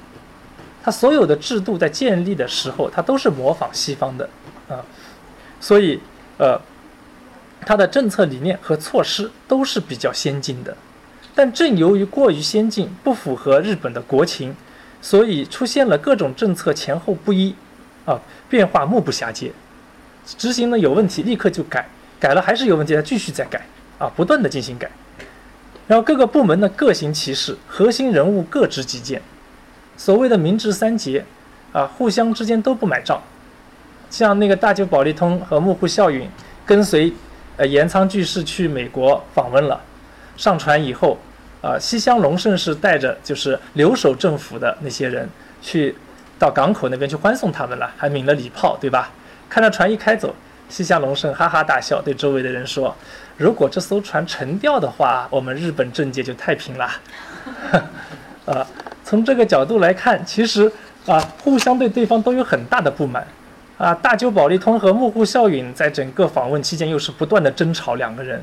[0.80, 4.30] 它所有的制度在建立的时候，它都是模仿西方的
[4.68, 4.78] 啊，
[5.58, 5.98] 所以
[6.38, 6.56] 呃，
[7.66, 10.76] 它的政策理念和措施都是比较先进的。
[11.34, 14.54] 但正由于过于先进，不符合日本的国情，
[15.02, 17.54] 所以出现了各种政策前后不一，
[18.04, 19.50] 啊，变化目不暇接。
[20.24, 21.86] 执行呢有问题，立刻就改，
[22.20, 23.66] 改了还是有问题，再继续再改，
[23.98, 24.88] 啊，不断的进行改。
[25.86, 29.20] 然后各个部门呢各行其事，核心人物各执己见。
[29.96, 31.24] 所谓的明治三杰，
[31.72, 33.20] 啊，互相之间都不买账。
[34.08, 36.28] 像那个大久保利通和幕户孝允，
[36.64, 37.12] 跟随
[37.56, 39.80] 呃岩仓具视去美国访问了。
[40.36, 41.16] 上船以后，
[41.62, 45.28] 啊，西乡隆盛是带着就是留守政府的那些人
[45.62, 45.94] 去
[46.38, 49.10] 到港口那边去欢送他们了，还鸣了礼炮，对吧？
[49.48, 50.34] 看到船一开走，
[50.68, 52.94] 西乡隆盛哈哈大笑，对周围的人说
[53.38, 56.90] ：“如果这艘船沉掉的话，我们日本政界就太平了。
[58.44, 58.66] ”啊，
[59.04, 60.70] 从这个角度来看，其实
[61.06, 63.26] 啊，互相对对方都有很大的不满。
[63.78, 68.42] 啊，大久保利通和幕户孝允在整个访问期间又是不断的争吵，两个人，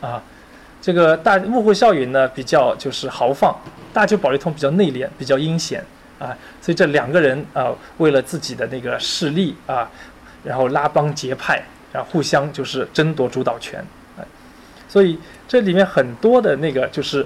[0.00, 0.22] 啊。
[0.82, 3.56] 这个大幕户孝允呢比较就是豪放，
[3.92, 5.82] 大久保利通比较内敛，比较阴险
[6.18, 9.88] 啊，所以这两个人啊为了自己的那个势力啊，
[10.42, 13.78] 然后拉帮结派，然后互相就是争夺主导权
[14.18, 14.26] 啊，
[14.88, 17.24] 所以这里面很多的那个就是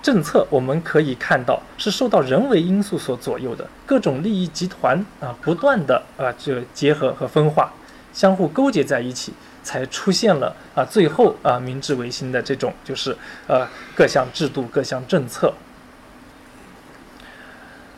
[0.00, 7.72] 政策，我们可以看到是受到人为因素所左右的，各种利益集团啊不断的啊就结合和分化，
[8.12, 9.32] 相互勾结在一起。
[9.68, 13.14] 才出现了啊，最后啊，明治维新的这种就是
[13.46, 15.52] 呃各项制度、各项政策。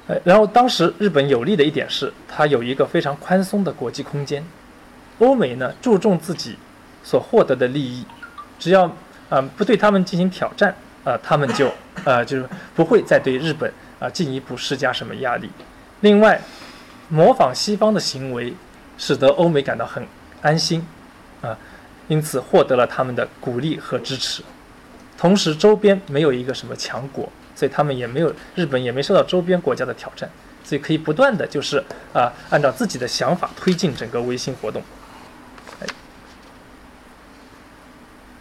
[0.08, 4.44] 呃，然后当时日本有利的一点是，它有一个非常宽松的国际空间。
[5.20, 6.56] 欧美呢注重自己
[7.04, 8.04] 所获得的利益，
[8.58, 8.90] 只要
[9.28, 10.74] 啊不对他们进行挑战
[11.04, 11.72] 啊，他们就
[12.02, 12.44] 呃就是
[12.74, 15.48] 不会再对日本啊进一步施加什么压力。
[16.00, 16.40] 另外，
[17.08, 18.52] 模仿西方的行为，
[18.98, 20.04] 使得欧美感到很
[20.42, 20.84] 安心。
[21.42, 21.56] 啊，
[22.08, 24.42] 因此获得了他们的鼓励和支持，
[25.16, 30.28] 同时周边没有一个什么强国，所以他们也没有日本也没受到周边国家的挑战，
[30.62, 34.82] 所以可以不断的就是啊按照自己的想法推进整个维新活动。
[35.80, 35.86] 哎，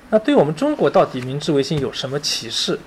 [0.10, 2.78] 那对我们中国到底明治维新有什么启示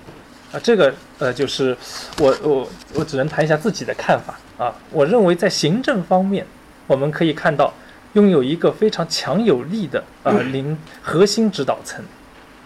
[0.52, 0.60] 啊？
[0.62, 1.74] 这个呃就是
[2.18, 4.74] 我我我只能谈一下自己的看法啊。
[4.90, 6.47] 我认为在行政方面，
[6.86, 7.72] 我们可以看到。
[8.14, 12.05] 拥有一个非常强有力的啊领核心指导层，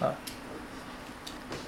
[0.00, 0.10] 啊，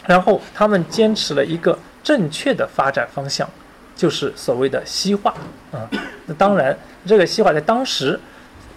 [0.07, 3.49] 然后他们坚持了一个正确的发展方向，
[3.95, 5.33] 就是所谓的西化
[5.71, 5.89] 啊。
[6.27, 6.77] 那当然，
[7.07, 8.19] 这个西化在当时，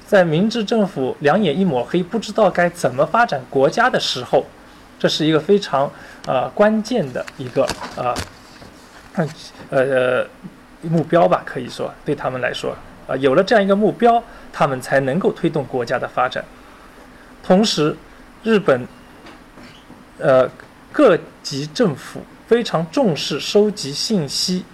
[0.06, 4.46] 在明治政府两眼一抹黑，不知道该怎么发展国家的时候，
[5.00, 5.92] 这是一个非常
[6.28, 7.64] 啊关键的一个
[7.98, 8.14] 啊
[9.70, 10.26] 呃
[10.82, 12.76] 目标吧，可以说对他们来说
[13.12, 14.24] 啊，有了这样一个目标。
[14.54, 16.44] 他们才能够推动国家的发展。
[17.42, 17.96] 同时，
[18.44, 18.86] 日本
[20.20, 20.46] 呃
[20.92, 24.66] 各级政府非常重视收集信息，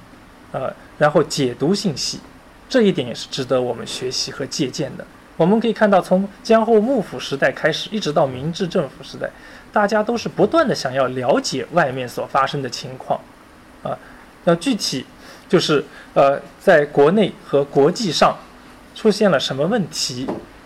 [0.52, 2.20] 呃，然后解读信息，
[2.68, 5.06] 这一点也是值得我们学习和借鉴的。
[5.36, 9.30] 我们可以看到，从江户幕府时代开始，一直到明治政府时代，
[9.72, 13.22] 大家都是不断的想要了解外面所发生的情况，
[13.84, 13.96] 啊，
[14.44, 15.06] 那具体
[15.48, 15.84] 就是
[16.14, 18.36] 呃，在国内和国际上。
[18.98, 20.26] 出现了什么问题？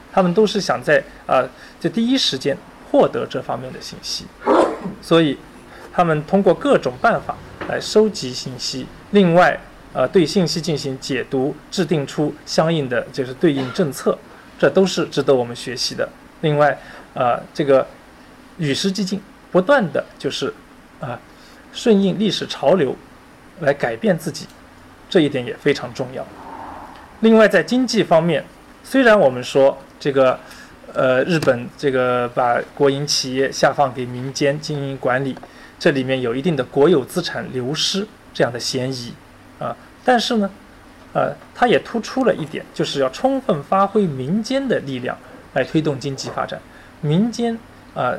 [0.10, 1.44] 他们都是想在啊，
[1.82, 2.58] 就第一时间
[2.90, 4.26] 获得这方面的信息，
[5.02, 5.38] 所以
[5.92, 7.36] 他们通过各种办法
[7.68, 8.88] 来收集信息。
[9.10, 9.60] 另外，
[9.92, 14.18] 呃，对信息进行解读，制定出相应的就是对应政策，
[14.58, 16.08] 这都是值得我们学习的。
[16.40, 16.80] 另外，
[17.14, 17.86] 呃，这个
[18.58, 19.22] 与时俱进，
[19.52, 20.54] 不断的就是
[21.02, 21.20] 啊，
[21.74, 22.96] 顺应历史潮流
[23.60, 24.48] 来改变自己，
[25.12, 26.26] 这一点也非常重要。
[27.20, 28.44] 另外，在经济方面，
[28.82, 30.40] 虽然我们说这个，
[30.94, 35.36] 呃，日本这个把国营企业下放给民间经营管理，
[35.78, 39.14] 这里面有一定的国有资产流失这样的嫌疑，
[39.60, 39.76] 啊，
[40.06, 40.50] 但是呢，
[41.14, 45.18] 呃，它也突出了一点，就是要充分发挥民间的力量
[45.54, 46.60] 来推动经济发展。
[47.02, 47.58] 民间
[47.94, 48.16] 啊，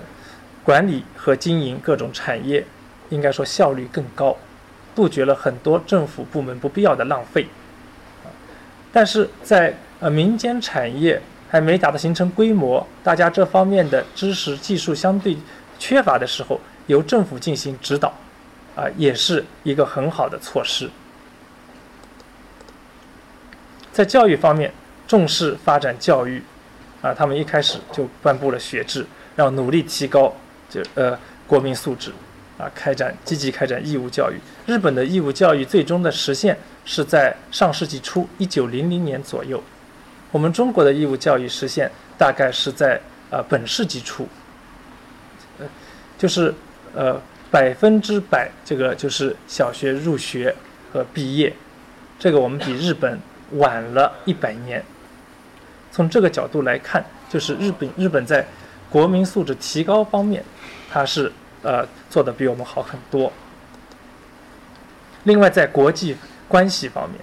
[0.62, 2.64] 管理和经营各种产业，
[3.08, 4.36] 应该说效率更高，
[4.94, 7.46] 杜绝了很多政府部门不必要的浪费。
[8.92, 15.36] 但是在呃民间产业还没达到形成规模，大家这方面的知识技术相对
[15.78, 18.12] 缺乏的时候，由政府进行指导，
[18.76, 20.90] 啊，也是一个很好的措施。
[23.92, 24.72] 在教育方面，
[25.06, 26.42] 重视发展教育，
[27.02, 29.06] 啊，他们一开始就颁布了学制，
[29.36, 30.34] 要努力提高
[30.70, 32.10] 就呃国民素质，
[32.62, 34.38] 啊，开展积极开展义务教育。
[34.66, 39.60] 日本的义务教育最终的实现是在上世纪初一九零零年左右，
[40.30, 44.28] 我们中国的义务教育实现大概是在呃本世纪初，
[45.58, 45.66] 呃，
[46.16, 46.54] 就是
[46.94, 47.20] 呃
[47.50, 50.54] 百分之百这个就是小学入学
[50.92, 51.52] 和毕业，
[52.20, 53.18] 这个我们比日本。
[53.56, 54.82] 晚了一百年，
[55.90, 58.42] 从这个角度来看，就是日本日本在
[58.88, 60.42] 国民素质提高方面，
[60.90, 61.30] 它是
[61.62, 63.32] 呃做的比我们好很多。
[65.24, 66.16] 另外，在国际
[66.48, 67.20] 关系方面，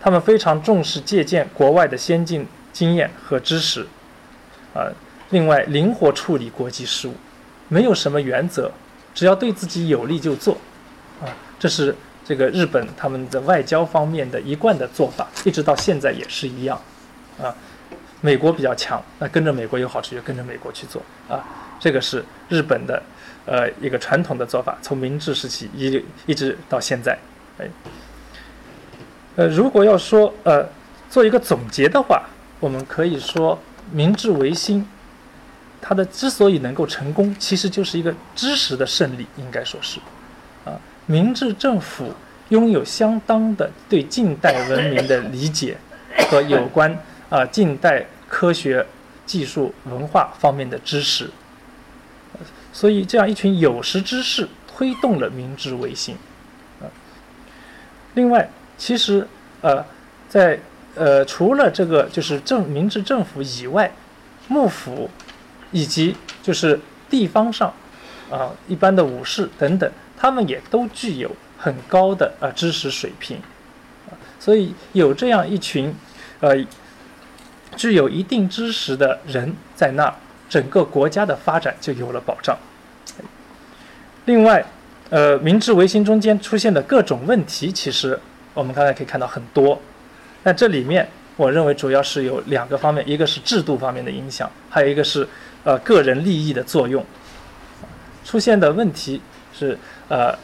[0.00, 3.86] 他们非常重视借鉴国外的先进经验和知识，
[4.74, 4.86] 啊，
[5.30, 7.14] 另外灵活处理国际事务，
[7.68, 8.70] 没有什么原则，
[9.14, 10.56] 只要对自己有利就做，
[11.20, 11.26] 啊，
[11.58, 11.94] 这是。
[12.24, 16.78] 这个日本他们的外交方面的一贯的做法，一直到现在也是一样，
[17.40, 17.56] 啊，
[18.20, 21.42] 美国比较强，那跟着美国有好处就跟着美国去做啊，
[21.80, 23.02] 这个是日本的
[23.48, 27.18] 呃一个传统的做法，从明治时期一一直到现在，
[27.58, 27.66] 哎，
[29.36, 30.68] 呃，如果要说呃
[31.08, 32.26] 做一个总结的话，
[32.60, 33.58] 我们可以说
[33.90, 34.86] 明治维新，
[35.80, 39.98] 它的之所以能够成功，其实就是一个知识的胜利，应该说是。
[40.66, 40.76] 啊
[41.06, 42.12] 明治政府
[42.50, 45.78] 拥有相当的对近代文明的理解
[46.28, 46.94] 和有关
[47.30, 48.84] 啊近代科学
[49.24, 51.30] 技术文化方面的知识，
[52.78, 56.14] 所以这样一群有识之士推动了明治维新。
[56.80, 56.86] 啊，
[58.14, 59.26] 另外，其实
[59.62, 59.84] 呃，
[60.28, 60.60] 在
[60.94, 63.92] 呃除了这个就是政明治政府以外，
[64.46, 65.10] 幕府
[65.72, 66.78] 以及就是
[67.10, 67.74] 地方上
[68.30, 69.90] 啊一般的武士等等。
[70.16, 71.28] 他们也都具有
[71.58, 73.38] 很高的啊知识水平，
[74.38, 75.92] 所以有这样一群
[76.38, 76.54] 呃
[77.76, 80.14] 具有一定知识的人在那，
[80.48, 82.56] 整个国家的发展就有了保障。
[84.28, 84.62] 另外，
[85.08, 88.18] 呃，明治维新中间出现的各种问题，其实
[88.52, 89.80] 我们刚才可以看到很多，
[90.42, 95.26] 但这里面我认为主要是有两个方面，一个是制度方面的影响，还有一个是
[95.64, 97.02] 呃个人利益的作用。
[98.22, 99.20] 出现的问题
[99.58, 99.76] 是。
[100.08, 100.34] 呃，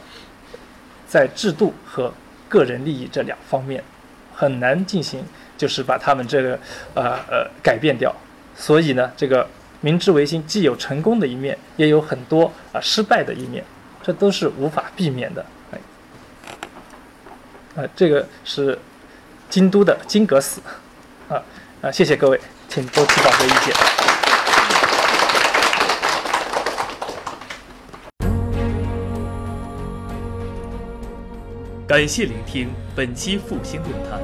[1.07, 2.13] 在制度和
[2.47, 3.83] 个人利益这两方面，
[4.31, 5.23] 很难进行，
[5.57, 6.59] 就是把他们这个
[6.93, 8.15] 呃呃改变掉。
[8.55, 9.47] 所以呢，这个
[9.81, 13.63] 明治维新既有成功的一面，也有很多啊失败的一面，
[14.05, 15.43] 这都是无法避免的。
[15.71, 15.79] 哎，
[17.75, 18.77] 啊，这个是
[19.49, 20.61] 京都的金阁寺，
[21.27, 21.41] 啊
[21.81, 23.73] 啊，谢谢各位，请多提宝贵意见。
[31.87, 34.21] 感谢聆听本期复兴论坛。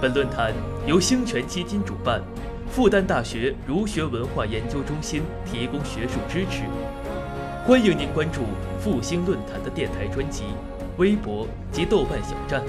[0.00, 0.52] 本论坛
[0.88, 2.20] 由兴泉基金主办，
[2.68, 6.64] 复旦大学儒学文化研究中心提供学术支持。
[7.64, 8.42] 欢迎您关注
[8.80, 10.42] 复兴论坛的电台专辑、
[10.96, 12.60] 微博及豆瓣小站，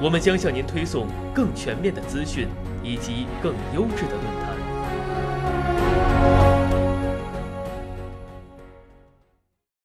[0.00, 2.48] 我们将向您推送更全面的资讯
[2.82, 4.35] 以及更优质的论。